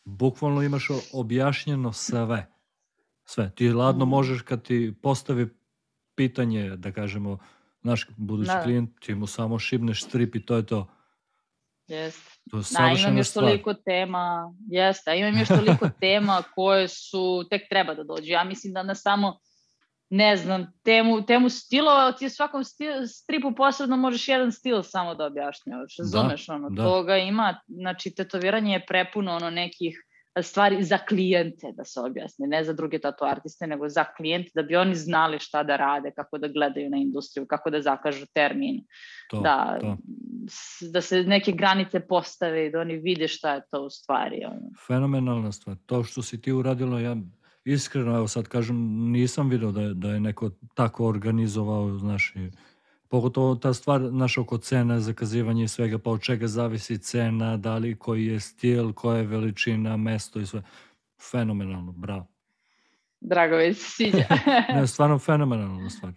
Bukvalno 0.05 0.63
imaš 0.63 0.89
objašnjeno 1.13 1.93
sve. 1.93 2.53
Sve. 3.25 3.53
Ti 3.55 3.73
ladno 3.73 4.07
mm. 4.07 4.09
možeš 4.09 4.43
kad 4.43 4.63
ti 4.63 4.95
postavi 5.03 5.49
pitanje, 6.15 6.77
da 6.77 6.93
kažemo, 6.93 7.39
naš 7.83 8.07
budući 8.17 8.49
da. 8.49 8.63
klijent, 8.63 8.91
ti 9.01 9.15
mu 9.15 9.27
samo 9.27 9.59
šibneš 9.59 10.05
strip 10.05 10.35
i 10.35 10.47
to 10.47 10.57
je 10.57 10.67
to. 10.67 10.89
Jeste. 11.87 12.31
To 12.51 12.57
je 12.57 12.63
da, 12.79 12.95
imam 13.01 13.17
još 13.17 13.29
stvar. 13.29 13.45
toliko 13.45 13.75
tema, 13.75 14.55
jeste, 14.69 15.19
imam 15.19 15.39
još 15.39 15.49
toliko 15.49 15.89
tema 16.01 16.43
koje 16.55 16.89
su, 16.89 17.47
tek 17.51 17.63
treba 17.69 17.95
da 17.95 18.05
dođu. 18.05 18.27
Ja 18.27 18.45
mislim 18.45 18.73
da 18.73 18.83
na 18.83 18.95
samo 18.95 19.39
ne 20.13 20.37
znam, 20.37 20.67
temu, 20.85 21.23
temu 21.27 21.49
stilova, 21.49 22.13
ti 22.13 22.29
svakom 22.29 22.65
stil, 22.65 22.93
stripu 23.07 23.55
posebno 23.55 23.97
možeš 23.97 24.29
jedan 24.29 24.53
stil 24.53 24.83
samo 24.83 25.15
da 25.15 25.27
objašnjavaš, 25.27 25.97
da, 25.97 26.03
razumeš, 26.03 26.47
da, 26.47 26.55
ono, 26.55 26.71
da. 26.71 26.83
toga 26.83 27.17
ima, 27.17 27.61
znači, 27.67 28.15
tetoviranje 28.15 28.73
je 28.73 28.87
prepuno 28.87 29.37
ono 29.37 29.51
nekih 29.51 29.97
stvari 30.43 30.83
za 30.83 30.99
klijente 30.99 31.73
da 31.77 31.85
se 31.85 32.01
objasne, 32.01 32.47
ne 32.47 32.65
za 32.65 32.73
druge 32.73 32.99
tatu 32.99 33.25
artiste, 33.25 33.67
nego 33.67 33.89
za 33.89 34.05
klijente 34.17 34.51
da 34.55 34.63
bi 34.63 34.77
oni 34.77 34.95
znali 34.95 35.39
šta 35.39 35.63
da 35.63 35.77
rade, 35.77 36.11
kako 36.17 36.39
da 36.39 36.49
gledaju 36.49 36.91
na 36.91 36.97
industriju, 36.97 37.47
kako 37.47 37.71
da 37.71 37.81
zakažu 37.81 38.27
termin, 38.35 38.85
to, 39.31 39.41
da, 39.41 39.79
to. 39.81 39.97
da 40.93 41.01
se 41.01 41.23
neke 41.23 41.53
granice 41.53 42.01
postave 42.01 42.67
i 42.67 42.71
da 42.71 42.81
oni 42.81 42.97
vide 42.97 43.29
šta 43.29 43.55
je 43.55 43.63
to 43.71 43.83
u 43.83 43.91
stvari. 43.91 44.45
Ono. 44.47 44.71
Fenomenalna 44.87 45.53
stvar. 45.53 45.77
To 45.87 46.05
što 46.05 46.23
si 46.23 46.41
ti 46.41 46.53
uradila, 46.53 47.01
ja 47.01 47.17
iskreno, 47.65 48.17
evo 48.17 48.29
sad 48.29 48.49
kažem, 48.49 48.77
nisam 49.11 49.49
video 49.49 49.73
da 49.73 49.81
je, 49.81 49.95
da 49.95 50.11
je 50.11 50.21
neko 50.21 50.51
tako 50.75 51.07
organizovao, 51.07 51.99
znaš, 51.99 52.33
i 52.37 52.51
pogotovo 53.09 53.55
ta 53.55 53.75
stvar 53.75 54.01
naša 54.01 54.41
oko 54.41 54.59
cena, 54.59 55.01
zakazivanje 55.01 55.65
i 55.65 55.69
svega, 55.69 55.99
pa 55.99 56.11
od 56.11 56.21
čega 56.21 56.47
zavisi 56.47 56.99
cena, 56.99 57.57
da 57.57 57.77
li 57.77 57.99
koji 57.99 58.27
je 58.27 58.41
stil, 58.41 58.93
koja 58.93 59.19
je 59.19 59.27
veličina, 59.27 59.97
mesto 59.97 60.41
i 60.41 60.47
sve. 60.47 60.63
Fenomenalno, 61.31 61.93
bravo. 61.93 62.27
Drago 63.21 63.57
mi 63.57 63.75
se 63.75 63.91
sviđa. 63.91 64.25
ne, 64.75 64.87
stvarno 64.87 65.19
fenomenalna 65.19 65.91
stvar. 65.91 66.13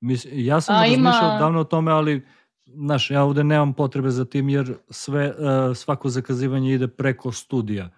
Mis, 0.00 0.26
ja 0.32 0.60
sam 0.60 0.74
A, 0.74 0.80
razmišljao 0.80 1.30
ima... 1.30 1.38
davno 1.38 1.60
o 1.60 1.64
tome, 1.64 1.92
ali 1.92 2.26
znaš, 2.66 3.10
ja 3.10 3.22
ovde 3.22 3.44
nemam 3.44 3.72
potrebe 3.72 4.10
za 4.10 4.24
tim 4.24 4.48
jer 4.48 4.74
sve, 4.90 5.28
uh, 5.28 5.76
svako 5.76 6.08
zakazivanje 6.08 6.74
ide 6.74 6.88
preko 6.88 7.32
studija 7.32 7.90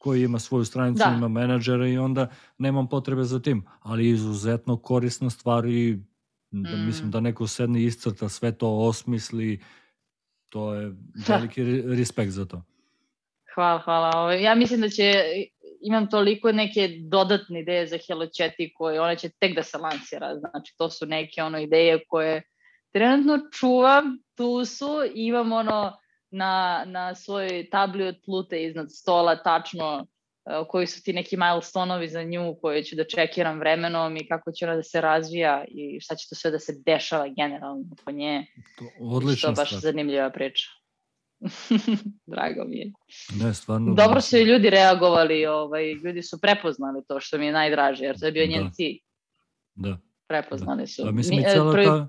koji 0.00 0.22
ima 0.22 0.38
svoju 0.38 0.64
stranicu, 0.64 1.04
da. 1.06 1.14
ima 1.16 1.28
menadžera 1.28 1.88
i 1.88 1.98
onda 1.98 2.28
nemam 2.58 2.88
potrebe 2.88 3.24
za 3.24 3.40
tim. 3.40 3.66
Ali 3.80 4.08
izuzetno 4.08 4.76
korisna 4.76 5.30
stvar 5.30 5.66
i 5.66 5.98
da, 6.50 6.76
mm. 6.76 6.86
mislim 6.86 7.10
da 7.10 7.20
neko 7.20 7.46
sedne 7.46 7.80
i 7.80 7.84
iscrta 7.84 8.28
sve 8.28 8.52
to, 8.52 8.68
osmisli, 8.68 9.60
to 10.48 10.74
je 10.74 10.90
da. 11.26 11.36
veliki 11.36 11.64
respekt 11.82 12.30
za 12.30 12.44
to. 12.44 12.62
Hvala, 13.54 13.78
hvala. 13.78 14.34
Ja 14.34 14.54
mislim 14.54 14.80
da 14.80 14.88
će, 14.88 15.14
imam 15.82 16.10
toliko 16.10 16.52
neke 16.52 16.88
dodatne 17.10 17.60
ideje 17.60 17.86
za 17.86 17.98
Hello 18.06 18.26
Chat 18.26 18.52
koje 18.74 19.00
one 19.00 19.16
će 19.16 19.28
tek 19.28 19.54
da 19.54 19.62
se 19.62 19.78
lansira. 19.78 20.38
Znači, 20.38 20.74
to 20.78 20.90
su 20.90 21.06
neke 21.06 21.42
ono 21.42 21.58
ideje 21.58 22.04
koje 22.08 22.42
trenutno 22.92 23.38
čuvam, 23.52 24.18
tu 24.34 24.64
su, 24.64 24.88
imam 25.14 25.52
ono 25.52 25.99
na, 26.30 26.84
na 26.86 27.14
svojoj 27.14 27.70
tabli 27.70 28.06
od 28.06 28.16
plute 28.24 28.64
iznad 28.64 28.86
stola 28.92 29.42
tačno 29.42 29.98
uh, 29.98 30.66
koji 30.68 30.86
su 30.86 31.02
ti 31.02 31.12
neki 31.12 31.36
milestonovi 31.36 32.08
za 32.08 32.22
nju 32.22 32.56
koje 32.60 32.84
ću 32.84 32.96
da 32.96 33.04
čekiram 33.04 33.58
vremenom 33.58 34.16
i 34.16 34.28
kako 34.28 34.52
će 34.52 34.66
ona 34.66 34.76
da 34.76 34.82
se 34.82 35.00
razvija 35.00 35.64
i 35.68 36.00
šta 36.00 36.14
će 36.14 36.28
to 36.28 36.34
sve 36.34 36.50
da 36.50 36.58
se 36.58 36.82
dešava 36.86 37.28
generalno 37.28 37.84
po 38.04 38.10
nje. 38.12 38.46
To, 38.78 38.84
odlično. 39.00 39.46
To 39.46 39.50
je 39.50 39.56
baš 39.56 39.68
stvar. 39.68 39.80
zanimljiva 39.80 40.30
priča. 40.30 40.66
Drago 42.32 42.64
mi 42.66 42.78
je. 42.78 42.92
Ne, 43.42 43.54
stvarno. 43.54 43.94
Dobro 43.94 44.20
su 44.20 44.36
i 44.36 44.42
ljudi 44.42 44.70
reagovali, 44.70 45.46
ovaj, 45.46 45.92
ljudi 45.92 46.22
su 46.22 46.40
prepoznali 46.40 47.02
to 47.08 47.20
što 47.20 47.38
mi 47.38 47.46
je 47.46 47.52
najdraže, 47.52 48.04
jer 48.04 48.18
to 48.18 48.26
je 48.26 48.32
bio 48.32 48.46
njen 48.46 48.64
da. 48.64 48.70
cilj. 48.70 48.98
Da. 49.74 49.98
Prepoznali 50.26 50.82
da. 50.82 50.86
su. 50.86 51.02
A 51.08 51.10
mislim 51.10 51.38
i 51.38 51.42
e, 51.42 51.50
cijela 51.50 51.72
prvi... 51.72 51.86
ta... 51.86 52.08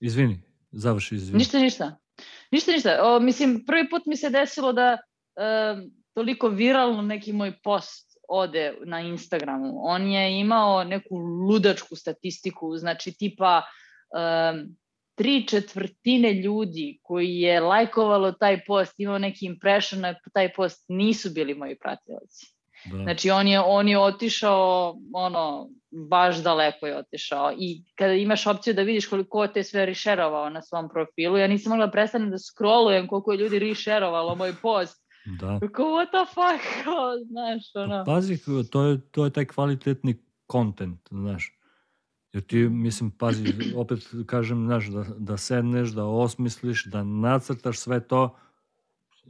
Izvini, 0.00 0.40
završi, 0.72 1.14
izvini. 1.14 1.38
Ništa, 1.38 1.58
ništa. 1.58 1.96
Ništa, 2.54 2.72
ništa. 2.72 2.98
O, 3.02 3.20
mislim, 3.20 3.64
prvi 3.66 3.88
put 3.90 4.06
mi 4.06 4.16
se 4.16 4.30
desilo 4.30 4.72
da 4.72 4.88
e, 4.92 4.98
toliko 6.14 6.48
viralno 6.48 7.02
neki 7.02 7.32
moj 7.32 7.52
post 7.62 8.18
ode 8.28 8.74
na 8.84 9.00
Instagramu. 9.00 9.72
On 9.82 10.06
je 10.06 10.40
imao 10.40 10.84
neku 10.84 11.16
ludačku 11.16 11.96
statistiku, 11.96 12.76
znači 12.76 13.12
tipa 13.18 13.62
e, 13.62 14.64
tri 15.14 15.46
četvrtine 15.46 16.32
ljudi 16.32 16.98
koji 17.02 17.34
je 17.40 17.60
lajkovalo 17.60 18.32
taj 18.32 18.64
post, 18.64 18.94
imao 18.98 19.18
neki 19.18 19.46
impression 19.46 20.00
na 20.00 20.14
taj 20.32 20.52
post, 20.52 20.84
nisu 20.88 21.30
bili 21.30 21.54
moji 21.54 21.78
pratilaci. 21.78 22.54
Da. 22.84 23.02
Znači 23.02 23.30
on 23.30 23.48
je, 23.48 23.60
on 23.60 23.88
je 23.88 23.98
otišao, 23.98 24.96
ono, 25.12 25.68
baš 25.94 26.42
daleko 26.42 26.86
je 26.86 26.98
otišao 26.98 27.52
i 27.58 27.84
kada 27.94 28.12
imaš 28.12 28.46
opciju 28.46 28.74
da 28.74 28.82
vidiš 28.82 29.06
koliko 29.06 29.46
te 29.46 29.62
sve 29.62 29.86
rešerovao 29.86 30.50
na 30.50 30.62
svom 30.62 30.88
profilu, 30.88 31.36
ja 31.36 31.46
nisam 31.46 31.70
mogla 31.70 31.90
prestati 31.90 32.24
da 32.24 32.38
scrollujem 32.38 33.06
koliko 33.06 33.32
je 33.32 33.38
ljudi 33.38 33.58
rešerovalo 33.58 34.34
moj 34.34 34.54
post. 34.62 35.04
Da. 35.40 35.58
Kako, 35.60 35.82
what 35.82 36.08
the 36.08 36.34
fuck, 36.34 36.64
znaš, 37.30 37.62
ono. 37.74 38.04
Pazi, 38.04 38.38
to 38.70 38.82
je, 38.82 39.00
to 39.10 39.24
je 39.24 39.30
taj 39.30 39.44
kvalitetni 39.44 40.18
content, 40.52 41.00
znaš. 41.10 41.58
Jer 42.32 42.42
ti, 42.42 42.56
mislim, 42.56 43.10
pazi, 43.10 43.54
opet 43.76 43.98
kažem, 44.26 44.66
znaš, 44.66 44.86
da, 44.86 45.04
da 45.18 45.36
sedneš, 45.36 45.88
da 45.88 46.04
osmisliš, 46.04 46.84
da 46.84 47.04
nacrtaš 47.04 47.78
sve 47.78 48.00
to, 48.00 48.36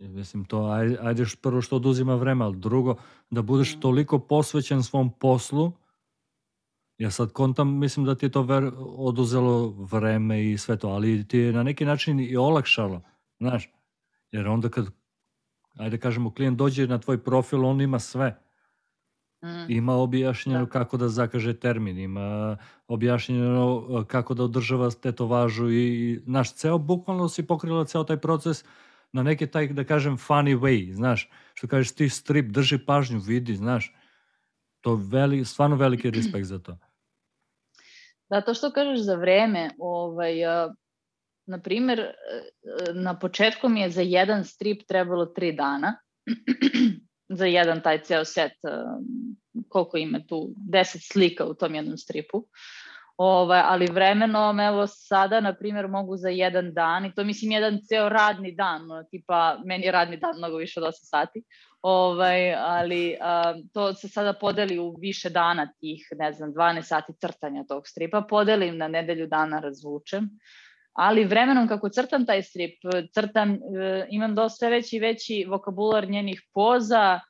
Mislim, 0.01 0.45
to 0.45 0.65
aj, 0.65 0.97
ajde 1.01 1.25
prvo 1.43 1.61
što 1.61 1.77
oduzima 1.77 2.15
vreme, 2.15 2.45
ali 2.45 2.57
drugo, 2.57 2.97
da 3.31 3.43
budeš 3.43 3.77
mm. 3.77 3.81
toliko 3.81 4.19
posvećen 4.19 4.83
svom 4.83 5.13
poslu, 5.19 5.73
ja 6.99 7.11
sad 7.11 7.33
kontam, 7.33 7.79
mislim 7.79 8.07
da 8.07 8.15
ti 8.15 8.27
je 8.27 8.31
to 8.31 8.43
ver, 8.43 8.71
oduzelo 8.79 9.69
vreme 9.69 10.51
i 10.51 10.59
sve 10.59 10.77
to, 10.77 10.89
ali 10.89 11.29
ti 11.29 11.39
je 11.39 11.53
na 11.53 11.63
neki 11.63 11.85
način 11.85 12.21
i 12.21 12.37
olakšalo, 12.37 13.03
znaš, 13.41 13.71
jer 14.33 14.49
onda 14.49 14.69
kad, 14.69 14.87
ajde 15.77 15.99
kažemo, 15.99 16.35
klijent 16.35 16.59
dođe 16.59 16.87
na 16.87 16.99
tvoj 16.99 17.25
profil, 17.25 17.67
on 17.67 17.81
ima 17.81 17.99
sve. 17.99 18.41
Mm. 19.45 19.71
Ima 19.73 19.95
objašnjeno 19.95 20.65
da. 20.65 20.71
kako 20.71 20.97
da 20.97 21.09
zakaže 21.09 21.55
termin, 21.55 21.99
ima 21.99 22.57
objašnjeno 22.89 24.05
kako 24.09 24.35
da 24.35 24.45
održava 24.45 24.91
tetovažu 24.91 25.71
i, 25.71 26.21
znaš, 26.25 26.53
ceo, 26.55 26.79
bukvalno 26.79 27.29
si 27.29 27.47
pokrila 27.47 27.85
ceo 27.85 28.05
taj 28.05 28.17
proces 28.17 28.65
na 29.13 29.23
neki 29.23 29.47
taj, 29.47 29.69
da 29.69 29.85
kažem, 29.85 30.17
funny 30.17 30.59
way, 30.59 30.93
znaš, 30.93 31.31
što 31.55 31.67
kažeš 31.67 31.93
ti 31.93 32.09
strip, 32.09 32.47
drži 32.47 32.79
pažnju, 32.79 33.19
vidi, 33.19 33.57
znaš, 33.57 33.95
to 34.85 34.95
veli, 35.11 35.45
stvarno 35.45 35.77
veliki 35.77 36.11
respekt 36.11 36.47
za 36.47 36.59
to. 36.59 36.77
Da, 38.31 38.41
to 38.41 38.55
što 38.55 38.73
kažeš 38.73 39.01
za 39.01 39.15
vreme, 39.15 39.71
ovaj, 39.79 40.35
na 41.47 41.61
primer, 41.61 42.07
na 42.95 43.19
početku 43.19 43.69
mi 43.69 43.81
je 43.81 43.91
za 43.91 44.03
jedan 44.03 44.45
strip 44.45 44.83
trebalo 44.89 45.27
tri 45.27 45.53
dana, 45.53 45.97
za 47.39 47.47
jedan 47.47 47.83
taj 47.83 48.03
ceo 48.03 48.25
set, 48.25 48.53
koliko 49.69 49.97
ima 49.97 50.21
tu, 50.29 50.55
deset 50.57 51.03
slika 51.13 51.47
u 51.47 51.55
tom 51.55 51.75
jednom 51.75 51.97
stripu. 51.97 52.47
Ovaj, 53.17 53.61
ali 53.65 53.87
vremenom, 53.87 54.61
evo 54.61 54.87
sada, 54.87 55.41
na 55.41 55.55
primjer, 55.55 55.89
mogu 55.89 56.17
za 56.17 56.29
jedan 56.29 56.73
dan, 56.75 57.05
i 57.05 57.15
to 57.15 57.25
mislim 57.25 57.53
jedan 57.53 57.79
ceo 57.89 58.09
radni 58.09 58.53
dan, 58.53 58.87
no, 58.87 59.05
tipa, 59.11 59.59
meni 59.65 59.85
je 59.85 59.93
radni 59.93 60.17
dan 60.17 60.37
mnogo 60.39 60.57
više 60.57 60.81
od 60.81 60.87
8 60.87 60.91
sati, 60.93 61.43
ovaj, 61.83 62.55
ali 62.55 63.17
a, 63.21 63.55
to 63.73 63.95
se 63.95 64.09
sada 64.09 64.33
podeli 64.33 64.79
u 64.79 64.97
više 65.01 65.31
dana 65.31 65.73
tih, 65.81 66.09
ne 66.19 66.33
znam, 66.33 66.53
12 66.53 66.83
sati 66.83 67.13
crtanja 67.21 67.65
tog 67.69 67.83
stripa, 67.87 68.21
podelim 68.29 68.77
na 68.79 68.89
nedelju 68.89 69.27
dana, 69.27 69.61
razvučem, 69.61 70.31
ali 70.93 71.25
vremenom 71.25 71.69
kako 71.69 71.89
crtam 71.89 72.27
taj 72.27 72.43
strip, 72.43 72.79
crtam, 73.15 73.53
e, 73.53 74.07
imam 74.11 74.35
dosta 74.35 74.69
veći 74.69 74.99
veći 74.99 75.47
vokabular 75.49 76.09
njenih 76.09 76.43
poza, 76.55 77.21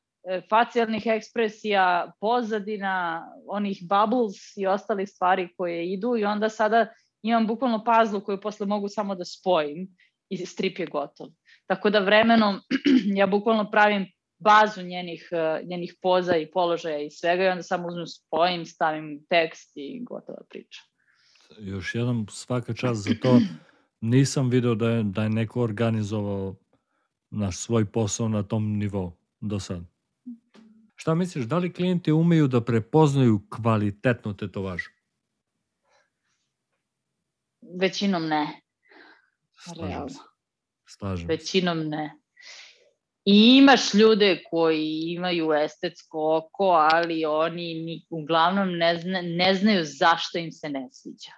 facijalnih 0.49 1.07
ekspresija, 1.07 2.13
pozadina, 2.21 3.27
onih 3.47 3.79
bubbles 3.83 4.57
i 4.57 4.67
ostalih 4.67 5.09
stvari 5.09 5.49
koje 5.57 5.93
idu 5.93 6.17
i 6.17 6.25
onda 6.25 6.49
sada 6.49 6.87
imam 7.23 7.47
bukvalno 7.47 7.85
puzzle 7.85 8.21
koju 8.21 8.41
posle 8.41 8.67
mogu 8.67 8.89
samo 8.89 9.15
da 9.15 9.25
spojim 9.25 9.97
i 10.29 10.47
strip 10.47 10.79
je 10.79 10.87
gotov. 10.87 11.27
Tako 11.67 11.91
da 11.91 11.99
vremenom 11.99 12.61
ja 13.21 13.27
bukvalno 13.27 13.71
pravim 13.71 14.07
bazu 14.39 14.83
njenih, 14.83 15.29
e, 15.33 15.65
njenih 15.67 15.95
poza 16.03 16.37
i 16.37 16.51
položaja 16.51 16.99
i 16.99 17.11
svega 17.11 17.45
i 17.45 17.49
onda 17.49 17.63
samo 17.63 17.89
uzmem 17.89 18.07
spojim, 18.07 18.67
stavim 18.67 19.27
tekst 19.29 19.73
i 19.75 20.05
gotova 20.05 20.43
priča. 20.51 20.83
Još 21.59 21.95
jednom 21.95 22.27
svaka 22.31 22.75
čast 22.75 23.03
za 23.03 23.15
to. 23.23 23.41
Nisam 24.01 24.51
video 24.51 24.75
da 24.75 24.89
je, 24.89 25.03
da 25.03 25.23
je 25.23 25.29
neko 25.29 25.63
organizovao 25.63 26.55
naš 27.31 27.57
svoj 27.57 27.85
posao 27.85 28.29
na 28.29 28.43
tom 28.43 28.79
nivou 28.79 29.13
do 29.41 29.61
sada. 29.61 29.94
Šta 31.05 31.15
misliš, 31.15 31.45
da 31.45 31.59
li 31.59 31.73
klijenti 31.73 32.13
umeju 32.13 32.47
da 32.49 32.61
prepoznaju 32.65 33.41
kvalitetnu 33.57 34.37
tetovažu? 34.37 34.91
Većinom 37.81 38.27
ne. 38.27 38.47
Slažem 39.53 40.09
se. 40.09 40.19
Slažem 40.87 41.29
Većinom 41.29 41.79
ne. 41.89 42.15
I 43.25 43.57
imaš 43.59 43.95
ljude 43.95 44.43
koji 44.51 45.03
imaju 45.07 45.53
estetsko 45.53 46.37
oko, 46.37 46.65
ali 46.65 47.25
oni 47.25 47.75
ni, 47.75 48.07
uglavnom 48.11 48.73
ne, 48.79 48.99
zna, 48.99 49.21
ne 49.23 49.55
znaju 49.55 49.85
zašto 49.85 50.39
im 50.39 50.53
se 50.53 50.69
ne 50.69 50.89
sviđa. 50.93 51.33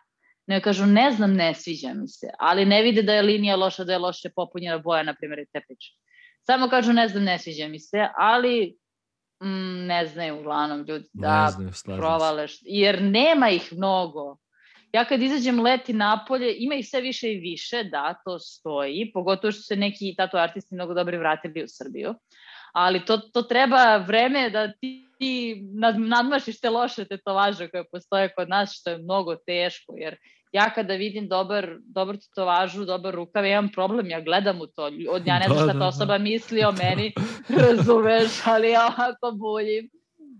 Ne 0.46 0.62
kažu, 0.62 0.86
ne 0.86 1.10
znam, 1.10 1.34
ne 1.34 1.54
sviđa 1.54 1.94
mi 1.94 2.08
se, 2.08 2.30
ali 2.38 2.66
ne 2.66 2.82
vide 2.82 3.02
da 3.02 3.14
je 3.14 3.22
linija 3.22 3.56
loša, 3.56 3.84
da 3.84 3.92
je 3.92 3.98
loše 3.98 4.30
popunjena 4.36 4.78
boja, 4.78 5.02
na 5.02 5.14
primjer, 5.14 5.40
i. 5.40 5.92
Samo 6.42 6.68
kažu, 6.68 6.92
ne 6.92 7.08
znam, 7.08 7.24
ne 7.24 7.38
sviđa 7.38 7.68
mi 7.68 7.80
se, 7.80 8.08
ali 8.16 8.76
mm, 9.42 9.86
ne 9.86 10.06
znaju 10.06 10.38
uglavnom 10.38 10.84
ljudi 10.88 11.08
da 11.12 11.48
znaju, 11.56 12.00
provale, 12.00 12.46
jer 12.62 13.02
nema 13.02 13.50
ih 13.50 13.72
mnogo. 13.72 14.36
Ja 14.92 15.04
kad 15.04 15.22
izađem 15.22 15.60
leti 15.60 15.92
napolje, 15.92 16.54
ima 16.58 16.74
ih 16.74 16.88
sve 16.88 17.00
više 17.00 17.32
i 17.32 17.40
više, 17.40 17.84
da, 17.84 18.14
to 18.24 18.38
stoji, 18.38 19.10
pogotovo 19.14 19.52
što 19.52 19.62
se 19.62 19.76
neki 19.76 20.14
tatu 20.16 20.36
artisti 20.36 20.74
mnogo 20.74 20.94
dobri 20.94 21.18
vratili 21.18 21.64
u 21.64 21.68
Srbiju, 21.68 22.14
ali 22.72 23.04
to, 23.04 23.18
to 23.18 23.42
treba 23.42 23.96
vreme 23.96 24.50
da 24.50 24.72
ti, 24.72 25.08
ti 25.18 25.62
nadmašiš 25.98 26.60
te 26.60 26.70
loše 26.70 27.04
tetovaže 27.04 27.68
koje 27.68 27.84
postoje 27.92 28.34
kod 28.34 28.48
nas, 28.48 28.72
što 28.80 28.90
je 28.90 28.98
mnogo 28.98 29.36
teško, 29.36 29.94
jer 29.96 30.16
ja 30.52 30.70
kada 30.74 30.94
vidim 30.94 31.28
dobar, 31.28 31.76
dobar 31.84 32.16
tetovažu, 32.16 32.84
dobar 32.84 33.14
rukav, 33.14 33.44
ja 33.44 33.58
imam 33.58 33.70
problem, 33.72 34.10
ja 34.10 34.20
gledam 34.20 34.60
u 34.60 34.66
to. 34.66 34.90
Od 35.10 35.26
ja 35.26 35.38
ne 35.38 35.44
znam 35.46 35.56
da, 35.58 35.62
šta 35.62 35.72
ta 35.72 35.78
da, 35.78 35.86
osoba 35.86 36.18
da. 36.18 36.24
misli 36.24 36.64
o 36.64 36.72
meni, 36.72 37.12
razumeš, 37.64 38.46
ali 38.46 38.70
ja 38.70 38.86
ovako 38.86 39.32
buljim. 39.32 39.90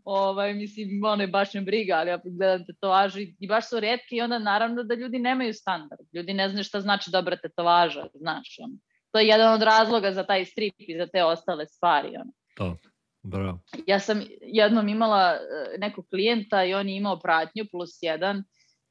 Ovaj, 0.05 0.55
mislim, 0.55 1.05
ono 1.05 1.23
je 1.23 1.29
baš 1.29 1.55
ne 1.55 1.61
briga, 1.61 1.95
ali 1.95 2.11
ja 2.11 2.21
gledam 2.25 2.67
tetovažu 2.67 3.21
i, 3.21 3.37
i 3.41 3.49
baš 3.49 3.69
su 3.69 3.81
redke 3.81 4.17
i 4.17 4.21
onda 4.21 4.39
naravno 4.39 4.83
da 4.83 4.95
ljudi 4.95 5.19
nemaju 5.19 5.55
standard. 5.55 6.07
Ljudi 6.13 6.35
ne 6.35 6.49
znaju 6.49 6.65
šta 6.65 6.81
znači 6.81 7.11
dobra 7.11 7.37
tetovaža, 7.37 8.07
znaš. 8.15 8.57
On. 8.61 8.79
To 9.13 9.19
je 9.19 9.27
jedan 9.27 9.55
od 9.55 9.63
razloga 9.63 10.13
za 10.13 10.23
taj 10.23 10.45
strip 10.45 10.75
i 10.79 10.97
za 10.99 11.07
te 11.07 11.25
ostale 11.25 11.67
stvari. 11.67 12.09
Ono. 12.09 12.33
To. 12.57 12.77
Bravo. 13.23 13.59
Ja 13.87 14.01
sam 14.01 14.23
jednom 14.41 14.89
imala 14.89 15.33
eh, 15.33 15.79
nekog 15.79 16.07
klijenta 16.11 16.65
i 16.65 16.75
on 16.75 16.89
je 16.89 16.97
imao 16.97 17.21
pratnju 17.21 17.65
plus 17.71 17.99
jedan 18.01 18.45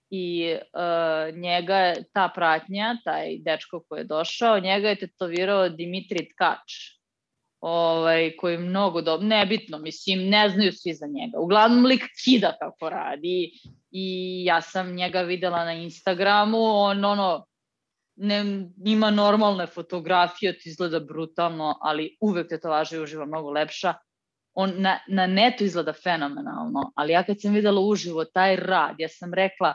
i 0.10 0.56
uh, 0.56 1.38
njega 1.38 1.76
je 1.76 2.04
ta 2.14 2.30
pratnja, 2.36 2.98
taj 3.04 3.38
dečko 3.38 3.84
koji 3.90 4.00
je 4.00 4.04
došao, 4.04 4.60
njega 4.60 4.90
je 4.90 4.96
tetovirao 4.96 5.70
Dimitri 5.70 6.30
Tkač, 6.30 6.96
ovaj, 7.60 8.36
koji 8.38 8.54
je 8.54 8.60
mnogo 8.60 9.02
dobro, 9.02 9.28
nebitno, 9.28 9.78
mislim, 9.78 10.30
ne 10.30 10.50
znaju 10.50 10.72
svi 10.72 10.94
za 10.94 11.08
njega. 11.08 11.40
Uglavnom 11.40 11.86
lik 11.86 12.04
kida 12.24 12.58
kako 12.60 12.90
radi 12.90 13.52
i 13.92 14.44
ja 14.46 14.62
sam 14.62 14.96
njega 14.96 15.22
videla 15.22 15.66
na 15.66 15.74
Instagramu, 15.74 16.58
on 16.62 17.06
ono, 17.06 17.46
ne, 18.16 18.44
ima 18.86 19.12
normalne 19.12 19.68
fotografije, 19.68 20.54
to 20.54 20.62
izgleda 20.66 21.00
brutalno, 21.00 21.78
ali 21.82 22.18
uvek 22.22 22.50
tetovaža 22.50 22.96
je 22.96 23.02
uživa 23.02 23.26
mnogo 23.26 23.52
lepša. 23.52 23.94
On 24.54 24.74
na, 24.78 25.00
na 25.08 25.28
netu 25.28 25.64
izgleda 25.64 25.94
fenomenalno, 25.94 26.92
ali 26.96 27.14
ja 27.14 27.24
kad 27.24 27.42
sam 27.42 27.54
videla 27.54 27.82
uživo 27.82 28.26
taj 28.26 28.56
rad, 28.56 28.96
ja 29.00 29.10
sam 29.10 29.34
rekla, 29.34 29.74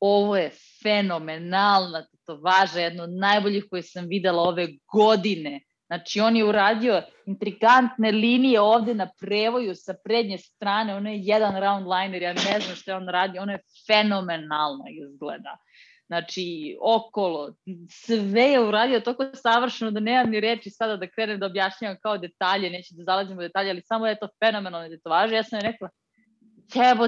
ovo 0.00 0.36
je 0.36 0.50
fenomenalna 0.82 2.06
tetovaža, 2.06 2.80
jedna 2.80 3.02
od 3.02 3.10
najboljih 3.10 3.64
koje 3.70 3.82
sam 3.82 4.06
videla 4.08 4.42
ove 4.42 4.66
godine. 4.92 5.60
Znači, 5.86 6.20
on 6.20 6.36
je 6.36 6.44
uradio 6.44 7.02
intrigantne 7.26 8.10
linije 8.10 8.60
ovde 8.60 8.94
na 8.94 9.08
prevoju 9.20 9.74
sa 9.74 9.94
prednje 10.04 10.38
strane, 10.38 10.94
ono 10.94 11.10
je 11.10 11.20
jedan 11.22 11.60
round 11.60 11.86
liner, 11.86 12.22
ja 12.22 12.32
ne 12.32 12.60
znam 12.60 12.76
što 12.76 12.90
je 12.90 12.96
on 12.96 13.08
radi, 13.08 13.38
ono 13.38 13.52
je 13.52 13.62
fenomenalno 13.86 14.84
izgleda. 14.88 15.56
Znači, 16.06 16.76
okolo, 16.80 17.54
sve 17.90 18.42
je 18.42 18.60
uradio 18.60 19.00
toliko 19.00 19.24
savršeno 19.34 19.90
da 19.90 20.00
nemam 20.00 20.30
ni 20.30 20.40
reči 20.40 20.70
sada 20.70 20.96
da 20.96 21.10
krenem 21.10 21.40
da 21.40 21.46
objašnjavam 21.46 21.96
kao 22.02 22.18
detalje, 22.18 22.70
neću 22.70 22.94
da 22.94 23.04
zalazim 23.04 23.38
u 23.38 23.40
detalje, 23.40 23.70
ali 23.70 23.82
samo 23.82 24.06
je 24.06 24.18
to 24.18 24.28
fenomenalno 24.44 24.88
tetovaže. 24.88 25.34
Ja 25.34 25.42
sam 25.42 25.60
rekla, 25.60 25.88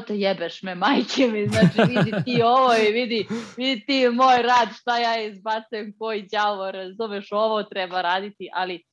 te 0.07 0.15
jebeš 0.15 0.63
me, 0.63 0.75
majke 0.75 1.27
mi, 1.33 1.47
znači 1.47 1.93
vidi 1.95 2.13
ti 2.25 2.43
ovo 2.43 2.75
i 2.89 2.93
vidi, 2.93 3.27
vidi 3.57 3.85
ti 3.87 4.09
moj 4.09 4.43
rad, 4.43 4.69
šta 4.81 4.99
ja 4.99 5.23
izbacujem, 5.23 5.95
koji 5.99 6.29
đavo, 6.33 6.71
razumeš, 6.71 7.29
ovo 7.33 7.63
treba 7.63 8.03
raditi, 8.03 8.49
ali 8.53 8.85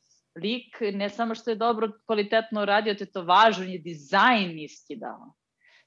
lik 0.43 0.77
ne 0.93 1.09
samo 1.09 1.35
što 1.35 1.49
je 1.49 1.55
dobro 1.55 1.91
kvalitetno 2.05 2.65
radio, 2.65 2.95
te 2.95 3.05
to 3.05 3.23
važno, 3.23 3.63
je 3.63 3.79
dizajn 3.79 4.59
iskidao. 4.59 5.33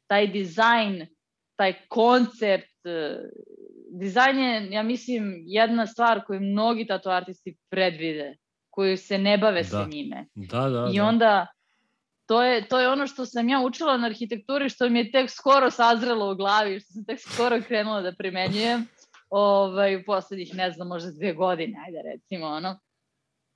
Taj 0.07 0.27
dizajn, 0.27 1.07
taj 1.57 1.75
koncept, 1.89 2.87
e, 2.87 3.19
dizajn 3.91 4.39
je, 4.39 4.69
ja 4.71 4.83
mislim, 4.83 5.43
jedna 5.47 5.87
stvar 5.87 6.25
koju 6.27 6.41
mnogi 6.41 6.87
tato 6.87 7.11
artisti 7.11 7.57
predvide, 7.71 8.37
koju 8.71 8.97
se 8.97 9.19
ne 9.19 9.39
bave 9.39 9.63
da. 9.63 9.69
sa 9.69 9.87
njime. 9.91 10.27
Da, 10.35 10.69
da, 10.69 10.91
I 10.93 10.97
da. 10.97 11.05
onda 11.05 11.47
to 12.29 12.43
je, 12.43 12.69
to 12.69 12.81
je 12.81 12.89
ono 12.89 13.07
što 13.07 13.27
sam 13.27 13.49
ja 13.49 13.61
učila 13.61 13.97
na 13.97 14.07
arhitekturi, 14.07 14.69
što 14.69 14.89
mi 14.89 14.99
je 14.99 15.11
tek 15.11 15.31
skoro 15.31 15.71
sazrelo 15.71 16.33
u 16.33 16.35
glavi, 16.35 16.81
što 16.81 16.93
sam 16.93 17.05
tek 17.05 17.21
skoro 17.21 17.61
krenula 17.69 18.01
da 18.01 18.13
primenjujem 18.13 18.87
ovaj, 19.31 19.97
u 19.97 20.03
poslednjih, 20.07 20.55
ne 20.55 20.71
znam, 20.71 20.89
možda 20.89 21.11
dve 21.11 21.33
godine, 21.33 21.79
ajde 21.87 21.99
recimo, 22.13 22.47
ono. 22.47 22.79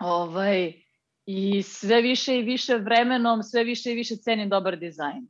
Ovaj, 0.01 0.73
I 1.27 1.63
sve 1.63 2.03
više 2.03 2.39
i 2.39 2.43
više 2.43 2.77
vremenom, 2.77 3.43
sve 3.43 3.65
više 3.65 3.93
i 3.93 3.95
više 3.95 4.17
cenim 4.17 4.49
dobar 4.49 4.79
dizajn. 4.79 5.29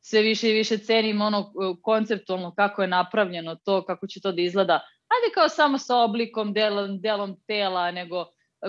Sve 0.00 0.22
više 0.22 0.50
i 0.50 0.54
više 0.54 0.78
cenim 0.78 1.20
ono 1.20 1.52
konceptualno 1.82 2.54
kako 2.54 2.82
je 2.82 2.88
napravljeno 2.88 3.56
to, 3.64 3.84
kako 3.84 4.06
će 4.06 4.20
to 4.20 4.32
da 4.32 4.42
izgleda. 4.42 4.74
Ajde 5.08 5.34
kao 5.34 5.48
samo 5.48 5.78
sa 5.78 5.96
oblikom, 5.96 6.52
delom, 6.52 7.00
delom 7.00 7.36
tela, 7.46 7.90
nego 7.90 8.26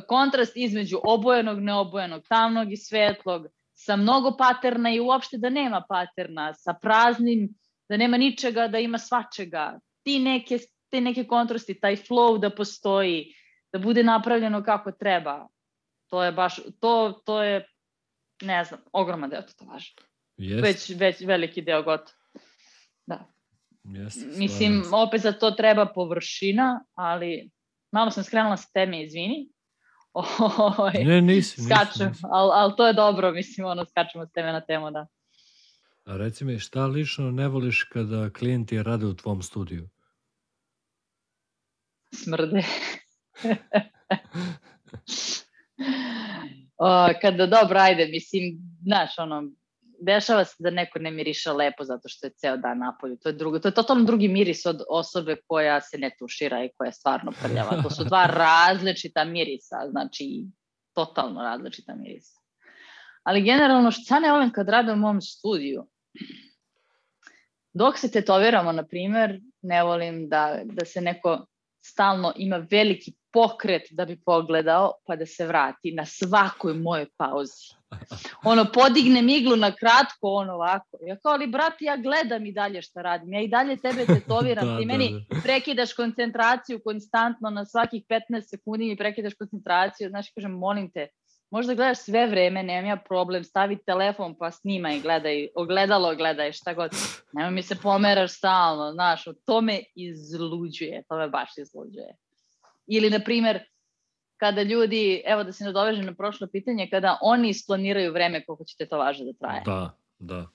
kontrast 0.07 0.57
između 0.57 0.99
obojenog, 1.03 1.59
neobojenog, 1.59 2.23
tamnog 2.29 2.71
i 2.71 2.77
svetlog, 2.77 3.47
sa 3.77 3.95
mnogo 3.95 4.33
paterna 4.37 4.91
i 4.91 4.99
uopšte 4.99 5.37
da 5.37 5.49
nema 5.49 5.83
paterna, 5.89 6.53
sa 6.53 6.73
praznim, 6.81 7.49
da 7.89 7.97
nema 7.97 8.17
ničega, 8.17 8.67
da 8.67 8.79
ima 8.79 8.97
svačega. 8.97 9.79
Ti 10.03 10.19
neke, 10.19 10.57
te 10.89 11.01
neke 11.01 11.23
kontrasti, 11.27 11.79
taj 11.79 11.95
flow 11.95 12.39
da 12.41 12.49
postoji, 12.49 13.35
da 13.73 13.79
bude 13.79 14.03
napravljeno 14.03 14.63
kako 14.63 14.91
treba. 14.91 15.47
To 16.09 16.23
je 16.23 16.31
baš, 16.31 16.59
to, 16.79 17.21
to 17.25 17.43
je, 17.43 17.67
ne 18.41 18.63
znam, 18.63 18.81
ogroman 18.91 19.29
deo 19.29 19.41
to 19.41 19.65
važe. 19.65 19.93
Yes. 20.37 20.61
Već, 20.63 20.89
već 20.89 21.21
veliki 21.21 21.61
deo 21.61 21.83
gotov. 21.83 22.13
Da. 23.05 23.25
Yes, 23.83 24.37
Mislim, 24.37 24.83
opet 24.93 25.21
za 25.21 25.31
to 25.31 25.51
treba 25.51 25.85
površina, 25.85 26.83
ali 26.93 27.49
malo 27.91 28.11
sam 28.11 28.23
skrenula 28.23 28.57
s 28.57 28.71
teme, 28.71 29.03
izvini, 29.03 29.49
Ovaj, 30.77 31.03
ne, 31.03 31.21
nisi. 31.21 31.61
Skačem, 31.61 32.13
ali 32.23 32.51
al 32.53 32.75
to 32.75 32.87
je 32.87 32.93
dobro, 32.93 33.31
mislim, 33.31 33.67
ono, 33.67 33.85
skačemo 33.85 34.25
s 34.25 34.31
teme 34.31 34.51
na 34.51 34.61
temu, 34.61 34.91
da. 34.91 35.07
A 36.05 36.17
reci 36.17 36.45
mi, 36.45 36.59
šta 36.59 36.85
lično 36.85 37.31
ne 37.31 37.47
voliš 37.47 37.83
kada 37.83 38.29
klijenti 38.29 38.83
rade 38.83 39.05
u 39.05 39.13
tvom 39.13 39.41
studiju? 39.41 39.89
Smrde. 42.13 42.63
o, 46.77 47.07
kada 47.21 47.45
dobro, 47.45 47.79
ajde, 47.79 48.07
mislim, 48.07 48.57
znaš, 48.81 49.17
ono, 49.17 49.43
dešava 49.99 50.45
se 50.45 50.55
da 50.59 50.69
neko 50.69 50.99
ne 50.99 51.11
miriša 51.11 51.53
lepo 51.53 51.83
zato 51.83 52.09
što 52.09 52.27
je 52.27 52.33
ceo 52.33 52.57
dan 52.57 52.79
napolju. 52.79 53.17
To 53.17 53.29
je, 53.29 53.33
drugo, 53.33 53.59
to 53.59 53.67
je 53.67 53.73
totalno 53.73 54.03
drugi 54.03 54.27
miris 54.27 54.65
od 54.65 54.81
osobe 54.89 55.35
koja 55.47 55.81
se 55.81 55.97
ne 55.97 56.11
tušira 56.19 56.63
i 56.63 56.69
koja 56.77 56.87
je 56.87 56.91
stvarno 56.91 57.31
prljava. 57.41 57.81
To 57.83 57.89
su 57.89 58.03
dva 58.03 58.25
različita 58.43 59.23
mirisa, 59.23 59.77
znači 59.89 60.45
totalno 60.93 61.41
različita 61.41 61.95
mirisa. 61.95 62.39
Ali 63.23 63.41
generalno, 63.41 63.91
šta 63.91 64.19
ne 64.19 64.31
volim 64.31 64.51
kad 64.51 64.69
radim 64.69 64.93
u 64.93 64.97
mom 64.97 65.21
studiju? 65.21 65.87
Dok 67.73 67.97
se 67.97 68.11
tetoviramo, 68.11 68.71
na 68.71 68.83
primer, 68.87 69.39
ne 69.61 69.83
volim 69.83 70.29
da, 70.29 70.61
da 70.63 70.85
se 70.85 71.01
neko 71.01 71.45
stalno 71.81 72.33
ima 72.35 72.65
veliki 72.71 73.13
pokret 73.33 73.87
da 73.91 74.05
bi 74.05 74.21
pogledao 74.25 74.93
pa 75.05 75.15
da 75.15 75.25
se 75.25 75.47
vrati 75.47 75.91
na 75.91 76.05
svakoj 76.05 76.73
mojoj 76.73 77.05
pauzi. 77.17 77.76
Ono, 78.51 78.65
podigne 78.73 79.21
miglu 79.21 79.55
na 79.55 79.71
kratko, 79.71 80.27
ono 80.27 80.53
ovako. 80.53 80.97
Ja 81.01 81.15
kao, 81.15 81.31
ali 81.31 81.47
brati, 81.47 81.85
ja 81.85 81.97
gledam 81.97 82.45
i 82.45 82.51
dalje 82.51 82.81
šta 82.81 83.01
radim. 83.01 83.33
Ja 83.33 83.41
i 83.41 83.47
dalje 83.47 83.77
tebe 83.77 84.05
tetoviram. 84.05 84.67
da, 84.73 84.79
ti 84.79 84.85
meni 84.85 85.11
da, 85.11 85.35
da. 85.35 85.41
prekidaš 85.41 85.93
koncentraciju 85.93 86.79
konstantno 86.83 87.49
na 87.49 87.65
svakih 87.65 88.03
15 88.09 88.49
sekundi 88.49 88.85
mi 88.85 88.97
prekidaš 88.97 89.33
koncentraciju. 89.33 90.09
Znaš, 90.09 90.31
kažem, 90.35 90.51
molim 90.51 90.91
te, 90.91 91.07
možda 91.49 91.73
gledaš 91.73 91.97
sve 91.97 92.27
vreme, 92.27 92.63
nemam 92.63 92.85
ja 92.85 92.97
problem, 92.97 93.43
stavi 93.43 93.77
telefon 93.85 94.35
pa 94.39 94.51
snimaj, 94.51 94.99
gledaj, 94.99 95.47
ogledalo 95.55 96.15
gledaj, 96.15 96.51
šta 96.51 96.73
god. 96.73 96.91
Nema 97.33 97.49
mi 97.49 97.61
se 97.61 97.75
pomeraš 97.75 98.31
stalno, 98.31 98.91
znaš, 98.91 99.25
to 99.45 99.61
me 99.61 99.79
izluđuje, 99.95 101.03
to 101.09 101.17
me 101.17 101.29
baš 101.29 101.57
izluđuje. 101.57 102.15
Ili, 102.87 103.09
na 103.09 103.19
primer, 103.19 103.59
kada 104.37 104.63
ljudi, 104.63 105.23
evo 105.25 105.43
da 105.43 105.51
se 105.51 105.63
nadovežem 105.63 106.05
na 106.05 106.13
prošlo 106.13 106.47
pitanje, 106.51 106.89
kada 106.91 107.17
oni 107.21 107.49
isplaniraju 107.49 108.13
vreme 108.13 108.45
koliko 108.45 108.63
će 108.63 108.85
to 108.85 108.97
važe 108.97 109.23
da 109.23 109.33
traje. 109.33 109.61
Da, 109.65 109.97
da. 110.19 110.47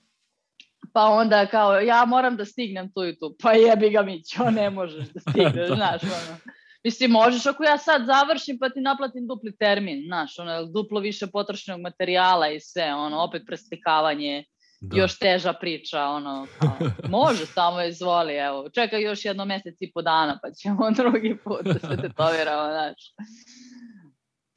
Pa 0.93 1.05
onda 1.05 1.45
kao, 1.45 1.79
ja 1.79 2.05
moram 2.05 2.37
da 2.37 2.45
stignem 2.45 2.91
tu 2.93 3.05
i 3.05 3.19
tu. 3.19 3.35
Pa 3.41 3.51
jebi 3.51 3.89
ga 3.89 4.01
Mićo, 4.01 4.49
ne 4.51 4.69
možeš 4.69 5.07
da 5.07 5.19
stigneš, 5.19 5.69
da. 5.69 5.75
znaš, 5.75 6.03
ono. 6.03 6.37
Mislim, 6.83 7.11
možeš 7.11 7.45
ako 7.45 7.63
ja 7.63 7.77
sad 7.77 8.05
završim 8.05 8.57
pa 8.59 8.69
ti 8.69 8.81
naplatim 8.81 9.27
dupli 9.27 9.57
termin, 9.57 10.03
znaš, 10.05 10.39
ono, 10.39 10.65
duplo 10.65 10.99
više 10.99 11.27
potrošenog 11.27 11.81
materijala 11.81 12.49
i 12.49 12.59
sve, 12.59 12.93
ono, 12.93 13.19
opet 13.19 13.43
preslikavanje, 13.47 14.43
da. 14.81 14.97
još 14.97 15.19
teža 15.19 15.53
priča, 15.53 16.03
ono, 16.03 16.47
kao, 16.59 16.77
može, 17.09 17.45
samo 17.45 17.81
izvoli, 17.81 18.33
evo, 18.33 18.69
čekaj 18.69 19.01
još 19.01 19.25
jedno 19.25 19.45
mesec 19.45 19.75
i 19.79 19.91
po 19.91 20.01
dana, 20.01 20.39
pa 20.41 20.51
ćemo 20.51 20.91
drugi 21.01 21.37
put 21.43 21.61
da 21.63 21.73
se 21.73 22.01
tetoviramo, 22.01 22.71
znaš. 22.75 23.13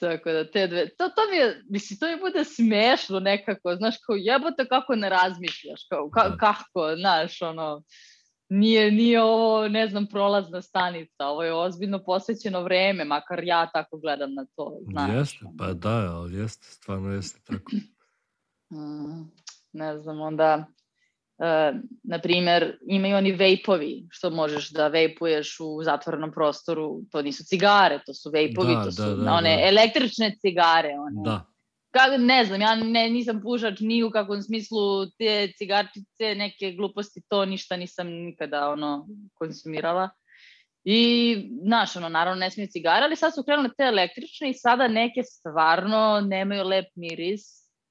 Tako 0.01 0.33
da 0.33 0.51
te 0.51 0.67
dve, 0.67 0.89
to, 0.89 1.09
to 1.09 1.21
mi 1.31 1.37
je, 1.37 1.63
mislim, 1.71 1.99
to 1.99 2.07
mi 2.07 2.21
bude 2.21 2.45
smešno 2.45 3.21
nekako, 3.21 3.77
znaš, 3.77 3.95
kao 4.07 4.17
jebote 4.17 4.69
kako 4.69 4.95
ne 4.95 5.09
razmišljaš, 5.09 5.81
kao, 5.89 6.11
ka, 6.11 6.29
da. 6.29 6.37
kako, 6.37 6.97
znaš, 6.97 7.43
ono, 7.43 7.83
nije, 8.49 8.91
nije 8.91 9.23
ovo, 9.23 9.69
ne 9.69 9.89
znam, 9.89 10.07
prolazna 10.07 10.63
stanica, 10.63 11.27
ovo 11.27 11.43
je 11.43 11.55
ozbiljno 11.55 12.05
posvećeno 12.05 12.63
vreme, 12.63 13.05
makar 13.05 13.45
ja 13.45 13.71
tako 13.73 13.99
gledam 13.99 14.35
na 14.35 14.47
to, 14.57 14.79
znaš. 14.91 15.11
Jeste, 15.15 15.47
pa 15.59 15.73
da, 15.73 16.15
ali 16.15 16.37
jeste, 16.37 16.67
stvarno 16.67 17.13
jeste 17.13 17.41
tako. 17.45 17.71
Mm, 18.71 19.31
ne 19.73 19.99
znam, 19.99 20.21
onda 20.21 20.67
Uh, 21.39 21.77
na 22.03 22.19
primer, 22.19 22.79
imaju 22.87 23.17
oni 23.17 23.33
vejpovi, 23.33 24.07
što 24.11 24.31
možeš 24.31 24.71
da 24.71 24.89
vejpuješ 24.89 25.57
u 25.61 25.83
zatvorenom 25.83 26.33
prostoru, 26.33 27.01
to 27.13 27.23
nisu 27.23 27.45
cigare, 27.45 28.01
to 28.07 28.15
su 28.15 28.31
vejpovi, 28.31 28.75
da, 28.75 28.85
to 28.85 28.93
su 28.93 29.03
da, 29.03 29.15
da, 29.15 29.33
one 29.33 29.57
da. 29.57 29.69
električne 29.69 30.37
cigare. 30.41 30.95
One. 30.99 31.23
Da. 31.25 31.45
Kako, 31.91 32.17
ne 32.19 32.45
znam, 32.45 32.61
ja 32.61 32.75
ne, 32.75 33.11
nisam 33.11 33.41
pušač 33.43 33.81
ni 33.81 34.03
u 34.03 34.11
kakvom 34.11 34.43
smislu 34.43 35.07
te 35.19 35.53
cigarčice, 35.59 36.35
neke 36.35 36.73
gluposti, 36.73 37.23
to 37.29 37.45
ništa 37.45 37.77
nisam 37.77 38.09
nikada 38.09 38.69
ono, 38.69 39.07
konsumirala. 39.35 40.09
I, 40.85 41.37
znaš, 41.63 41.97
ono, 41.97 42.09
naravno 42.09 42.41
ne 42.41 42.51
smiju 42.51 42.67
cigare, 42.67 43.05
ali 43.05 43.17
sad 43.17 43.35
su 43.35 43.43
krenule 43.45 43.69
te 43.77 43.83
električne 43.83 44.51
i 44.51 44.55
sada 44.55 44.89
neke 44.89 45.23
stvarno 45.23 46.21
nemaju 46.21 46.65
lep 46.65 46.87
miris, 46.95 47.43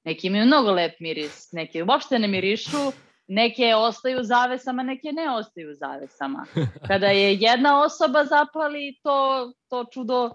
neki 0.04 0.26
imaju 0.26 0.46
mnogo 0.46 0.72
lep 0.72 1.00
miris, 1.00 1.52
neke 1.52 1.84
uopšte 1.84 2.18
ne 2.18 2.28
mirišu, 2.28 2.92
neke 3.28 3.74
ostaju 3.74 4.22
zavesama, 4.22 4.82
neke 4.82 5.12
ne 5.12 5.30
ostaju 5.30 5.74
zavesama. 5.74 6.46
Kada 6.88 7.06
je 7.06 7.34
jedna 7.34 7.82
osoba 7.82 8.24
zapali, 8.24 8.98
to, 9.02 9.52
to 9.68 9.84
čudo 9.92 10.30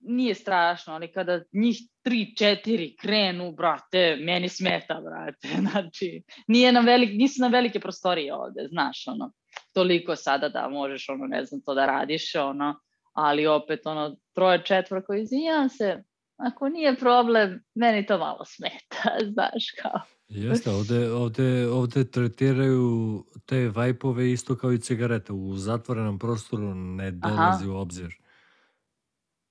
nije 0.00 0.34
strašno, 0.34 0.94
ali 0.94 1.12
kada 1.12 1.40
njih 1.52 1.76
tri, 2.02 2.36
četiri 2.36 2.96
krenu, 2.96 3.52
brate, 3.52 4.16
meni 4.20 4.48
smeta, 4.48 5.00
brate. 5.00 5.48
Znači, 5.70 6.22
nije 6.46 6.72
na 6.72 6.80
velik, 6.80 7.10
nisu 7.12 7.42
na 7.42 7.48
velike 7.48 7.80
prostorije 7.80 8.34
ovde, 8.34 8.66
znaš, 8.70 9.04
ono, 9.06 9.32
toliko 9.72 10.16
sada 10.16 10.48
da 10.48 10.68
možeš, 10.68 11.08
ono, 11.08 11.26
ne 11.26 11.44
znam, 11.44 11.60
to 11.60 11.74
da 11.74 11.86
radiš, 11.86 12.34
ono, 12.34 12.80
ali 13.12 13.46
opet, 13.46 13.86
ono, 13.86 14.16
troje, 14.34 14.64
četvora 14.64 15.02
koji 15.02 15.22
izvinjam 15.22 15.68
se, 15.68 16.02
ako 16.36 16.68
nije 16.68 16.96
problem, 16.96 17.62
meni 17.74 18.06
to 18.06 18.18
malo 18.18 18.44
smeta, 18.44 19.16
znaš, 19.32 19.64
kao. 19.82 20.00
Jeste, 20.34 20.70
ovde, 20.70 21.12
ovde, 21.12 21.68
ovde 21.68 22.10
tretiraju 22.10 23.24
te 23.46 23.68
vajpove 23.68 24.32
isto 24.32 24.56
kao 24.56 24.72
i 24.72 24.80
cigarete. 24.80 25.32
U 25.32 25.56
zatvorenom 25.56 26.18
prostoru 26.18 26.74
ne 26.74 27.10
dolazi 27.10 27.64
Aha. 27.64 27.72
u 27.72 27.76
obzir. 27.76 28.14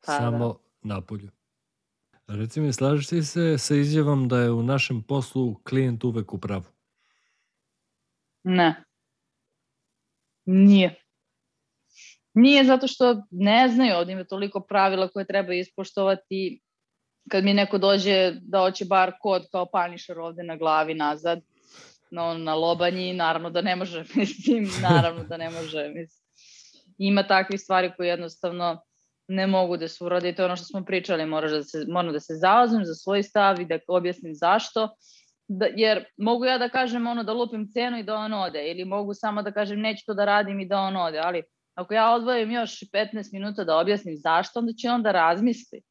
Pa, 0.06 0.18
Samo 0.18 0.48
da. 0.48 0.96
napolju. 0.96 1.30
Reci 2.28 2.62
mi, 2.62 2.74
slažeš 2.74 3.08
ti 3.08 3.24
se 3.24 3.58
sa 3.58 3.76
izjavom 3.76 4.28
da 4.28 4.40
je 4.40 4.52
u 4.52 4.64
našem 4.64 5.04
poslu 5.04 5.56
klijent 5.64 6.04
uvek 6.04 6.34
u 6.34 6.38
pravu? 6.38 6.66
Ne. 8.44 8.84
Nije. 10.46 10.96
Nije 12.34 12.66
zato 12.66 12.88
što 12.88 13.24
ne 13.32 13.70
znaju, 13.70 13.96
ovdje 13.96 14.14
ima 14.14 14.24
toliko 14.24 14.60
pravila 14.62 15.08
koje 15.08 15.26
treba 15.26 15.54
ispoštovati 15.54 16.62
kad 17.30 17.44
mi 17.44 17.54
neko 17.54 17.78
dođe 17.78 18.32
da 18.42 18.60
hoće 18.60 18.86
bar 18.86 19.12
kod 19.22 19.48
kao 19.52 19.66
panišar 19.66 20.20
ovde 20.20 20.44
na 20.44 20.56
glavi 20.56 20.94
nazad, 20.94 21.40
no, 22.12 22.34
na 22.34 22.56
lobanji, 22.56 23.14
naravno 23.14 23.50
da 23.50 23.62
ne 23.62 23.76
može, 23.76 24.04
mislim, 24.16 24.70
naravno 24.82 25.24
da 25.24 25.38
ne 25.38 25.50
može, 25.50 25.90
mislim. 25.90 26.22
Ima 26.98 27.28
takvih 27.28 27.62
stvari 27.62 27.92
koje 27.98 28.08
jednostavno 28.08 28.82
ne 29.28 29.48
mogu 29.48 29.78
da 29.78 29.88
se 29.88 30.04
urade 30.04 30.30
i 30.30 30.36
to 30.36 30.42
je 30.42 30.46
ono 30.46 30.56
što 30.56 30.66
smo 30.66 30.86
pričali, 30.86 31.26
moraš 31.26 31.52
da 31.52 31.64
se, 31.64 31.86
moram 31.88 32.14
da 32.14 32.20
se 32.20 32.34
zauzmem 32.34 32.86
za 32.86 32.94
svoj 32.96 33.24
stav 33.24 33.62
i 33.62 33.66
da 33.66 33.80
objasnim 33.88 34.36
zašto, 34.36 34.90
da, 35.48 35.66
jer 35.76 36.06
mogu 36.18 36.46
ja 36.46 36.58
da 36.58 36.70
kažem 36.70 37.08
ono 37.08 37.24
da 37.24 37.34
lupim 37.34 37.68
cenu 37.74 38.00
i 38.00 38.04
da 38.04 38.16
on 38.16 38.34
ode, 38.34 38.72
ili 38.72 38.86
mogu 38.86 39.14
samo 39.14 39.42
da 39.42 39.52
kažem 39.52 39.80
neću 39.80 40.06
to 40.06 40.14
da 40.14 40.26
radim 40.26 40.60
i 40.60 40.66
da 40.66 40.80
on 40.80 40.96
ode, 40.96 41.20
ali 41.20 41.44
ako 41.76 41.94
ja 41.94 42.14
odvojim 42.14 42.52
još 42.52 42.80
15 42.94 43.34
minuta 43.34 43.64
da 43.64 43.78
objasnim 43.78 44.18
zašto, 44.18 44.60
onda 44.60 44.74
će 44.74 44.90
on 44.90 45.04
da 45.04 45.12
razmisli. 45.12 45.82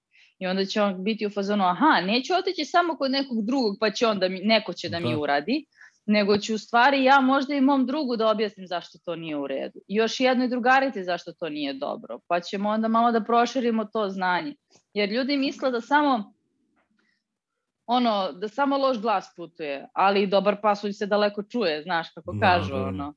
I 0.41 0.47
onda 0.47 0.65
će 0.65 0.83
on 0.83 1.05
biti 1.05 1.27
u 1.27 1.31
fazonu, 1.31 1.65
aha, 1.65 2.01
neću 2.01 2.35
otići 2.35 2.65
samo 2.65 2.97
kod 2.97 3.11
nekog 3.11 3.47
drugog, 3.47 3.77
pa 3.81 3.91
će 3.91 4.07
onda 4.07 4.29
mi, 4.29 4.41
neko 4.41 4.73
će 4.73 4.89
da, 4.89 4.99
da 5.01 5.07
mi 5.07 5.17
uradi, 5.17 5.65
nego 6.07 6.39
ću 6.39 6.55
u 6.55 6.59
stvari 6.59 7.05
ja 7.05 7.21
možda 7.21 7.55
i 7.55 7.61
mom 7.61 7.87
drugu 7.87 8.17
da 8.17 8.31
objasnim 8.31 8.67
zašto 8.67 8.99
to 9.05 9.17
nije 9.17 9.37
u 9.37 9.47
redu. 9.47 9.81
I 9.89 9.95
još 9.95 10.21
jednoj 10.21 10.49
drugarici 10.49 11.05
zašto 11.05 11.33
to 11.33 11.49
nije 11.49 11.75
dobro. 11.75 12.19
Pa 12.27 12.41
ćemo 12.41 12.69
onda 12.69 12.89
malo 12.89 13.13
da 13.13 13.21
proširimo 13.21 13.85
to 13.85 14.09
znanje. 14.09 14.55
Jer 14.95 15.13
ljudi 15.13 15.37
misle 15.37 15.71
da 15.71 15.81
samo 15.81 16.33
ono, 17.87 18.33
da 18.33 18.49
samo 18.49 18.79
loš 18.79 19.01
glas 19.01 19.33
putuje, 19.37 19.89
ali 19.93 20.27
dobar 20.27 20.57
pasulj 20.63 20.93
se 20.93 21.07
daleko 21.07 21.43
čuje, 21.43 21.83
znaš 21.83 22.11
kako 22.15 22.33
da, 22.33 22.41
kažu, 22.41 22.75
da, 22.75 22.83
ono. 22.83 23.15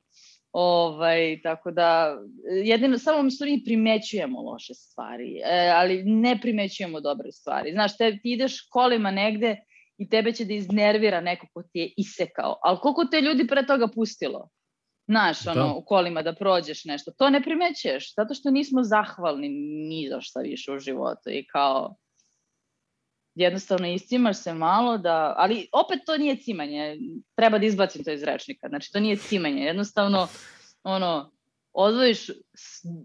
Ovaj, 0.54 1.40
tako 1.42 1.70
da, 1.70 2.16
jedino, 2.64 2.98
samo 2.98 3.22
mi 3.22 3.30
stvari 3.30 3.62
primećujemo 3.64 4.40
loše 4.40 4.74
stvari, 4.74 5.40
e, 5.44 5.72
ali 5.74 6.02
ne 6.04 6.38
primećujemo 6.40 7.00
dobre 7.00 7.32
stvari. 7.32 7.72
Znaš, 7.72 7.96
te, 7.96 8.18
ti 8.22 8.32
ideš 8.32 8.60
kolima 8.70 9.10
negde 9.10 9.56
i 9.98 10.08
tebe 10.08 10.32
će 10.32 10.44
da 10.44 10.54
iznervira 10.54 11.20
neko 11.20 11.46
ko 11.54 11.62
ti 11.62 11.78
je 11.78 11.92
isekao, 11.96 12.58
ali 12.62 12.78
koliko 12.78 13.04
te 13.04 13.20
ljudi 13.20 13.46
pre 13.46 13.66
toga 13.66 13.88
pustilo? 13.94 14.48
Znaš, 15.08 15.46
ono, 15.46 15.66
da. 15.66 15.72
u 15.72 15.84
kolima 15.84 16.22
da 16.22 16.34
prođeš 16.34 16.84
nešto. 16.84 17.12
To 17.18 17.30
ne 17.30 17.42
primećuješ, 17.42 18.14
zato 18.14 18.34
što 18.34 18.50
nismo 18.50 18.82
zahvalni 18.82 19.48
ni 19.88 20.08
za 20.10 20.20
šta 20.20 20.40
više 20.40 20.72
u 20.72 20.78
životu 20.78 21.30
i 21.30 21.46
kao, 21.46 21.96
jednostavno 23.34 23.88
iscimaš 23.88 24.36
se 24.36 24.54
malo 24.54 24.98
da, 24.98 25.34
ali 25.36 25.68
opet 25.72 25.98
to 26.06 26.16
nije 26.16 26.36
cimanje, 26.36 26.96
treba 27.36 27.58
da 27.58 27.66
izbacim 27.66 28.04
to 28.04 28.12
iz 28.12 28.22
rečnika, 28.22 28.68
znači 28.68 28.92
to 28.92 29.00
nije 29.00 29.16
cimanje, 29.16 29.62
jednostavno 29.62 30.28
ono, 30.82 31.32
odvojiš 31.72 32.30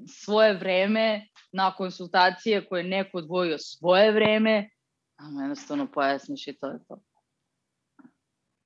svoje 0.07 0.53
vreme 0.53 1.27
na 1.51 1.75
konsultacije 1.75 2.65
koje 2.65 2.83
neko 2.83 3.17
odvojio 3.17 3.57
svoje 3.57 4.11
vreme, 4.11 4.69
a 5.17 5.41
jednostavno 5.41 5.91
pojasniš 5.91 6.47
i 6.47 6.57
to 6.59 6.67
je 6.67 6.79
to. 6.87 7.01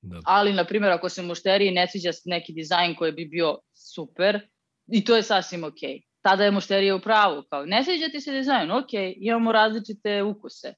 Da. 0.02 0.20
Ali, 0.26 0.54
na 0.54 0.66
primjer, 0.66 0.92
ako 0.92 1.10
se 1.10 1.22
mušteriji 1.22 1.72
ne 1.72 1.88
sviđa 1.88 2.12
neki 2.26 2.54
dizajn 2.54 2.96
koji 2.96 3.12
bi 3.12 3.26
bio 3.26 3.60
super, 3.74 4.48
i 4.88 5.06
to 5.06 5.16
je 5.16 5.24
sasvim 5.24 5.64
okej. 5.64 5.90
Okay. 5.90 6.02
Tada 6.22 6.44
je 6.44 6.52
mušterija 6.52 6.96
u 6.96 7.00
pravu, 7.00 7.44
kao 7.50 7.66
ne 7.66 7.84
sviđa 7.84 8.10
ti 8.10 8.22
se 8.22 8.32
dizajn, 8.32 8.72
ok, 8.72 8.90
imamo 9.18 9.52
različite 9.52 10.24
ukuse 10.24 10.74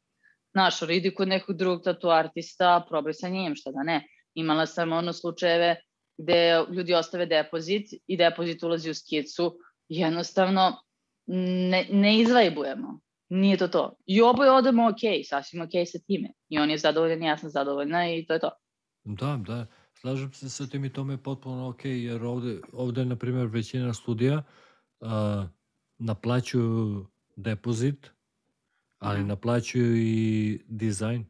Znaš, 0.55 0.81
idi 0.89 1.15
kod 1.15 1.27
nekog 1.27 1.57
drugog 1.57 1.83
tatu 1.83 2.09
artista, 2.09 2.85
probaj 2.89 3.13
sa 3.13 3.29
njim, 3.29 3.55
šta 3.55 3.71
da 3.71 3.83
ne. 3.83 4.07
Imala 4.33 4.65
sam 4.65 4.93
ono 4.93 5.13
slučajeve 5.13 5.75
gde 6.17 6.65
ljudi 6.71 6.93
ostave 6.93 7.25
depozit 7.25 7.93
i 8.07 8.17
depozit 8.17 8.63
ulazi 8.63 8.89
u 8.89 8.93
skicu 8.93 9.57
jednostavno 9.89 10.81
ne, 11.27 11.87
ne 11.91 12.19
izvajbujemo. 12.19 12.99
Nije 13.29 13.57
to 13.57 13.67
to. 13.67 13.95
I 14.05 14.21
oboje 14.21 14.51
odemo 14.51 14.87
ok, 14.87 15.27
sasvim 15.29 15.61
ok 15.61 15.71
sa 15.91 15.99
time. 16.07 16.29
I 16.49 16.59
on 16.59 16.69
je 16.69 16.77
zadovoljan, 16.77 17.23
ja 17.23 17.37
sam 17.37 17.49
zadovoljna 17.49 18.09
i 18.13 18.25
to 18.25 18.33
je 18.33 18.39
to. 18.39 18.51
Da, 19.03 19.39
da. 19.47 19.65
Slažem 19.93 20.33
se 20.33 20.49
sa 20.49 20.67
tim 20.67 20.85
i 20.85 20.93
tome 20.93 21.13
je 21.13 21.23
potpuno 21.23 21.69
ok, 21.69 21.85
jer 21.85 22.23
ovde, 22.23 22.59
ovde 22.73 23.05
na 23.05 23.15
primjer, 23.15 23.47
većina 23.47 23.93
studija 23.93 24.43
uh, 24.99 25.09
naplaćuju 25.97 27.05
depozit 27.35 28.14
ali 28.99 29.19
mhm. 29.19 29.27
naplaćuju 29.27 29.97
i 29.97 30.61
dizajn 30.67 31.25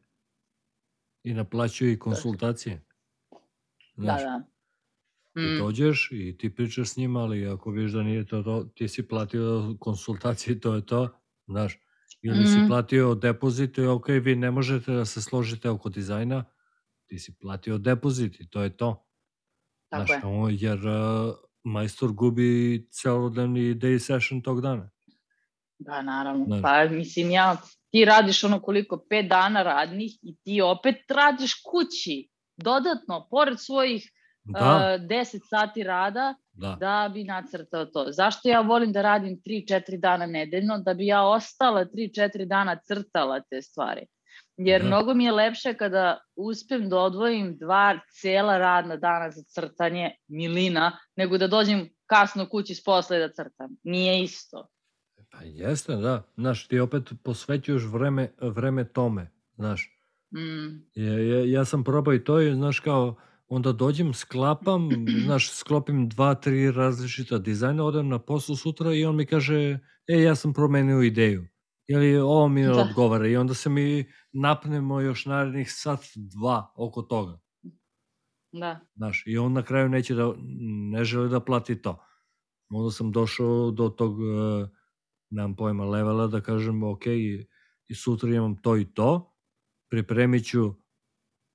i 1.24 1.34
naplaćuju 1.34 1.92
i 1.92 2.00
konsultacije. 2.00 2.86
Da, 3.96 4.04
Znaš, 4.04 4.22
da, 4.22 4.28
da. 4.28 4.38
Mm. 5.42 5.48
Ti 5.48 5.58
dođeš 5.58 6.10
i 6.12 6.38
ti 6.38 6.56
pričaš 6.56 6.90
s 6.90 6.98
njima, 6.98 7.20
ali 7.20 7.48
ako 7.48 7.72
viš 7.72 7.92
da 7.92 8.04
nije 8.04 8.26
to, 8.26 8.44
to 8.44 8.64
ti 8.76 8.88
si 8.88 9.08
platio 9.08 9.76
konsultacije, 9.80 10.60
to 10.60 10.76
je 10.76 10.86
to, 10.86 11.20
znaš. 11.48 11.80
Ili 12.22 12.40
mm. 12.40 12.48
si 12.48 12.58
mhm. 12.58 12.68
platio 12.68 13.16
depozit 13.16 13.78
i 13.78 13.82
ok, 13.82 14.08
vi 14.08 14.36
ne 14.36 14.52
možete 14.52 14.92
da 14.92 15.06
se 15.06 15.22
složite 15.22 15.70
oko 15.70 15.90
dizajna, 15.90 16.46
ti 17.06 17.20
si 17.20 17.36
platio 17.40 17.78
depozit 17.78 18.40
i 18.40 18.50
to 18.50 18.62
je 18.62 18.78
to. 18.78 19.08
Tako 19.90 20.06
znaš, 20.06 20.24
je. 20.24 20.68
jer 20.68 20.88
uh, 20.88 21.36
majstor 21.64 22.12
gubi 22.12 22.88
celodnevni 22.92 23.76
day 23.76 24.00
session 24.00 24.42
tog 24.42 24.62
dana. 24.62 24.90
Da, 25.78 26.02
naravno. 26.02 26.46
Da. 26.46 26.62
Pa, 26.62 26.86
mislim, 26.86 27.32
ja, 27.32 27.58
ti 27.92 28.06
radiš 28.06 28.44
ono 28.44 28.60
koliko, 28.62 29.06
pet 29.10 29.30
dana 29.30 29.64
radnih 29.64 30.12
i 30.22 30.36
ti 30.44 30.62
opet 30.62 30.96
radiš 31.10 31.54
kući, 31.54 32.30
dodatno, 32.58 33.28
pored 33.32 33.60
svojih 33.60 34.12
da. 34.44 34.98
uh, 35.02 35.08
10 35.08 35.40
sati 35.50 35.84
rada, 35.84 36.36
da. 36.54 36.78
da 36.80 37.10
bi 37.14 37.24
nacrtao 37.24 37.86
to. 37.86 38.06
Zašto 38.12 38.50
ja 38.50 38.62
volim 38.62 38.92
da 38.92 39.02
radim 39.02 39.42
3-4 39.46 40.00
dana 40.00 40.26
nedeljno? 40.26 40.78
Da 40.78 40.94
bi 40.94 41.06
ja 41.06 41.24
ostala 41.24 41.86
3-4 41.86 42.46
dana 42.46 42.80
crtala 42.88 43.42
te 43.50 43.62
stvari. 43.62 44.06
Jer 44.58 44.82
da. 44.82 44.88
mnogo 44.88 45.14
mi 45.14 45.26
je 45.26 45.32
lepše 45.32 45.74
kada 45.74 46.20
uspem 46.36 46.90
da 46.90 46.98
odvojim 46.98 47.58
dva 47.58 48.00
cela 48.22 48.58
radna 48.58 48.96
dana 48.98 49.32
za 49.32 49.44
crtanje 49.48 50.12
milina, 50.28 51.00
nego 51.16 51.38
da 51.38 51.48
dođem 51.48 51.90
kasno 52.06 52.50
kući 52.50 52.76
s 52.76 52.84
posle 52.84 53.20
da 53.20 53.34
crtam. 53.34 53.78
Nije 53.84 54.24
isto. 54.24 54.68
Pa 55.38 55.44
jeste, 55.44 55.96
da. 55.96 56.24
Znaš, 56.38 56.68
ti 56.68 56.80
opet 56.80 57.14
posvećuješ 57.24 57.84
vreme, 57.84 58.32
vreme 58.42 58.84
tome, 58.84 59.32
znaš. 59.56 60.00
Mm. 60.32 60.82
Ja, 60.96 61.20
ja, 61.20 61.46
ja 61.46 61.66
sam 61.66 61.84
probao 61.84 62.14
i 62.14 62.24
to 62.24 62.42
i, 62.42 62.54
znaš, 62.54 62.80
kao, 62.80 63.16
onda 63.48 63.72
dođem, 63.72 64.14
sklapam, 64.14 64.90
znaš, 65.26 65.52
sklopim 65.52 66.10
dva, 66.10 66.36
tri 66.36 66.72
različita 66.72 67.38
dizajna, 67.38 67.84
odem 67.84 68.10
na 68.10 68.20
poslu 68.20 68.56
sutra 68.56 68.94
i 68.94 69.06
on 69.06 69.16
mi 69.16 69.26
kaže, 69.26 69.80
e, 70.08 70.22
ja 70.22 70.36
sam 70.36 70.54
promenio 70.54 71.02
ideju. 71.02 71.48
Ili 71.88 72.18
ovo 72.18 72.48
mi 72.48 72.64
da. 72.64 72.82
odgovara 72.82 73.28
i 73.28 73.38
onda 73.38 73.54
se 73.54 73.70
mi 73.70 74.06
napnemo 74.32 75.02
još 75.02 75.26
narednih 75.26 75.72
sat, 75.72 76.00
dva 76.16 76.74
oko 76.76 77.02
toga. 77.02 77.40
Da. 78.52 78.80
Znaš, 78.96 79.24
i 79.26 79.38
on 79.38 79.54
na 79.54 79.64
kraju 79.64 79.90
neće 79.90 80.16
da, 80.16 80.34
ne 80.92 81.04
želi 81.04 81.30
da 81.30 81.40
plati 81.40 81.82
to. 81.82 82.06
Onda 82.70 82.92
sam 82.92 83.12
došao 83.12 83.72
do 83.72 83.90
tog, 83.90 84.20
uh, 84.20 84.70
nemam 85.36 85.56
pojma, 85.56 85.86
levela 85.86 86.28
da 86.28 86.42
kažem, 86.42 86.84
ok, 86.84 87.06
i, 87.08 87.46
sutra 87.96 88.30
imam 88.30 88.56
to 88.62 88.78
i 88.78 88.86
to, 88.86 89.36
pripremit 89.90 90.46
ću 90.46 90.74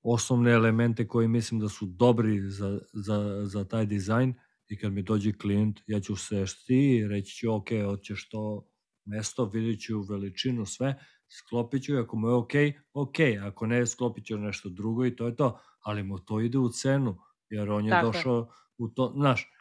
osnovne 0.01 0.51
elemente 0.51 1.07
koji 1.07 1.27
mislim 1.27 1.59
da 1.59 1.69
su 1.69 1.85
dobri 1.85 2.41
za, 2.49 2.79
za, 2.93 3.45
za 3.45 3.63
taj 3.63 3.85
dizajn 3.85 4.33
i 4.67 4.77
kad 4.77 4.93
mi 4.93 5.03
dođe 5.03 5.33
klijent, 5.33 5.79
ja 5.87 5.99
ću 5.99 6.15
sešti 6.15 6.75
i 6.75 7.07
reći 7.07 7.35
ću, 7.35 7.53
ok, 7.53 7.67
hoćeš 7.85 8.29
to 8.29 8.67
mesto, 9.05 9.45
vidjet 9.45 9.81
ću 9.81 10.01
veličinu, 10.01 10.65
sve, 10.65 10.95
sklopit 11.29 11.83
ću, 11.83 11.97
ako 11.97 12.17
mu 12.17 12.27
je 12.27 12.33
ok, 12.33 12.53
ok, 12.93 13.15
ako 13.43 13.67
ne, 13.67 13.85
sklopit 13.85 14.25
ću 14.25 14.37
nešto 14.37 14.69
drugo 14.69 15.05
i 15.05 15.15
to 15.15 15.27
je 15.27 15.35
to, 15.35 15.59
ali 15.81 16.03
mu 16.03 16.19
to 16.19 16.39
ide 16.41 16.57
u 16.57 16.69
cenu, 16.69 17.17
jer 17.49 17.69
on 17.69 17.85
je 17.85 17.91
Tako. 17.91 18.07
došao 18.07 18.49
u 18.77 18.87
to, 18.87 19.13
znaš, 19.15 19.51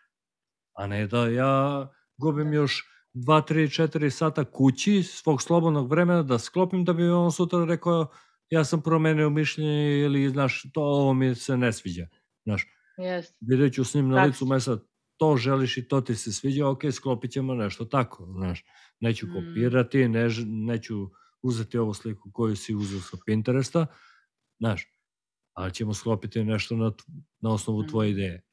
a 0.76 0.86
ne 0.86 1.06
da 1.06 1.26
ja 1.28 1.88
gubim 2.16 2.52
još 2.52 2.89
2, 3.14 3.52
3, 3.52 3.82
4 3.82 4.10
sata 4.10 4.44
kući 4.44 5.02
svog 5.02 5.42
slobodnog 5.42 5.90
vremena 5.90 6.22
da 6.22 6.38
sklopim 6.38 6.84
da 6.84 6.92
bi 6.92 7.08
on 7.08 7.32
sutra 7.32 7.64
rekao 7.64 8.10
ja 8.50 8.64
sam 8.64 8.82
promenio 8.82 9.30
mišljenje 9.30 9.98
ili 9.98 10.28
znaš 10.28 10.62
to 10.72 10.80
ovo 10.82 11.14
mi 11.14 11.34
se 11.34 11.56
ne 11.56 11.72
sviđa 11.72 12.06
znaš 12.44 12.66
yes. 12.98 13.24
vidjet 13.40 13.74
ću 13.74 13.84
s 13.84 13.94
njim 13.94 14.08
na 14.08 14.24
licu 14.24 14.46
mesa 14.46 14.78
to 15.16 15.36
želiš 15.36 15.76
i 15.76 15.88
to 15.88 16.00
ti 16.00 16.14
se 16.14 16.32
sviđa 16.32 16.68
ok 16.68 16.80
sklopit 16.92 17.30
ćemo 17.30 17.54
nešto 17.54 17.84
tako 17.84 18.26
znaš 18.32 18.64
neću 19.00 19.26
mm. 19.26 19.30
kopirati 19.34 20.08
ne, 20.08 20.28
neću 20.46 21.10
uzeti 21.42 21.78
ovu 21.78 21.94
sliku 21.94 22.30
koju 22.32 22.56
si 22.56 22.74
uzeo 22.74 23.00
sa 23.00 23.16
Pinteresta 23.26 23.86
znaš 24.58 24.86
ali 25.52 25.74
ćemo 25.74 25.94
sklopiti 25.94 26.44
nešto 26.44 26.76
na, 26.76 26.92
na 27.40 27.50
osnovu 27.50 27.82
mm. 27.82 27.88
tvoje 27.88 28.10
ideje 28.10 28.49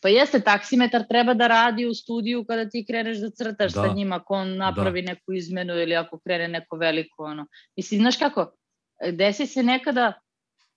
Pa 0.00 0.08
jeste, 0.08 0.40
taksimetar 0.40 1.02
treba 1.08 1.34
da 1.34 1.46
radi 1.46 1.86
u 1.86 1.94
studiju 1.94 2.44
kada 2.44 2.68
ti 2.70 2.84
kreneš 2.86 3.18
da 3.18 3.30
crtaš 3.30 3.72
da. 3.72 3.82
sa 3.82 3.94
njima, 3.94 4.16
ako 4.16 4.34
on 4.34 4.56
napravi 4.56 5.02
da. 5.02 5.12
neku 5.12 5.32
izmenu 5.32 5.74
ili 5.74 5.96
ako 5.96 6.18
krene 6.18 6.48
neko 6.48 6.76
veliko, 6.76 7.24
ono. 7.24 7.46
Mislim, 7.76 8.00
znaš 8.00 8.16
kako, 8.16 8.52
desi 9.12 9.46
se 9.46 9.62
nekada, 9.62 10.12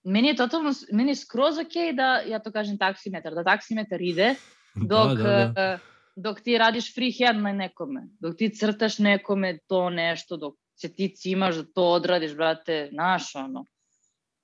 meni 0.04 0.28
je 0.28 0.36
totalno, 0.36 0.72
meni 0.92 1.10
je 1.10 1.16
skroz 1.16 1.58
ok 1.58 1.94
da, 1.94 2.22
ja 2.26 2.38
to 2.38 2.52
kažem 2.52 2.78
taksimetar, 2.78 3.34
da 3.34 3.44
taksimetar 3.44 4.02
ide, 4.02 4.34
da, 4.74 4.86
dok, 4.86 5.18
da, 5.18 5.22
da, 5.22 5.46
da. 5.54 5.78
dok 6.16 6.40
ti 6.40 6.58
radiš 6.58 6.94
freehand 6.94 7.42
na 7.42 7.52
nekome, 7.52 8.08
dok 8.20 8.36
ti 8.36 8.50
crtaš 8.50 8.98
nekome 8.98 9.58
to 9.68 9.90
nešto, 9.90 10.36
dok 10.36 10.54
se 10.74 10.94
ti 10.94 11.12
cimaš 11.16 11.56
da 11.56 11.64
to 11.74 11.84
odradiš, 11.92 12.34
brate, 12.34 12.88
naš, 12.92 13.34
ono, 13.34 13.64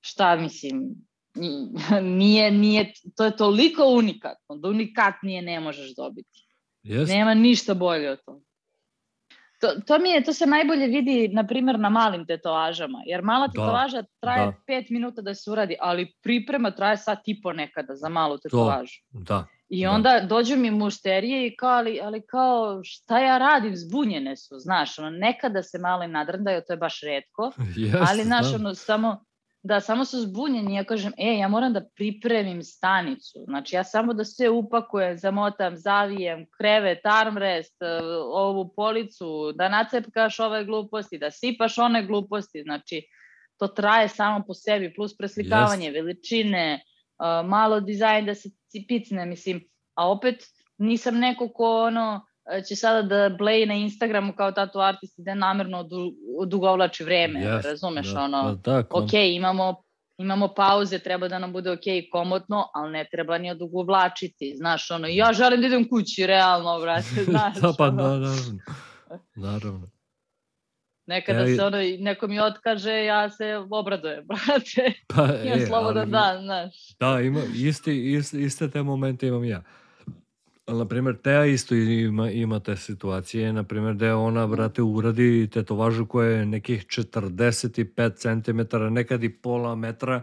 šta 0.01 0.37
mislim, 0.37 0.95
nije, 2.19 2.51
nije, 2.51 2.93
to 3.17 3.25
je 3.25 3.37
toliko 3.37 3.85
unikatno, 3.85 4.57
da 4.57 4.69
unikatnije 4.69 5.43
ne 5.43 5.61
možeš 5.61 5.95
dobiti. 5.95 6.49
Yes. 6.85 7.09
Nema 7.09 7.35
ništa 7.35 7.75
bolje 7.75 8.11
od 8.11 8.19
toga. 8.25 8.49
To, 9.61 9.69
to, 9.87 9.99
mi 9.99 10.11
je, 10.11 10.25
to 10.25 10.33
se 10.33 10.47
najbolje 10.47 10.87
vidi, 10.87 11.29
na 11.29 11.47
primjer, 11.47 11.79
na 11.81 11.89
malim 11.89 12.27
tetovažama, 12.27 13.03
jer 13.07 13.23
mala 13.23 13.47
da, 13.47 13.53
tetovaža 13.53 14.03
traje 14.21 14.47
da. 14.47 14.53
pet 14.67 14.91
minuta 14.91 15.23
da 15.23 15.35
se 15.35 15.51
uradi, 15.51 15.77
ali 15.81 16.13
priprema 16.23 16.71
traje 16.71 16.97
sat 16.97 17.19
i 17.27 17.43
po 17.43 17.53
nekada 17.53 17.97
za 17.97 18.09
malu 18.09 18.39
tetovažu. 18.39 19.01
To, 19.13 19.19
da. 19.19 19.45
I 19.69 19.85
da. 19.85 19.91
onda 19.91 20.21
da. 20.21 20.27
dođu 20.27 20.57
mi 20.57 20.71
mušterije 20.71 21.47
i 21.47 21.57
kao, 21.57 21.71
ali, 21.71 22.01
ali 22.03 22.23
kao, 22.27 22.81
šta 22.85 23.19
ja 23.19 23.39
radim, 23.39 23.77
zbunjene 23.77 24.37
su, 24.37 24.59
znaš, 24.59 24.99
ono, 24.99 25.11
nekada 25.11 25.63
se 25.63 25.79
malo 25.79 26.05
im 26.05 26.13
nadrndaju, 26.13 26.63
to 26.67 26.73
je 26.73 26.77
baš 26.77 27.01
redko, 27.01 27.53
yes, 27.57 28.07
ali, 28.11 28.25
znaš, 28.25 28.55
ono, 28.55 28.75
samo, 28.75 29.25
da 29.69 29.81
samo 29.81 30.05
su 30.05 30.21
zbunjeni, 30.21 30.75
ja 30.75 30.85
kažem, 30.85 31.13
e, 31.19 31.39
ja 31.39 31.49
moram 31.49 31.73
da 31.73 31.89
pripremim 31.97 32.63
stanicu, 32.63 33.45
znači 33.45 33.77
ja 33.77 33.85
samo 33.85 34.13
da 34.13 34.25
sve 34.25 34.51
upakujem, 34.51 35.19
zamotam, 35.19 35.77
zavijem, 35.77 36.47
krevet, 36.59 36.99
armrest, 37.03 37.83
e, 37.83 37.87
ovu 38.33 38.73
policu, 38.77 39.53
da 39.55 39.69
nacepkaš 39.69 40.41
ove 40.41 40.65
gluposti, 40.65 41.19
da 41.19 41.31
sipaš 41.31 41.79
one 41.79 42.07
gluposti, 42.07 42.63
znači 42.63 43.03
to 43.59 43.69
traje 43.69 44.09
samo 44.09 44.45
po 44.47 44.55
sebi, 44.55 44.95
plus 44.95 45.17
preslikavanje, 45.17 45.91
yes. 45.91 45.95
veličine, 45.95 46.73
e, 46.75 46.83
malo 47.45 47.81
dizajn 47.81 48.27
da 48.27 48.35
se 48.35 48.51
picne, 48.89 49.27
mislim, 49.27 49.61
a 49.95 50.11
opet 50.11 50.45
nisam 50.79 51.19
neko 51.19 51.49
ko 51.49 51.83
ono, 51.87 52.27
će 52.69 52.77
sada 52.77 53.03
da 53.03 53.37
bleji 53.39 53.67
na 53.67 53.75
Instagramu 53.75 54.33
kao 54.33 54.53
tatu 54.53 54.79
artist 54.81 55.19
i 55.19 55.23
da 55.23 55.35
namerno 55.35 55.79
odu, 55.79 56.13
odugovlači 56.39 57.05
vreme, 57.05 57.41
yes, 57.41 57.65
razumeš, 57.65 58.07
da, 58.07 58.21
ono, 58.21 58.55
da, 58.55 58.73
da, 58.73 58.85
ok, 58.91 59.13
imamo 59.13 59.83
imamo 60.19 60.49
pauze, 60.49 60.99
treba 60.99 61.29
da 61.29 61.39
nam 61.39 61.53
bude 61.53 61.71
ok 61.71 61.85
komotno, 62.13 62.65
ali 62.75 62.93
ne 62.93 63.09
treba 63.13 63.39
ni 63.39 63.51
odugovlačiti, 63.51 64.55
znaš, 64.57 64.91
ono, 64.91 65.07
ja 65.07 65.33
želim 65.33 65.61
da 65.61 65.67
idem 65.67 65.89
kući, 65.89 66.27
realno, 66.27 66.81
brate, 66.81 67.25
znaš. 67.31 67.57
da, 67.57 67.73
pa, 67.79 67.91
da, 67.91 68.03
naravno, 68.03 68.59
naravno. 69.35 69.89
Nekada 71.07 71.41
ja, 71.41 71.57
se 71.57 71.65
ono, 71.65 71.79
neko 71.99 72.27
mi 72.27 72.41
otkaže, 72.41 73.05
ja 73.05 73.31
se 73.31 73.57
obradujem, 73.71 74.27
brate. 74.31 74.93
Pa, 75.09 75.23
imam 75.45 75.59
e, 75.59 75.67
slobodan 75.67 76.11
dan, 76.11 76.43
znaš. 76.43 76.75
Da, 77.01 77.21
ima, 77.21 77.41
isti, 77.55 78.13
isti, 78.13 78.43
iste 78.43 78.71
te 78.71 78.83
momente 78.83 79.27
imam 79.27 79.45
ja. 79.45 79.63
Ali, 80.69 80.79
na 80.79 80.85
primjer, 80.85 81.17
Teja 81.17 81.45
isto 81.47 81.75
ima, 81.75 82.31
ima 82.31 82.61
te 82.61 82.77
situacije, 82.77 83.53
na 83.53 83.63
primjer, 83.63 83.95
da 83.95 84.17
ona, 84.17 84.47
brate, 84.47 84.83
uradi 84.83 85.49
tetovažu 85.53 86.07
koja 86.07 86.31
je 86.31 86.47
nekih 86.47 86.87
45 86.87 88.45
cm, 88.45 88.77
nekad 88.95 89.25
i 89.25 89.29
pola 89.29 89.75
metra, 89.75 90.23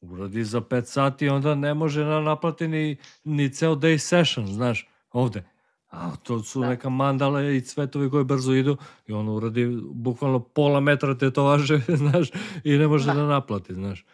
uradi 0.00 0.44
za 0.44 0.60
5 0.60 0.84
sati, 0.84 1.28
onda 1.28 1.54
ne 1.54 1.74
može 1.74 2.04
da 2.04 2.20
naplati 2.20 2.68
ni, 2.68 2.96
ni 3.24 3.52
ceo 3.52 3.74
day 3.74 3.98
session, 3.98 4.46
znaš, 4.46 4.88
ovde. 5.12 5.44
A 5.90 6.16
to 6.16 6.42
su 6.42 6.60
da. 6.60 6.68
neka 6.68 6.88
mandala 6.88 7.42
i 7.42 7.60
cvetovi 7.60 8.10
koji 8.10 8.24
brzo 8.24 8.52
idu 8.52 8.76
i 9.06 9.12
on 9.12 9.28
uradi 9.28 9.78
bukvalno 9.92 10.38
pola 10.40 10.80
metra 10.80 11.18
tetovaže, 11.18 11.80
znaš, 12.02 12.28
i 12.64 12.78
ne 12.78 12.88
može 12.88 13.06
da, 13.06 13.14
da 13.14 13.26
naplati, 13.26 13.74
znaš. 13.74 14.04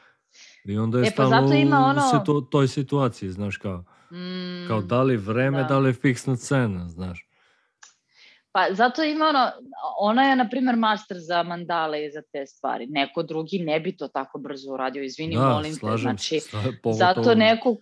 I 0.65 0.79
onda 0.79 0.99
je 0.99 1.07
e, 1.07 1.13
pa 1.17 1.27
stalno 1.27 1.55
ima 1.55 1.79
ono... 1.79 2.39
u 2.39 2.41
toj 2.41 2.69
situaciji, 2.69 3.31
znaš 3.31 3.57
kao. 3.57 3.85
Mm, 4.11 4.69
Kao 4.69 4.81
da 4.81 5.03
li 5.03 5.17
vreme, 5.17 5.59
da. 5.59 5.65
da 5.65 5.79
li 5.79 5.93
fiksna 5.93 6.37
cena, 6.37 6.89
znaš. 6.89 7.29
Pa 8.53 8.67
zato 8.71 9.03
ima 9.03 9.25
ono, 9.25 9.51
ona 9.99 10.23
je 10.23 10.37
na 10.37 10.49
primer 10.49 10.77
master 10.77 11.17
za 11.21 11.43
mandale 11.43 12.07
i 12.07 12.11
za 12.11 12.23
te 12.33 12.47
stvari. 12.47 12.87
Neko 12.87 13.23
drugi 13.23 13.59
ne 13.59 13.81
bi 13.81 13.97
to 13.97 14.09
tako 14.09 14.39
brzo 14.39 14.73
uradio, 14.73 15.03
izvini, 15.03 15.37
da, 15.37 15.49
molim 15.49 15.77
te. 15.77 15.97
Znači, 15.97 16.41
pogotovo... 16.83 16.95
zato 16.95 17.35
neko 17.35 17.77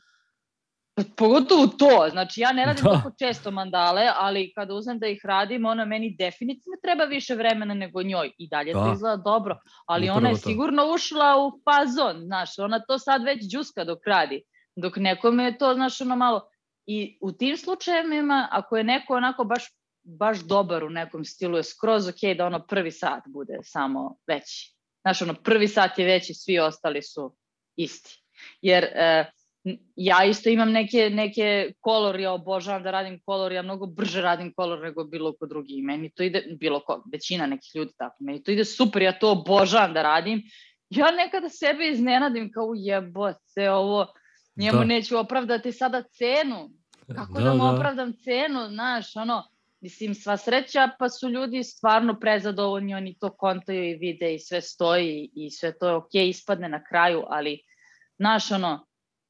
Pogotovo 1.16 1.66
to, 1.66 2.08
znači 2.10 2.40
ja 2.40 2.52
ne 2.52 2.64
radim 2.66 2.84
da. 2.84 2.90
tako 2.90 3.10
često 3.18 3.50
mandale, 3.50 4.02
ali 4.18 4.52
kada 4.54 4.74
uzmem 4.74 4.98
da 4.98 5.06
ih 5.06 5.20
radim, 5.24 5.66
ona 5.66 5.84
meni 5.84 6.16
definitivno 6.18 6.76
treba 6.82 7.04
više 7.04 7.34
vremena 7.34 7.74
nego 7.74 8.02
njoj 8.02 8.30
i 8.38 8.48
dalje 8.48 8.72
da. 8.72 8.84
to 8.84 8.92
izgleda 8.92 9.16
dobro, 9.16 9.58
ali 9.86 10.06
Upravo 10.06 10.18
ona 10.18 10.28
je 10.28 10.34
to. 10.34 10.40
sigurno 10.40 10.92
ušla 10.94 11.46
u 11.46 11.60
fazon, 11.64 12.22
znaš, 12.24 12.58
ona 12.58 12.80
to 12.80 12.98
sad 12.98 13.22
već 13.24 13.38
džuska 13.52 13.84
dok 13.84 14.06
radi. 14.06 14.42
Dok 14.76 14.96
nekome 14.96 15.44
je 15.44 15.58
to, 15.58 15.74
znaš, 15.74 16.00
ono 16.00 16.16
malo... 16.16 16.48
I 16.86 17.18
u 17.20 17.32
tim 17.32 17.56
slučajevima, 17.56 18.48
ako 18.50 18.76
je 18.76 18.84
neko 18.84 19.14
onako 19.14 19.44
baš, 19.44 19.64
baš 20.02 20.38
dobar 20.38 20.84
u 20.84 20.90
nekom 20.90 21.24
stilu, 21.24 21.56
je 21.56 21.62
skroz 21.62 22.08
ok 22.08 22.36
da 22.36 22.46
ono 22.46 22.66
prvi 22.66 22.90
sat 22.90 23.22
bude 23.26 23.58
samo 23.62 24.16
veći. 24.26 24.74
Znaš, 25.00 25.22
ono 25.22 25.34
prvi 25.34 25.68
sat 25.68 25.98
je 25.98 26.06
veći, 26.06 26.34
svi 26.34 26.58
ostali 26.58 27.02
su 27.02 27.36
isti. 27.76 28.22
Jer 28.62 28.84
e, 28.84 29.24
ja 29.96 30.24
isto 30.24 30.48
imam 30.48 30.72
neke, 30.72 31.10
neke 31.10 31.72
kolor, 31.80 32.20
ja 32.20 32.32
obožavam 32.32 32.82
da 32.82 32.90
radim 32.90 33.20
kolor, 33.26 33.52
ja 33.52 33.62
mnogo 33.62 33.86
brže 33.86 34.22
radim 34.22 34.52
kolor 34.56 34.80
nego 34.80 35.04
bilo 35.04 35.32
ko 35.32 35.46
drugi. 35.46 35.82
Meni 35.82 36.10
to 36.10 36.22
ide, 36.22 36.44
bilo 36.60 36.80
ko, 36.80 37.04
većina 37.12 37.46
nekih 37.46 37.70
ljudi 37.74 37.92
tako, 37.96 38.16
meni 38.20 38.42
to 38.42 38.50
ide 38.50 38.64
super, 38.64 39.02
ja 39.02 39.18
to 39.18 39.32
obožavam 39.32 39.94
da 39.94 40.02
radim. 40.02 40.42
Ja 40.90 41.10
nekada 41.10 41.48
sebe 41.48 41.88
iznenadim 41.88 42.52
kao 42.52 42.72
jebote, 42.76 43.70
ovo, 43.70 44.06
Njemu 44.56 44.78
da. 44.78 44.84
neću 44.84 45.18
opravdati 45.18 45.72
sada 45.72 46.02
cenu. 46.02 46.70
Kako 47.16 47.32
da, 47.32 47.44
da 47.44 47.54
mu 47.54 47.64
da. 47.64 47.70
opravdam 47.70 48.12
cenu, 48.12 48.68
znaš, 48.68 49.16
ono, 49.16 49.42
mislim, 49.80 50.14
sva 50.14 50.36
sreća, 50.36 50.88
pa 50.98 51.08
su 51.08 51.28
ljudi 51.28 51.62
stvarno 51.62 52.20
prezadovoljni, 52.20 52.94
oni 52.94 53.18
to 53.18 53.30
kontaju 53.30 53.84
i 53.84 53.94
vide 53.94 54.34
i 54.34 54.38
sve 54.38 54.60
stoji 54.60 55.30
i 55.34 55.50
sve 55.50 55.78
to 55.78 55.88
je 55.88 55.94
okej, 55.94 56.22
okay, 56.22 56.28
ispadne 56.28 56.68
na 56.68 56.84
kraju, 56.84 57.24
ali, 57.28 57.60
znaš, 58.18 58.50
ono, 58.50 58.86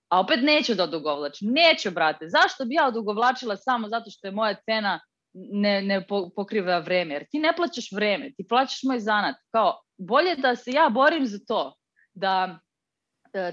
a 0.09 0.21
opet 0.21 0.41
neću 0.43 0.75
da 0.75 0.85
odugovlačim. 0.85 1.49
Neću, 1.53 1.91
brate. 1.91 2.29
Zašto 2.29 2.65
bi 2.65 2.75
ja 2.75 2.87
odugovlačila 2.87 3.57
samo 3.57 3.89
zato 3.89 4.11
što 4.11 4.27
je 4.27 4.33
moja 4.33 4.55
cena 4.55 5.01
ne, 5.35 5.83
ne 5.83 6.07
pokriva 6.37 6.79
vreme, 6.79 7.15
jer 7.15 7.25
ti 7.31 7.39
ne 7.39 7.53
plaćaš 7.57 7.93
vreme, 7.93 8.33
ti 8.37 8.47
plaćaš 8.49 8.83
moj 8.83 9.01
zanat. 9.01 9.37
Kao, 9.51 9.81
bolje 9.99 10.37
da 10.37 10.57
se 10.57 10.71
ja 10.71 10.89
borim 10.89 11.27
za 11.27 11.39
to, 11.49 11.75
da 12.15 12.59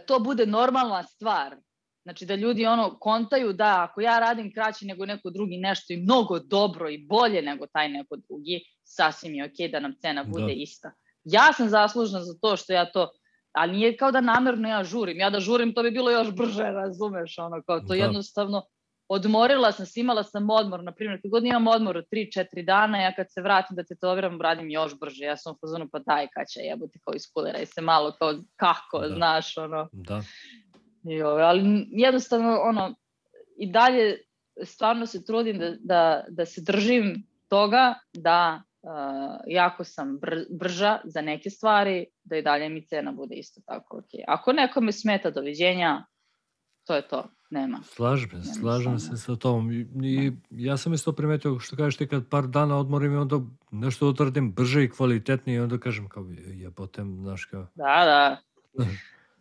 to 0.08 0.20
bude 0.20 0.46
normalna 0.46 1.04
stvar, 1.04 1.56
Znači 2.04 2.26
da 2.26 2.36
ljudi 2.36 2.66
ono 2.66 3.00
kontaju 3.00 3.54
da 3.54 3.88
ako 3.90 4.02
ja 4.02 4.20
radim 4.20 4.54
kraće 4.54 4.86
nego 4.86 5.06
neko 5.06 5.30
drugi 5.30 5.58
nešto 5.58 5.94
i 5.94 5.98
mnogo 5.98 6.40
dobro 6.40 6.90
i 6.90 7.06
bolje 7.06 7.42
nego 7.42 7.68
taj 7.68 7.90
neko 7.90 8.16
drugi, 8.16 8.62
sasvim 8.84 9.36
je 9.36 9.46
okej 9.46 9.68
okay 9.68 9.72
da 9.72 9.80
nam 9.80 9.96
cena 10.02 10.24
bude 10.24 10.46
da. 10.46 10.52
ista. 10.52 10.92
Ja 11.24 11.54
sam 11.54 11.70
zaslužna 11.70 12.24
za 12.24 12.34
to 12.42 12.58
što 12.58 12.74
ja 12.74 12.92
to, 12.92 13.12
ali 13.52 13.72
nije 13.72 13.98
kao 13.98 14.12
da 14.12 14.22
namerno 14.22 14.70
ja 14.70 14.84
žurim. 14.84 15.18
Ja 15.18 15.30
da 15.30 15.40
žurim 15.40 15.74
to 15.74 15.84
bi 15.84 15.92
bilo 15.92 16.12
još 16.12 16.32
brže, 16.32 16.64
razumeš, 16.64 17.38
ono 17.38 17.62
kao 17.64 17.80
to 17.80 17.86
da. 17.88 17.96
jednostavno 17.96 18.64
odmorila 19.14 19.72
sam 19.72 19.86
se, 19.86 20.00
imala 20.00 20.24
sam 20.24 20.50
odmor, 20.50 20.84
na 20.84 20.92
primjer, 20.92 21.22
kad 21.22 21.32
god 21.32 21.46
imam 21.46 21.68
odmor 21.68 21.98
od 21.98 22.06
3-4 22.12 22.66
dana, 22.66 23.02
ja 23.02 23.16
kad 23.16 23.32
se 23.32 23.42
vratim 23.42 23.76
da 23.76 23.84
tetoviram, 23.84 24.42
radim 24.42 24.70
još 24.70 25.00
brže. 25.00 25.26
Ja 25.26 25.38
sam 25.38 25.54
u 25.54 25.58
fazonu, 25.62 25.90
pa 25.92 26.00
daj, 26.00 26.28
kad 26.28 26.48
će 26.48 26.60
jebote, 26.60 27.00
kao 27.04 27.14
iskuliraj 27.14 27.66
se 27.66 27.82
malo, 27.82 28.16
kao 28.20 28.34
kako, 28.56 29.00
da. 29.00 29.16
znaš, 29.16 29.58
ono. 29.58 29.90
Da. 29.92 30.22
I 31.10 31.22
ove, 31.22 31.44
ali 31.44 31.88
jednostavno, 31.92 32.60
ono, 32.64 32.96
i 33.58 33.72
dalje 33.72 34.18
stvarno 34.64 35.06
se 35.06 35.26
trudim 35.26 35.60
da, 35.60 35.74
da, 35.80 36.24
da 36.30 36.46
se 36.46 36.62
držim 36.62 37.28
toga 37.48 37.96
da 38.14 38.62
uh, 38.82 38.92
jako 39.48 39.84
sam 39.84 40.20
br 40.20 40.36
brža 40.50 41.00
za 41.04 41.22
neke 41.22 41.50
stvari, 41.50 42.06
da 42.24 42.38
i 42.38 42.42
dalje 42.42 42.70
mi 42.70 42.88
cena 42.88 43.12
bude 43.12 43.36
isto 43.36 43.62
tako 43.66 43.98
ok. 43.98 44.10
Ako 44.28 44.54
nekome 44.54 44.92
smeta 44.92 45.32
doviđenja, 45.32 46.06
to 46.88 46.96
je 46.96 47.08
to, 47.08 47.28
nema. 47.52 47.80
Slažem, 47.84 48.44
se, 48.44 48.54
slažem 48.54 49.00
se 49.00 49.18
sa 49.18 49.36
tom. 49.36 49.72
I, 49.72 49.88
I 50.04 50.32
ja 50.52 50.78
sam 50.78 50.94
isto 50.94 51.12
primetio, 51.12 51.60
što 51.60 51.76
kažeš 51.76 51.98
ti, 51.98 52.08
kad 52.08 52.28
par 52.30 52.48
dana 52.48 52.78
odmorim 52.78 53.14
i 53.14 53.18
onda 53.18 53.40
nešto 53.72 54.08
odradim 54.08 54.52
brže 54.52 54.84
i 54.84 54.90
kvalitetnije 54.90 55.58
i 55.58 55.60
onda 55.60 55.78
kažem 55.78 56.10
kao, 56.10 56.26
jebotem, 56.46 57.18
znaš 57.22 57.46
kao... 57.46 57.68
Da, 57.76 58.06
da. 58.06 58.42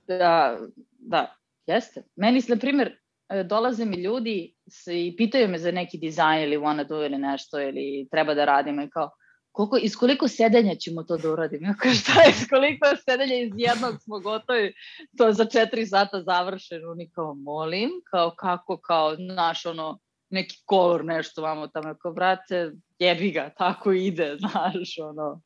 da, 0.18 0.58
da, 0.98 1.40
Jeste. 1.66 2.02
Meni, 2.16 2.42
na 2.48 2.56
primjer, 2.56 2.96
e, 3.28 3.42
dolaze 3.44 3.84
mi 3.84 3.96
ljudi 3.96 4.54
i 4.86 5.16
pitaju 5.16 5.48
me 5.48 5.58
za 5.58 5.72
neki 5.72 5.98
dizajn 5.98 6.42
ili 6.42 6.56
wanna 6.56 6.88
do 6.88 7.04
ili 7.04 7.18
nešto 7.18 7.60
ili 7.60 8.08
treba 8.10 8.34
da 8.34 8.44
radimo 8.44 8.82
i 8.82 8.90
kao 8.90 9.10
koliko, 9.52 9.76
iz 9.76 9.96
koliko 9.96 10.28
sedenja 10.28 10.74
ćemo 10.74 11.02
to 11.02 11.16
da 11.16 11.32
uradimo? 11.32 11.66
Ja 11.66 11.74
kao 11.82 11.92
šta 11.92 12.22
je, 12.22 12.30
iz 12.30 12.48
koliko 12.48 12.86
sedenja 13.04 13.36
iz 13.42 13.52
jednog 13.56 14.02
smo 14.02 14.20
gotovi, 14.20 14.74
to 15.18 15.32
za 15.32 15.44
četiri 15.44 15.86
sata 15.86 16.22
završeno. 16.22 16.90
Oni 16.90 17.10
kao 17.10 17.34
molim, 17.34 17.90
kao 18.10 18.34
kako, 18.36 18.80
kao 18.80 19.16
naš 19.18 19.66
ono, 19.66 19.98
neki 20.30 20.62
kolor 20.64 21.04
nešto 21.04 21.42
vamo 21.42 21.68
tamo, 21.68 21.94
kao 21.94 22.12
brate, 22.12 22.72
jebi 22.98 23.30
ga, 23.30 23.50
tako 23.58 23.92
ide, 23.92 24.36
znaš, 24.40 24.98
ono. 25.02 25.42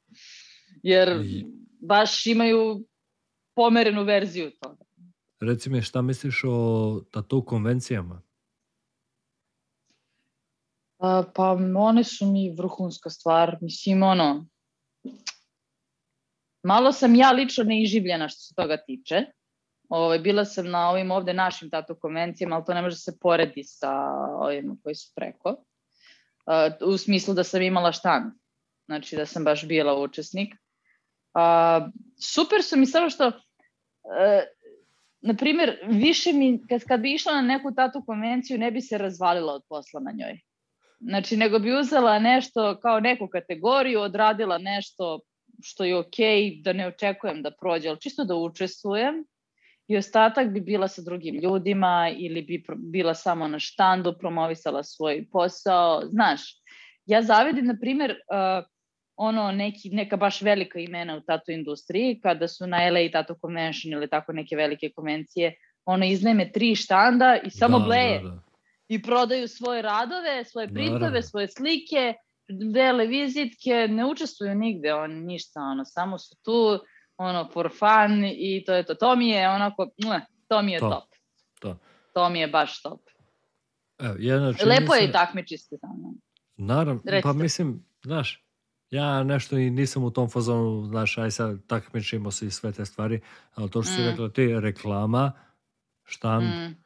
Jer 0.82 1.24
baš 1.80 2.26
imaju 2.26 2.84
pomerenu 3.56 4.04
verziju 4.04 4.50
toga. 4.60 4.84
Reci 5.40 5.70
mi, 5.70 5.82
šta 5.82 6.02
misliš 6.02 6.42
o 6.44 7.00
tatu 7.10 7.44
konvencijama? 7.44 8.22
Pa, 11.34 11.56
one 11.76 12.04
su 12.04 12.26
mi 12.26 12.54
vrhunska 12.58 13.10
stvar. 13.10 13.56
Mislim, 13.60 14.02
ono, 14.02 14.46
malo 16.62 16.92
sam 16.92 17.14
ja 17.14 17.32
lično 17.32 17.64
neiživljena 17.64 18.28
što 18.28 18.40
se 18.40 18.54
toga 18.54 18.76
tiče. 18.76 19.24
Ovaj, 19.88 20.18
bila 20.18 20.44
sam 20.44 20.70
na 20.70 20.90
ovim 20.90 21.10
ovde 21.10 21.34
našim 21.34 21.70
tatu 21.70 21.96
konvencijama, 22.00 22.56
ali 22.56 22.64
to 22.64 22.74
ne 22.74 22.82
može 22.82 22.96
se 22.96 23.18
poredi 23.20 23.64
sa 23.64 23.90
ovima 24.38 24.76
koji 24.82 24.94
su 24.94 25.12
preko. 25.16 25.48
Uh, 25.50 26.88
u 26.88 26.96
smislu 26.96 27.34
da 27.34 27.44
sam 27.44 27.62
imala 27.62 27.92
štand. 27.92 28.32
Znači 28.86 29.16
da 29.16 29.26
sam 29.26 29.44
baš 29.44 29.68
bila 29.68 30.00
učesnik. 30.00 30.54
Uh, 30.54 31.90
super 32.20 32.62
su 32.62 32.76
mi 32.76 32.86
samo 32.86 33.10
što 33.10 33.26
uh, 33.26 33.34
na 35.20 35.34
primjer, 35.34 35.78
više 35.86 36.32
mi, 36.32 36.60
kad, 36.68 36.84
kad 36.84 37.00
bi 37.00 37.14
išla 37.14 37.32
na 37.32 37.42
neku 37.42 37.74
tatu 37.74 38.02
konvenciju, 38.06 38.58
ne 38.58 38.70
bi 38.70 38.80
se 38.80 38.98
razvalila 38.98 39.52
od 39.52 39.62
posla 39.68 40.00
na 40.00 40.12
njoj. 40.12 40.40
Znači, 41.06 41.36
nego 41.36 41.58
bi 41.58 41.78
uzela 41.78 42.18
nešto 42.18 42.80
kao 42.80 43.00
neku 43.00 43.28
kategoriju, 43.28 44.00
odradila 44.00 44.58
nešto 44.58 45.20
što 45.62 45.84
je 45.84 45.96
okej, 45.96 46.42
okay, 46.42 46.62
da 46.62 46.72
ne 46.72 46.86
očekujem 46.86 47.42
da 47.42 47.50
prođe, 47.50 47.88
ali 47.88 48.00
čisto 48.00 48.24
da 48.24 48.34
učestvujem 48.34 49.24
i 49.88 49.96
ostatak 49.96 50.48
bi 50.48 50.60
bila 50.60 50.88
sa 50.88 51.02
drugim 51.02 51.34
ljudima 51.34 52.10
ili 52.18 52.42
bi 52.42 52.64
bila 52.76 53.14
samo 53.14 53.48
na 53.48 53.58
štandu, 53.58 54.14
promovisala 54.18 54.82
svoj 54.82 55.26
posao. 55.32 56.02
Znaš, 56.10 56.40
ja 57.06 57.22
zavidim, 57.22 57.66
na 57.66 57.76
primjer, 57.80 58.10
uh, 58.10 58.64
ono 59.16 59.52
neki, 59.52 59.90
neka 59.90 60.16
baš 60.16 60.42
velika 60.42 60.78
imena 60.78 61.16
u 61.16 61.20
tatu 61.20 61.52
industriji, 61.52 62.20
kada 62.22 62.48
su 62.48 62.66
na 62.66 62.90
LA 62.90 63.08
Tattoo 63.12 63.36
Convention 63.40 63.92
ili 63.92 64.08
tako 64.08 64.32
neke 64.32 64.56
velike 64.56 64.90
konvencije, 64.96 65.54
ono 65.84 66.06
iznajme 66.06 66.52
tri 66.52 66.74
štanda 66.74 67.38
i 67.44 67.50
samo 67.50 67.78
da, 67.78 67.84
bleje. 67.84 68.18
Da, 68.18 68.28
da. 68.28 68.43
I 68.88 69.02
prodaju 69.02 69.48
svoje 69.48 69.82
radove, 69.82 70.44
svoje 70.44 70.68
printove, 70.68 71.00
Naravno. 71.00 71.22
svoje 71.22 71.48
slike, 71.48 72.14
dele 72.72 73.06
vizitke, 73.06 73.88
ne 73.90 74.06
učestvuju 74.06 74.54
nigde, 74.54 74.94
on 74.94 75.10
ništa, 75.10 75.60
ono, 75.60 75.84
samo 75.84 76.18
su 76.18 76.36
tu, 76.42 76.78
ono, 77.16 77.48
for 77.52 77.70
fun 77.78 78.24
i 78.24 78.64
to 78.66 78.74
je 78.74 78.84
to. 78.84 78.94
To 78.94 79.16
mi 79.16 79.28
je 79.28 79.48
onako, 79.48 79.88
to 80.48 80.62
mi 80.62 80.72
je 80.72 80.78
to. 80.78 80.90
top. 80.90 81.04
To. 81.60 81.78
To 82.14 82.28
mi 82.28 82.40
je 82.40 82.48
baš 82.48 82.82
top. 82.82 83.00
Evo, 83.98 84.14
jedna 84.18 84.52
Lepo 84.64 84.94
je 84.94 85.08
i 85.08 85.12
takmičisti 85.12 85.76
tamo. 85.80 86.14
Naravno, 86.56 87.02
pa 87.04 87.10
Recite. 87.10 87.22
pa 87.22 87.32
mislim, 87.32 87.84
znaš, 88.04 88.44
Ja 88.94 89.22
nešto 89.22 89.58
i 89.58 89.70
nisam 89.70 90.04
u 90.04 90.10
tom 90.10 90.30
fazonu, 90.30 90.86
znaš, 90.86 91.18
aj 91.18 91.30
sad 91.30 91.66
takmičimo 91.66 92.30
se 92.30 92.46
i 92.46 92.50
sve 92.50 92.72
te 92.72 92.84
stvari, 92.84 93.20
ali 93.54 93.70
to 93.70 93.82
što 93.82 93.92
mm. 93.92 93.96
si 93.96 94.02
rekla 94.02 94.28
ti, 94.28 94.60
reklama, 94.60 95.32
štand, 96.04 96.46
mm. 96.46 96.76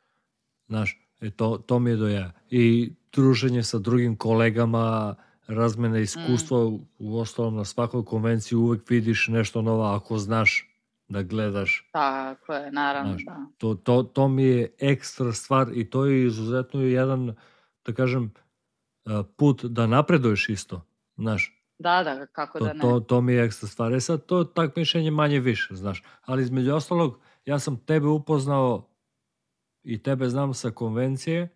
znaš, 0.67 1.08
e, 1.21 1.31
to, 1.31 1.59
to 1.59 1.79
mi 1.79 1.91
je 1.91 1.97
do 1.97 2.09
ja. 2.09 2.33
I 2.51 2.93
druženje 3.12 3.62
sa 3.62 3.79
drugim 3.79 4.16
kolegama, 4.16 5.14
razmene 5.47 6.03
iskustva, 6.03 6.64
mm. 6.64 6.81
u 6.99 7.19
ostalom 7.19 7.57
na 7.57 7.64
svakoj 7.64 8.05
konvenciji 8.05 8.57
uvek 8.57 8.91
vidiš 8.91 9.29
nešto 9.29 9.62
novo 9.62 9.85
ako 9.85 10.19
znaš 10.19 10.64
da 11.09 11.23
gledaš. 11.23 11.89
Tako 11.93 12.55
je, 12.55 12.73
naravno, 12.73 13.12
znaš, 13.12 13.25
da. 13.25 13.47
To, 13.59 13.75
to, 13.75 14.03
to 14.03 14.29
mi 14.29 14.45
je 14.45 14.73
ekstra 14.79 15.33
stvar 15.33 15.69
i 15.75 15.91
to 15.91 16.05
je 16.05 16.27
izuzetno 16.27 16.81
jedan, 16.81 17.35
da 17.87 17.93
kažem, 17.93 18.33
put 19.37 19.64
da 19.64 19.87
napreduješ 19.87 20.49
isto, 20.49 20.87
znaš, 21.16 21.59
Da, 21.79 22.03
da, 22.05 22.27
kako 22.27 22.59
to, 22.59 22.64
da 22.64 22.73
ne. 22.73 22.81
To, 22.81 23.01
to 23.01 23.21
mi 23.21 23.33
je 23.33 23.45
ekstra 23.45 23.69
stvar. 23.69 23.95
E 23.95 24.01
sad, 24.01 24.27
to 24.27 24.45
takmičenje 24.45 25.11
manje 25.11 25.41
više, 25.41 25.75
znaš. 25.75 26.03
Ali 26.25 26.43
između 26.43 26.75
ostalog, 26.75 27.19
ja 27.47 27.59
sam 27.59 27.77
tebe 27.77 28.07
upoznao 28.07 28.89
i 29.89 30.03
tebe 30.03 30.28
znam 30.28 30.55
sa 30.55 30.70
konvencije 30.70 31.49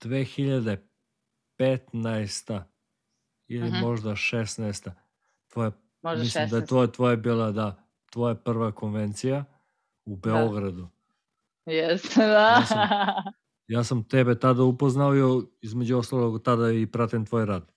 2015. 0.00 2.62
ili 3.48 3.68
uh 3.68 3.74
mhm. 3.74 3.76
-huh. 3.76 3.80
možda 3.80 4.10
16. 4.10 4.90
Tvoja, 5.52 5.72
možda 6.02 6.22
mislim 6.22 6.44
16. 6.44 6.50
da 6.50 6.56
je 6.56 6.66
tvoja, 6.66 6.86
tvoja 6.86 7.16
bila, 7.16 7.50
da, 7.50 7.84
tvoja 8.10 8.34
prva 8.34 8.72
konvencija 8.72 9.44
u 10.04 10.16
da. 10.16 10.30
Beogradu. 10.30 10.88
Da. 11.66 11.72
Jeste, 11.72 12.26
da. 12.36 12.48
Ja 12.48 12.66
sam, 12.66 12.78
ja 13.66 13.84
sam 13.84 14.04
tebe 14.04 14.38
tada 14.38 14.62
upoznao 14.62 15.16
i 15.16 15.20
između 15.60 15.98
ostalog 15.98 16.42
tada 16.42 16.72
i 16.72 16.86
pratim 16.86 17.26
tvoj 17.26 17.46
rad. 17.46 17.72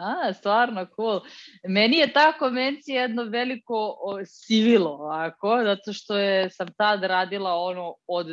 A, 0.00 0.32
stvarno, 0.32 0.86
cool. 0.96 1.20
Meni 1.68 1.96
je 1.96 2.12
ta 2.12 2.32
konvencija 2.38 3.02
jedno 3.02 3.24
veliko 3.24 3.96
o, 4.02 4.24
sivilo, 4.24 4.90
ovako, 4.90 5.60
zato 5.64 5.92
što 5.92 6.18
je, 6.18 6.50
sam 6.50 6.68
tad 6.76 7.02
radila 7.02 7.54
ono 7.54 7.94
od 8.06 8.26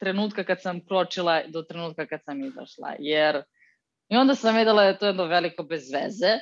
trenutka 0.00 0.44
kad 0.44 0.62
sam 0.62 0.86
kročila 0.86 1.42
do 1.48 1.62
trenutka 1.62 2.06
kad 2.06 2.20
sam 2.24 2.44
izašla, 2.44 2.94
jer 2.98 3.42
i 4.08 4.16
onda 4.16 4.34
sam 4.34 4.56
videla 4.56 4.82
da 4.82 4.88
je 4.88 4.98
to 4.98 5.06
jedno 5.06 5.24
veliko 5.24 5.62
bez 5.62 5.92
veze, 5.92 6.38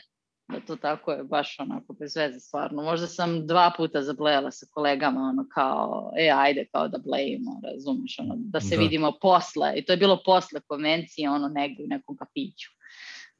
da 0.48 0.60
to 0.66 0.76
tako 0.76 1.12
je 1.12 1.24
baš 1.24 1.56
onako 1.60 1.92
bez 1.92 2.16
veze 2.16 2.40
stvarno. 2.40 2.82
Možda 2.82 3.06
sam 3.06 3.46
dva 3.46 3.72
puta 3.76 4.02
zablejala 4.02 4.50
sa 4.50 4.66
kolegama, 4.70 5.20
ono 5.20 5.46
kao, 5.54 6.12
e, 6.16 6.30
ajde, 6.36 6.66
kao 6.72 6.88
da 6.88 6.98
blejimo, 6.98 7.60
razumeš, 7.64 8.18
ono, 8.18 8.34
da 8.36 8.60
se 8.60 8.76
da. 8.76 8.82
vidimo 8.82 9.12
posle. 9.20 9.72
I 9.76 9.84
to 9.84 9.92
je 9.92 9.96
bilo 9.96 10.22
posle 10.24 10.60
konvencije, 10.60 11.30
ono, 11.30 11.48
negde 11.48 11.84
u 11.84 11.88
nekom 11.88 12.16
kapiću 12.16 12.79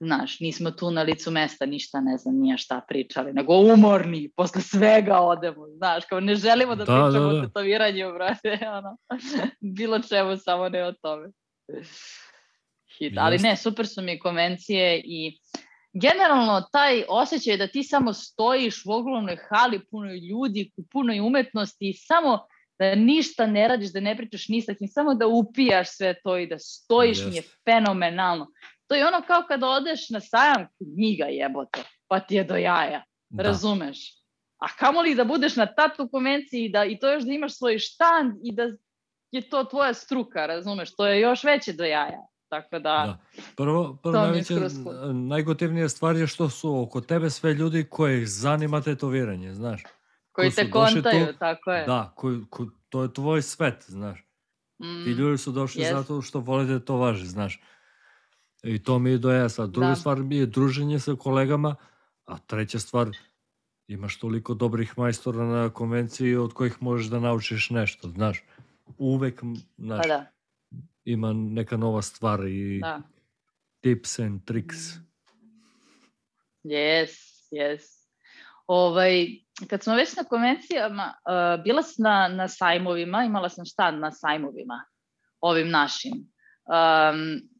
znaš, 0.01 0.40
nismo 0.40 0.70
tu 0.70 0.90
na 0.90 1.03
licu 1.03 1.30
mesta 1.30 1.66
ništa, 1.66 2.01
ne 2.01 2.18
znam, 2.18 2.34
nije 2.40 2.59
šta 2.59 2.80
pričali, 2.88 3.32
nego 3.32 3.55
umorni, 3.55 4.30
posle 4.36 4.62
svega 4.62 5.18
odemo, 5.18 5.66
znaš, 5.76 6.05
kao 6.05 6.20
ne 6.20 6.34
želimo 6.34 6.74
da, 6.74 6.84
da 6.84 6.92
pričamo 6.92 7.26
da, 7.26 7.32
da. 7.32 7.38
o 7.38 7.46
tetoviranju, 7.46 8.12
brate, 8.12 8.59
ono, 8.78 8.96
bilo 9.61 9.98
čemu, 9.98 10.36
samo 10.36 10.68
ne 10.68 10.84
o 10.84 10.92
tome. 10.92 11.28
Hit. 12.98 13.14
Ali 13.16 13.38
ne, 13.38 13.57
super 13.57 13.86
su 13.86 14.03
mi 14.03 14.18
konvencije 14.18 15.03
i 15.05 15.38
generalno 15.92 16.68
taj 16.72 17.05
osjećaj 17.09 17.57
da 17.57 17.66
ti 17.66 17.82
samo 17.82 18.12
stojiš 18.12 18.86
u 18.86 18.92
ogromnoj 18.92 19.36
hali 19.48 19.80
punoj 19.90 20.18
ljudi, 20.18 20.70
punoj 20.92 21.20
umetnosti 21.20 21.90
i 21.90 21.94
samo 21.94 22.38
da 22.78 22.94
ništa 22.94 23.46
ne 23.46 23.68
radiš, 23.68 23.92
da 23.92 24.01
ne 24.01 24.16
pričaš 24.16 24.48
ni 24.48 24.62
sa 24.62 24.74
kim, 24.74 24.88
samo 24.88 25.14
da 25.14 25.26
upijaš 25.26 25.96
sve 25.96 26.14
to 26.24 26.38
i 26.38 26.46
da 26.46 26.59
stojiš 26.59 27.18
yes. 27.18 27.28
mi 27.28 27.36
je 27.36 27.42
fenomenalno 27.64 28.46
To 28.91 28.95
je 28.97 29.07
ono 29.07 29.22
kao 29.26 29.43
kada 29.49 29.66
odeš 29.68 30.11
na 30.11 30.20
sajam 30.20 30.66
knjiga 30.78 31.24
jebote, 31.24 31.80
pa 32.09 32.20
ti 32.20 32.34
je 32.34 32.45
do 32.45 32.57
jaja. 32.57 33.03
Da. 33.28 33.43
Razumeš? 33.43 33.99
A 34.59 34.68
kamoli 34.78 35.14
da 35.14 35.24
budeš 35.24 35.57
na 35.57 35.66
tatu 35.66 36.09
konvenciji 36.09 36.68
da, 36.68 36.84
i 36.84 36.99
to 36.99 37.12
još 37.12 37.24
da 37.24 37.32
imaš 37.32 37.59
svoj 37.59 37.78
štand 37.78 38.32
i 38.43 38.53
da 38.53 38.62
je 39.30 39.41
to 39.51 39.64
tvoja 39.64 39.95
struka, 39.95 40.47
razumeš? 40.47 40.97
To 40.97 41.07
je 41.07 41.20
još 41.20 41.45
veće 41.45 41.72
do 41.72 41.84
jaja. 41.84 42.26
Tako 42.49 42.78
da... 42.78 42.78
da. 42.80 43.18
Prvo, 43.57 43.99
prvo 44.03 44.14
najveća, 44.14 44.55
najgotivnija 45.12 45.88
stvar 45.88 46.16
je 46.16 46.26
što 46.26 46.49
su 46.49 46.82
oko 46.82 47.01
tebe 47.01 47.30
sve 47.30 47.55
ljudi 47.55 47.86
koji 47.91 48.26
zanima 48.26 48.80
tetoviranje, 48.80 49.55
znaš. 49.55 49.82
Koji 50.32 50.51
te 50.51 50.70
kontaju, 50.70 51.26
tu, 51.26 51.38
tako 51.38 51.72
je. 51.72 51.86
Da, 51.86 52.12
koji, 52.16 52.41
ko, 52.51 52.66
to 52.88 53.03
je 53.03 53.12
tvoj 53.12 53.43
svet, 53.43 53.84
znaš. 53.86 54.24
Mm, 54.82 55.05
Ti 55.05 55.11
ljudi 55.11 55.38
su 55.38 55.53
došli 55.53 55.82
yes. 55.82 55.93
zato 55.93 56.22
što 56.22 56.41
vole 56.41 56.64
da 56.64 56.80
to 56.80 56.97
važi, 56.97 57.26
znaš. 57.26 57.61
I 58.63 58.83
to 58.83 58.99
mi 58.99 59.11
je 59.11 59.19
do 59.19 59.31
jesa. 59.31 59.67
Druga 59.67 59.89
da. 59.89 59.97
stvar 59.97 60.19
mi 60.19 60.37
je 60.37 60.47
druženje 60.47 60.99
sa 60.99 61.15
kolegama, 61.15 61.77
a 62.25 62.39
treća 62.39 62.79
stvar, 62.79 63.11
imaš 63.89 64.19
toliko 64.19 64.55
dobrih 64.55 64.99
majstora 64.99 65.45
na 65.45 65.71
konvenciji 65.71 66.37
od 66.37 66.53
kojih 66.53 66.83
možeš 66.83 67.07
da 67.07 67.21
naučiš 67.21 67.71
nešto, 67.71 68.09
znaš. 68.09 68.45
Uvek, 68.99 69.43
znaš, 69.79 70.03
pa 70.03 70.09
da. 70.09 70.27
ima 71.05 71.33
neka 71.33 71.77
nova 71.77 72.03
stvar 72.03 72.47
i 72.47 72.81
da. 72.81 73.03
tips 73.81 74.19
and 74.19 74.45
tricks. 74.45 74.77
Yes, 76.65 77.11
yes. 77.53 78.01
Ovaj, 78.67 79.27
kad 79.69 79.83
smo 79.83 79.95
već 79.95 80.17
na 80.17 80.25
konvencijama, 80.25 81.15
uh, 81.25 81.65
bila 81.65 81.83
sam 81.83 82.03
na, 82.03 82.29
na 82.29 82.49
sajmovima, 82.49 83.25
imala 83.25 83.49
sam 83.49 83.65
štand 83.65 84.01
na 84.01 84.13
sajmovima, 84.13 84.85
ovim 85.41 85.71
našim. 85.71 86.13
Um, 86.13 87.51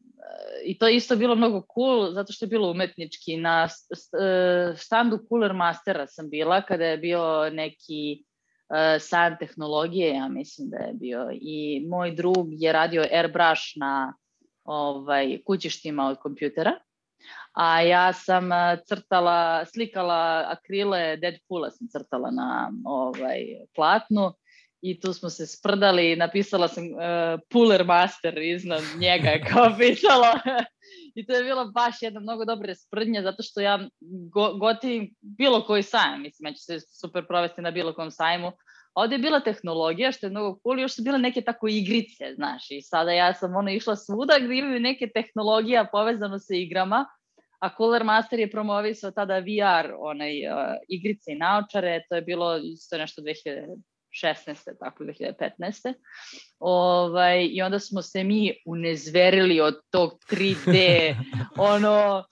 I 0.65 0.77
to 0.77 0.87
je 0.87 0.95
isto 0.95 1.15
bilo 1.15 1.35
mnogo 1.35 1.65
cool, 1.73 2.11
zato 2.11 2.33
što 2.33 2.45
je 2.45 2.49
bilo 2.49 2.71
umetnički. 2.71 3.37
Na 3.37 3.67
štandu 4.77 5.19
Cooler 5.29 5.53
Mastera 5.53 6.07
sam 6.07 6.29
bila, 6.29 6.61
kada 6.61 6.85
je 6.85 6.97
bio 6.97 7.49
neki 7.49 8.23
uh, 8.69 9.01
sajam 9.01 9.37
tehnologije, 9.39 10.15
ja 10.15 10.27
mislim 10.27 10.69
da 10.69 10.77
je 10.77 10.93
bio. 10.93 11.29
I 11.31 11.85
moj 11.89 12.11
drug 12.11 12.47
je 12.49 12.71
radio 12.71 13.01
airbrush 13.11 13.63
na 13.75 14.13
ovaj, 14.63 15.39
kućištima 15.45 16.07
od 16.07 16.17
kompjutera 16.17 16.71
a 17.53 17.81
ja 17.81 18.13
sam 18.13 18.49
crtala, 18.85 19.65
slikala 19.65 20.45
akrile 20.47 21.17
Deadpoola 21.17 21.71
sam 21.71 21.87
crtala 21.87 22.31
na 22.31 22.71
ovaj, 22.85 23.45
platnu 23.75 24.33
i 24.81 24.99
tu 24.99 25.13
smo 25.13 25.29
se 25.29 25.47
sprdali 25.47 26.15
napisala 26.15 26.67
sam 26.67 26.83
uh, 26.83 27.39
Puller 27.49 27.85
Master 27.85 28.37
iznad 28.37 28.81
njega 28.97 29.31
kao 29.53 29.75
pisalo. 29.77 30.27
I 31.15 31.25
to 31.25 31.33
je 31.33 31.43
bilo 31.43 31.65
baš 31.65 32.01
jedna 32.01 32.19
mnogo 32.19 32.45
dobre 32.45 32.75
sprdnje 32.75 33.21
zato 33.21 33.43
što 33.43 33.61
ja 33.61 33.79
go, 34.33 34.53
gotivim 34.53 35.15
bilo 35.21 35.65
koji 35.65 35.83
sajam, 35.83 36.21
mislim, 36.21 36.47
ja 36.47 36.53
ću 36.53 36.63
se 36.63 36.79
super 36.79 37.27
provesti 37.27 37.61
na 37.61 37.71
bilo 37.71 37.93
kom 37.93 38.11
sajmu. 38.11 38.51
Ovde 38.95 39.15
je 39.15 39.19
bila 39.19 39.39
tehnologija, 39.39 40.11
što 40.11 40.25
je 40.25 40.29
mnogo 40.29 40.59
cool, 40.63 40.79
još 40.79 40.95
su 40.95 41.03
bile 41.03 41.19
neke 41.19 41.41
tako 41.41 41.67
igrice, 41.67 42.33
znaš, 42.35 42.71
i 42.71 42.81
sada 42.81 43.11
ja 43.11 43.33
sam 43.33 43.55
ono 43.55 43.71
išla 43.71 43.95
svuda 43.95 44.33
gde 44.39 44.55
imaju 44.55 44.79
neke 44.79 45.09
tehnologija 45.13 45.89
povezano 45.91 46.39
sa 46.39 46.53
igrama, 46.53 47.05
a 47.59 47.69
Cooler 47.77 48.03
Master 48.03 48.39
je 48.39 48.51
promovisao 48.51 49.11
tada 49.11 49.39
VR, 49.39 49.93
onaj, 49.99 50.47
uh, 50.47 50.57
igrice 50.87 51.31
i 51.31 51.35
naočare, 51.35 52.03
to 52.09 52.15
je 52.15 52.21
bilo 52.21 52.57
isto 52.57 52.97
nešto 52.97 53.21
2000, 53.21 53.81
16. 54.11 54.79
tako 54.79 55.03
2015. 55.03 55.93
Ovaj, 56.59 57.47
I 57.51 57.61
onda 57.61 57.79
smo 57.79 58.01
se 58.01 58.23
mi 58.23 58.53
unezverili 58.65 59.59
od 59.61 59.75
tog 59.89 60.11
3D, 60.29 61.15
ono, 61.73 62.23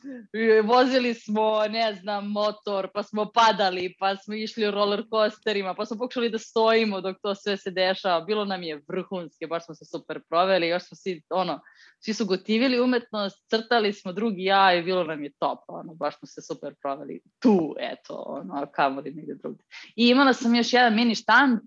vozili 0.64 1.14
smo, 1.14 1.68
ne 1.70 1.94
znam, 1.94 2.28
motor, 2.28 2.90
pa 2.94 3.04
smo 3.04 3.32
padali, 3.34 3.96
pa 4.00 4.16
smo 4.16 4.34
išli 4.36 4.72
roller 4.72 5.04
coasterima, 5.10 5.74
pa 5.74 5.86
smo 5.86 5.98
pokušali 5.98 6.30
da 6.30 6.38
stojimo 6.38 7.02
dok 7.02 7.18
to 7.22 7.36
sve 7.36 7.58
se 7.58 7.72
dešava. 7.72 8.22
Bilo 8.22 8.46
nam 8.46 8.64
je 8.64 8.82
vrhunski, 8.88 9.48
baš 9.48 9.66
smo 9.66 9.76
se 9.76 9.86
super 9.86 10.20
proveli, 10.30 10.68
još 10.68 10.84
smo 10.84 10.96
svi, 10.96 11.22
ono, 11.30 11.60
svi 12.00 12.14
su 12.14 12.26
gotivili 12.26 12.80
umetnost, 12.80 13.50
crtali 13.50 13.94
smo 13.94 14.14
drugi 14.14 14.44
ja 14.44 14.74
i 14.74 14.84
bilo 14.84 15.04
nam 15.04 15.24
je 15.24 15.32
top, 15.40 15.60
ono, 15.68 15.94
baš 15.94 16.20
smo 16.20 16.28
se 16.28 16.42
super 16.42 16.76
proveli 16.82 17.22
tu, 17.40 17.76
eto, 17.80 18.24
ono, 18.28 18.68
kamoli 18.72 19.14
negde 19.14 19.36
drugde. 19.36 19.64
I 19.96 20.08
imala 20.10 20.34
sam 20.34 20.56
još 20.56 20.74
jedan 20.74 20.96
mini 20.96 21.16
štand, 21.16 21.60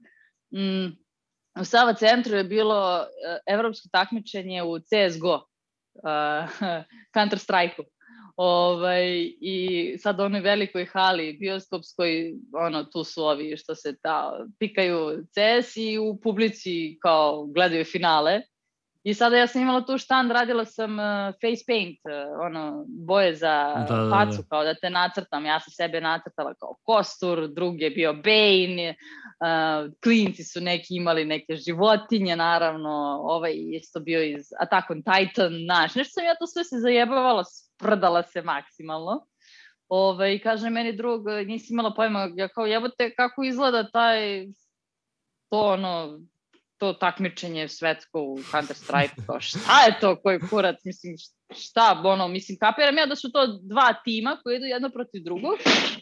mm, 0.55 1.03
u 1.61 1.65
Sava 1.65 1.95
centru 1.95 2.37
je 2.37 2.45
bilo 2.45 3.01
uh, 3.01 3.07
evropsko 3.47 3.89
takmičenje 3.93 4.63
u 4.63 4.79
CSGO, 4.79 5.35
uh, 5.35 6.67
Counter 7.15 7.39
Strike-u. 7.39 7.85
Ovaj, 8.37 9.33
I 9.41 9.97
sad 9.99 10.21
u 10.21 10.23
onoj 10.23 10.41
velikoj 10.41 10.85
hali 10.85 11.37
bioskopskoj, 11.41 12.35
ono, 12.53 12.85
tu 12.85 13.05
su 13.05 13.25
ovi 13.25 13.57
što 13.57 13.75
se 13.75 13.97
ta, 14.03 14.47
pikaju 14.59 15.27
CS 15.31 15.77
i 15.77 15.99
u 15.99 16.21
publici 16.21 16.99
kao 17.03 17.47
gledaju 17.47 17.85
finale. 17.85 18.41
I 19.05 19.15
sada 19.15 19.37
ja 19.37 19.47
sam 19.47 19.63
imala 19.63 19.81
tu 19.87 19.99
štand, 19.99 20.31
radila 20.31 20.65
sam 20.65 20.99
uh, 20.99 21.35
face 21.41 21.65
paint, 21.67 21.99
uh, 22.05 22.41
ono, 22.47 22.85
boje 22.89 23.35
za 23.35 23.85
da, 23.89 24.09
facu, 24.11 24.37
da, 24.37 24.43
da. 24.43 24.49
kao 24.49 24.65
da 24.65 24.75
te 24.75 24.91
nacrtam. 24.91 25.47
Ja 25.47 25.61
sam 25.61 25.71
sebe 25.71 26.01
nacrtala 26.01 26.55
kao 26.55 26.75
kostur, 26.83 27.49
drugi 27.49 27.85
je 27.85 27.91
bio 27.91 28.13
Bane, 28.13 28.95
uh, 28.95 29.93
klinci 30.03 30.45
su 30.45 30.61
neki 30.61 30.97
imali 30.97 31.25
neke 31.25 31.57
životinje, 31.57 32.37
naravno, 32.37 33.21
ovaj 33.23 33.53
isto 33.55 34.01
bio 34.01 34.23
iz 34.23 34.53
Attack 34.61 34.91
on 34.91 35.03
Titan, 35.03 35.53
naš. 35.67 35.95
Nešto 35.95 36.13
sam 36.13 36.25
ja 36.25 36.35
to 36.35 36.47
sve 36.47 36.65
se 36.65 36.77
zajebavala, 36.79 37.45
sprdala 37.45 38.23
se 38.23 38.43
maksimalno. 38.43 39.27
Ove, 39.89 40.15
ovaj, 40.15 40.35
I 40.35 40.39
kaže 40.39 40.71
meni 40.71 40.93
drug, 40.97 41.27
nisi 41.47 41.73
imala 41.73 41.95
pojma, 41.95 42.31
ja 42.37 42.49
kao 42.49 42.67
jebote 42.67 43.15
kako 43.15 43.45
izgleda 43.45 43.91
taj 43.91 44.47
to 45.51 45.61
ono, 45.61 46.21
to 46.83 46.93
takmičenje 46.93 47.69
svetsko 47.69 48.21
u 48.21 48.39
Counter 48.51 48.77
Strike, 48.77 49.15
kao 49.27 49.41
šta 49.41 49.85
je 49.87 50.01
to, 50.01 50.17
koji 50.23 50.41
kurac, 50.51 50.77
mislim, 50.85 51.15
šta, 51.57 52.03
ono, 52.05 52.29
mislim, 52.29 52.59
kapiram 52.59 52.99
ja 52.99 53.07
da 53.07 53.17
su 53.17 53.33
to 53.33 53.47
dva 53.47 53.95
tima 54.05 54.37
koji 54.43 54.57
idu 54.57 54.65
jedno 54.65 54.91
protiv 54.91 55.23
drugog, 55.23 55.59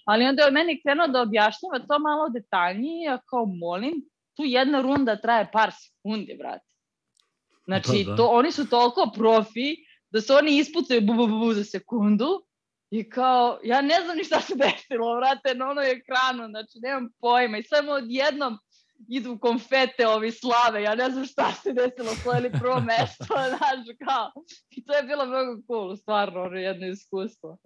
ali 0.07 0.25
onda 0.25 0.43
je 0.43 0.51
meni 0.51 0.81
krenuo 0.83 1.07
da 1.07 1.23
objašnjava 1.23 1.79
to 1.79 1.99
malo 1.99 2.29
detaljnije, 2.29 3.05
ja 3.05 3.19
kao 3.31 3.45
molim, 3.47 3.95
tu 4.37 4.43
jedna 4.45 4.81
runda 4.81 5.17
traje 5.17 5.51
par 5.53 5.71
sekundi, 5.81 6.37
brate. 6.39 6.71
Znači, 7.65 8.05
da, 8.05 8.11
da. 8.11 8.17
To, 8.17 8.27
oni 8.27 8.53
su 8.53 8.69
toliko 8.71 9.11
profi 9.15 9.77
da 10.11 10.21
se 10.21 10.33
oni 10.35 10.59
ispucaju 10.59 11.01
bu, 11.01 11.15
bu, 11.15 11.27
bu, 11.27 11.39
bu 11.39 11.53
za 11.55 11.65
sekundu 11.65 12.29
i 12.91 13.11
kao, 13.11 13.61
ja 13.65 13.81
ne 13.81 14.01
znam 14.05 14.17
ni 14.17 14.25
šta 14.25 14.41
se 14.41 14.55
desilo, 14.57 15.17
vrate, 15.17 15.55
na 15.55 15.71
onoj 15.71 15.91
ekranu, 15.91 16.49
znači, 16.49 16.79
nemam 16.83 17.09
pojma 17.21 17.59
i 17.59 17.63
samo 17.63 17.93
odjednom 17.93 18.59
idu 19.09 19.39
konfete 19.39 20.07
ovi 20.07 20.31
slave, 20.31 20.83
ja 20.83 20.95
ne 20.95 21.11
znam 21.11 21.25
šta 21.25 21.53
se 21.53 21.73
desilo, 21.73 22.11
pojeli 22.25 22.51
prvo 22.61 22.81
mesto, 22.91 23.35
znaš, 23.57 23.97
kao. 24.07 24.33
I 24.71 24.85
to 24.85 24.95
je 24.95 25.03
bilo 25.03 25.27
mnogo 25.27 25.63
cool, 25.67 25.97
stvarno, 25.97 26.43
ono 26.43 26.57
jedno 26.57 26.87
iskustvo. 26.87 27.59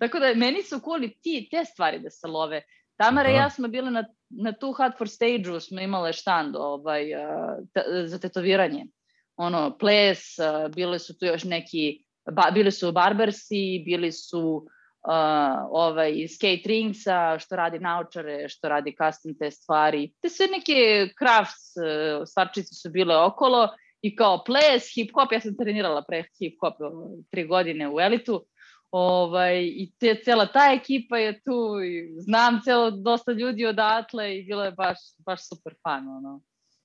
Tako 0.00 0.18
da, 0.18 0.34
meni 0.34 0.62
su 0.62 0.80
cool 0.80 1.04
i 1.04 1.18
ti, 1.22 1.48
te 1.50 1.64
stvari 1.64 1.98
da 1.98 2.10
se 2.10 2.26
love. 2.26 2.62
Tamara 2.96 3.30
i 3.30 3.34
ja 3.34 3.50
smo 3.50 3.68
bile 3.68 3.90
na, 3.90 4.04
na 4.30 4.52
tu 4.52 4.72
Hot 4.72 4.98
for 4.98 5.08
Stage-u, 5.08 5.60
smo 5.60 5.80
imale 5.80 6.12
štand 6.12 6.56
ovaj, 6.56 7.14
uh, 7.14 7.24
za 8.06 8.18
tetoviranje. 8.18 8.86
Ono, 9.36 9.78
ples, 9.78 10.20
bile 10.74 10.98
su 10.98 11.18
tu 11.18 11.24
još 11.24 11.44
neki, 11.44 12.04
ba, 12.32 12.50
bili 12.54 12.70
su 12.70 12.92
barbersi, 12.92 13.82
bili 13.84 14.12
su 14.12 14.66
uh, 15.08 15.66
ovaj, 15.70 16.12
iz 16.16 16.30
Skate 16.34 16.62
Ringsa, 16.68 17.38
što 17.38 17.56
radi 17.56 17.78
naučare, 17.78 18.48
što 18.48 18.68
radi 18.68 18.96
custom 19.02 19.34
te 19.38 19.50
stvari. 19.50 20.12
Te 20.22 20.28
sve 20.28 20.46
neke 20.46 21.08
crafts 21.18 21.76
uh, 21.76 22.22
stvarčice 22.26 22.74
su 22.74 22.90
bile 22.90 23.16
okolo 23.16 23.68
i 24.02 24.16
kao 24.16 24.44
ples, 24.44 24.82
hip-hop, 24.96 25.32
ja 25.32 25.40
sam 25.40 25.56
trenirala 25.56 26.04
pre 26.08 26.24
hip-hop 26.40 26.74
tri 27.30 27.46
godine 27.46 27.88
u 27.88 28.00
Elitu, 28.00 28.44
ovaj, 28.90 29.62
i 29.64 29.92
te, 29.98 30.20
cela 30.24 30.46
ta 30.46 30.72
ekipa 30.72 31.18
je 31.18 31.40
tu, 31.42 31.82
i 31.84 32.20
znam 32.20 32.60
celo 32.64 32.90
dosta 32.90 33.32
ljudi 33.32 33.66
odatle 33.66 34.38
i 34.38 34.44
bilo 34.44 34.64
je 34.64 34.70
baš, 34.70 34.98
baš 35.18 35.48
super 35.48 35.74
fan, 35.82 36.08
ono. 36.08 36.42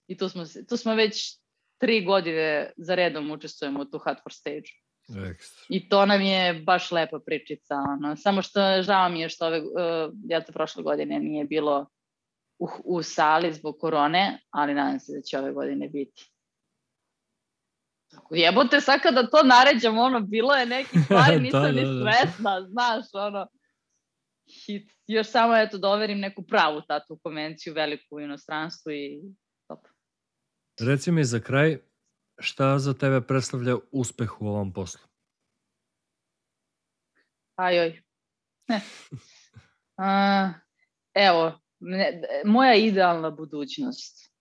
I 0.07 0.17
tu 0.17 0.30
smo, 0.30 0.43
tu 0.70 0.78
smo 0.78 0.95
već 0.95 1.39
tri 1.78 2.05
godine 2.05 2.72
za 2.78 2.95
redom 2.95 3.32
učestvujemo 3.32 3.86
tu 3.86 3.97
Hot 3.97 4.17
for 4.24 4.34
Stage. 4.34 4.70
Ekstra. 5.10 5.66
I 5.70 5.89
to 5.89 6.05
nam 6.05 6.22
je 6.22 6.53
baš 6.53 6.91
lepa 6.91 7.20
pričica. 7.26 7.76
Ono. 7.76 8.16
Samo 8.16 8.41
što 8.41 8.82
žao 8.82 9.10
mi 9.10 9.22
je 9.22 9.30
što 9.30 9.47
ove, 9.47 9.60
uh, 9.60 10.14
ja 10.24 10.43
to 10.43 10.53
prošle 10.53 10.84
godine 10.84 11.20
nije 11.20 11.45
bilo 11.45 11.86
u, 12.60 12.68
u 12.84 13.03
sali 13.03 13.53
zbog 13.53 13.78
korone, 13.80 14.39
ali 14.49 14.74
nadam 14.74 14.99
se 14.99 15.12
da 15.16 15.22
će 15.22 15.39
ove 15.39 15.51
godine 15.51 15.88
biti. 15.88 16.32
Jebote, 18.32 18.82
sad 18.82 19.01
kada 19.01 19.28
to 19.28 19.43
naređam, 19.43 19.97
ono, 19.97 20.20
bilo 20.20 20.53
je 20.53 20.66
neki 20.66 20.99
stvari, 20.99 21.36
da, 21.36 21.41
nisam 21.41 21.62
da, 21.62 21.72
ni 21.72 21.86
da, 21.86 21.91
da. 21.91 22.12
svesna, 22.12 22.68
znaš, 22.70 23.05
ono. 23.14 23.47
I 24.68 24.88
još 25.07 25.28
samo, 25.28 25.55
eto, 25.55 25.78
doverim 25.78 26.22
da 26.22 26.28
neku 26.28 26.43
pravu 26.43 26.82
tatu 26.88 27.20
konvenciju 27.24 27.74
veliku 27.74 28.16
u 28.16 28.20
inostranstvu 28.20 28.91
i 28.91 29.22
top. 29.68 29.88
Reci 30.80 31.12
mi 31.12 31.24
za 31.24 31.39
kraj, 31.39 31.78
šta 32.40 32.80
za 32.80 32.94
tebe 32.94 33.22
predstavlja 33.22 33.76
uspeh 33.92 34.42
u 34.42 34.48
ovom 34.48 34.74
poslu? 34.74 35.02
Ajoj. 37.56 38.02
A, 39.98 40.54
evo, 41.14 41.60
ne, 41.80 42.22
moja 42.46 42.76
idealna 42.76 43.30
budućnost, 43.30 44.34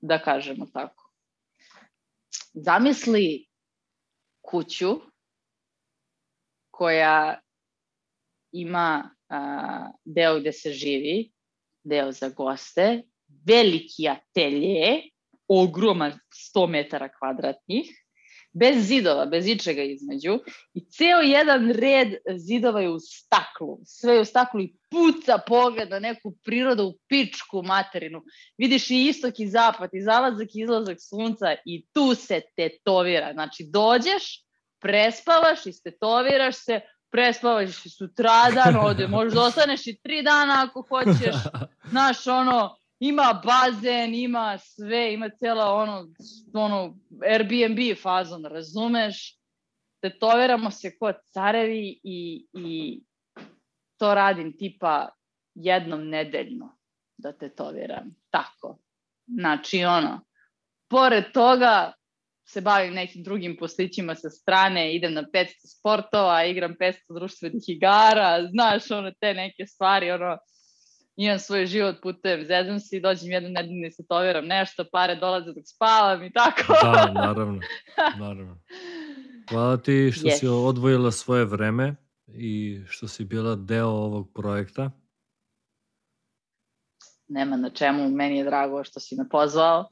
da 0.00 0.22
kažemo 0.22 0.66
tako. 0.66 1.12
Zamisli 2.54 3.48
kuću 4.40 5.00
koja 6.70 7.40
ima 8.52 9.14
a, 9.28 9.90
deo 10.04 10.40
gde 10.40 10.52
se 10.52 10.72
živi, 10.72 11.32
deo 11.84 12.12
za 12.12 12.28
goste, 12.28 13.02
veliki 13.46 14.08
atelje, 14.08 15.11
ogroman 15.60 16.12
100 16.54 16.68
metara 16.68 17.08
kvadratnih, 17.18 17.86
bez 18.52 18.86
zidova, 18.86 19.26
bez 19.26 19.46
ičega 19.46 19.82
između 19.82 20.38
i 20.74 20.84
ceo 20.90 21.20
jedan 21.20 21.70
red 21.70 22.08
zidova 22.36 22.80
je 22.80 22.90
u 22.90 22.98
staklu, 23.00 23.78
sve 23.84 24.14
je 24.14 24.20
u 24.20 24.24
staklu 24.24 24.60
i 24.60 24.74
puca 24.90 25.38
pogled 25.46 25.90
na 25.90 25.98
neku 25.98 26.34
prirodu 26.44 26.84
u 26.84 26.98
pičku 27.08 27.62
materinu. 27.62 28.22
Vidiš 28.58 28.90
i 28.90 29.06
istok 29.06 29.34
i 29.38 29.48
zapad 29.48 29.90
i 29.92 30.02
zalazak 30.02 30.48
i 30.54 30.60
izlazak 30.60 30.96
sunca 31.00 31.54
i 31.64 31.86
tu 31.92 32.14
se 32.14 32.40
tetovira. 32.56 33.32
Znači 33.32 33.66
dođeš, 33.70 34.44
prespavaš, 34.80 35.66
istetoviraš 35.66 36.56
se, 36.56 36.80
prespavaš 37.10 37.86
i 37.86 37.90
sutradan, 37.90 38.76
ode, 38.88 39.06
možda 39.06 39.42
ostaneš 39.42 39.86
i 39.86 39.98
tri 40.02 40.22
dana 40.22 40.66
ako 40.68 40.86
hoćeš, 40.88 41.36
znaš, 41.90 42.26
ono, 42.26 42.76
ima 43.04 43.42
bazen, 43.44 44.14
ima 44.14 44.58
sve, 44.58 45.12
ima 45.12 45.28
cijela 45.38 45.74
ono, 45.74 46.08
ono 46.54 46.98
Airbnb 47.30 47.78
fazon, 48.02 48.44
razumeš? 48.44 49.38
Tetoviramo 50.02 50.70
se 50.70 50.98
kod 50.98 51.14
carevi 51.34 52.00
i, 52.02 52.46
i 52.52 53.00
to 53.98 54.14
radim 54.14 54.56
tipa 54.58 55.08
jednom 55.54 56.08
nedeljno 56.08 56.76
da 57.16 57.32
tetoviram. 57.32 58.14
Tako. 58.30 58.78
Znači, 59.26 59.84
ono, 59.84 60.20
pored 60.90 61.24
toga 61.32 61.92
se 62.48 62.60
bavim 62.60 62.94
nekim 62.94 63.22
drugim 63.22 63.56
poslićima 63.56 64.14
sa 64.14 64.30
strane, 64.30 64.94
idem 64.94 65.14
na 65.14 65.22
500 65.22 65.46
sportova, 65.78 66.44
igram 66.44 66.74
500 66.80 66.94
društvenih 67.14 67.62
igara, 67.66 68.48
znaš, 68.52 68.90
ono, 68.90 69.12
te 69.20 69.34
neke 69.34 69.66
stvari, 69.66 70.10
ono, 70.10 70.38
imam 71.16 71.38
svoj 71.38 71.66
život, 71.66 71.96
putujem, 72.02 72.44
zezam 72.44 72.80
se 72.80 72.96
i 72.96 73.00
dođem 73.00 73.30
jednu 73.30 73.48
nedeljnu 73.48 73.86
i 73.86 73.90
se 73.90 74.06
toviram 74.08 74.46
nešto, 74.46 74.84
pare 74.92 75.14
dolaze 75.14 75.46
dok 75.46 75.64
spavam 75.66 76.24
i 76.24 76.32
tako. 76.32 76.72
Da, 76.82 77.12
naravno, 77.26 77.60
naravno. 78.18 78.58
Hvala 79.50 79.76
ti 79.76 80.12
što 80.12 80.28
yes. 80.28 80.38
si 80.38 80.46
odvojila 80.46 81.10
svoje 81.10 81.44
vreme 81.44 81.94
i 82.26 82.80
što 82.88 83.08
si 83.08 83.24
bila 83.24 83.54
deo 83.54 83.88
ovog 83.88 84.32
projekta. 84.34 84.90
Nema 87.28 87.56
na 87.56 87.70
čemu, 87.70 88.10
meni 88.10 88.38
je 88.38 88.44
drago 88.44 88.84
što 88.84 89.00
si 89.00 89.16
me 89.16 89.28
pozvao 89.28 89.88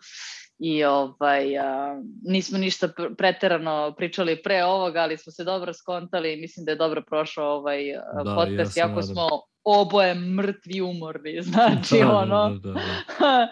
i 0.62 0.84
ovaj, 0.84 1.58
a, 1.58 2.02
nismo 2.22 2.58
ništa 2.58 2.88
preterano 3.18 3.94
pričali 3.96 4.42
pre 4.42 4.64
ovoga, 4.64 5.00
ali 5.00 5.18
smo 5.18 5.32
se 5.32 5.44
dobro 5.44 5.72
skontali 5.72 6.32
i 6.32 6.40
mislim 6.40 6.64
da 6.64 6.72
je 6.72 6.76
dobro 6.76 7.02
prošao 7.06 7.56
ovaj 7.56 7.82
da, 8.24 8.34
podcast, 8.34 8.76
ja 8.76 8.86
jako 8.86 9.02
smo 9.02 9.28
oboje 9.64 10.14
mrtvi 10.14 10.80
umorni, 10.80 11.42
znači 11.50 11.98
da, 11.98 12.04
da 12.04 12.12
ono, 12.12 12.58
da, 12.58 12.72
da, 12.72 12.80
da. 13.20 13.48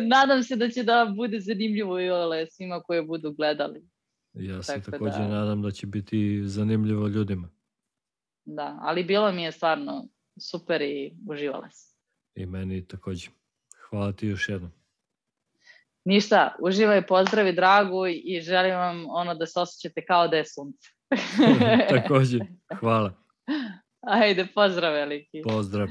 nadam 0.16 0.42
se 0.42 0.56
da 0.56 0.68
će 0.68 0.82
da 0.82 1.12
bude 1.16 1.40
zanimljivo 1.40 2.00
i 2.00 2.10
ole 2.10 2.46
svima 2.46 2.80
koje 2.80 3.02
budu 3.02 3.32
gledali. 3.32 3.82
Ja 4.32 4.62
se 4.62 4.72
Tako 4.74 4.90
takođe 4.90 5.18
da... 5.18 5.28
nadam 5.28 5.62
da 5.62 5.70
će 5.70 5.86
biti 5.86 6.42
zanimljivo 6.44 7.08
ljudima. 7.08 7.48
Da, 8.44 8.78
ali 8.82 9.04
bilo 9.04 9.32
mi 9.32 9.42
je 9.42 9.52
stvarno 9.52 10.08
super 10.40 10.82
i 10.82 11.16
uživala 11.28 11.70
sam. 11.70 11.94
I 12.34 12.46
meni 12.46 12.86
takođe. 12.86 13.28
Hvala 13.88 14.12
ti 14.12 14.26
još 14.26 14.48
jednom. 14.48 14.83
Ništa, 16.04 16.54
uživaj, 16.60 17.06
pozdravi 17.06 17.52
Dragu 17.52 18.06
i 18.06 18.40
želim 18.40 18.74
vam 18.74 19.06
ono 19.08 19.34
da 19.34 19.46
se 19.46 19.60
osjećate 19.60 20.04
kao 20.04 20.28
da 20.28 20.36
je 20.36 20.44
sunce. 20.44 20.88
takođe, 22.02 22.38
hvala. 22.80 23.12
Ajde, 24.00 24.46
pozdrav 24.54 24.92
veliki. 24.92 25.42
Pozdrav. 25.44 25.88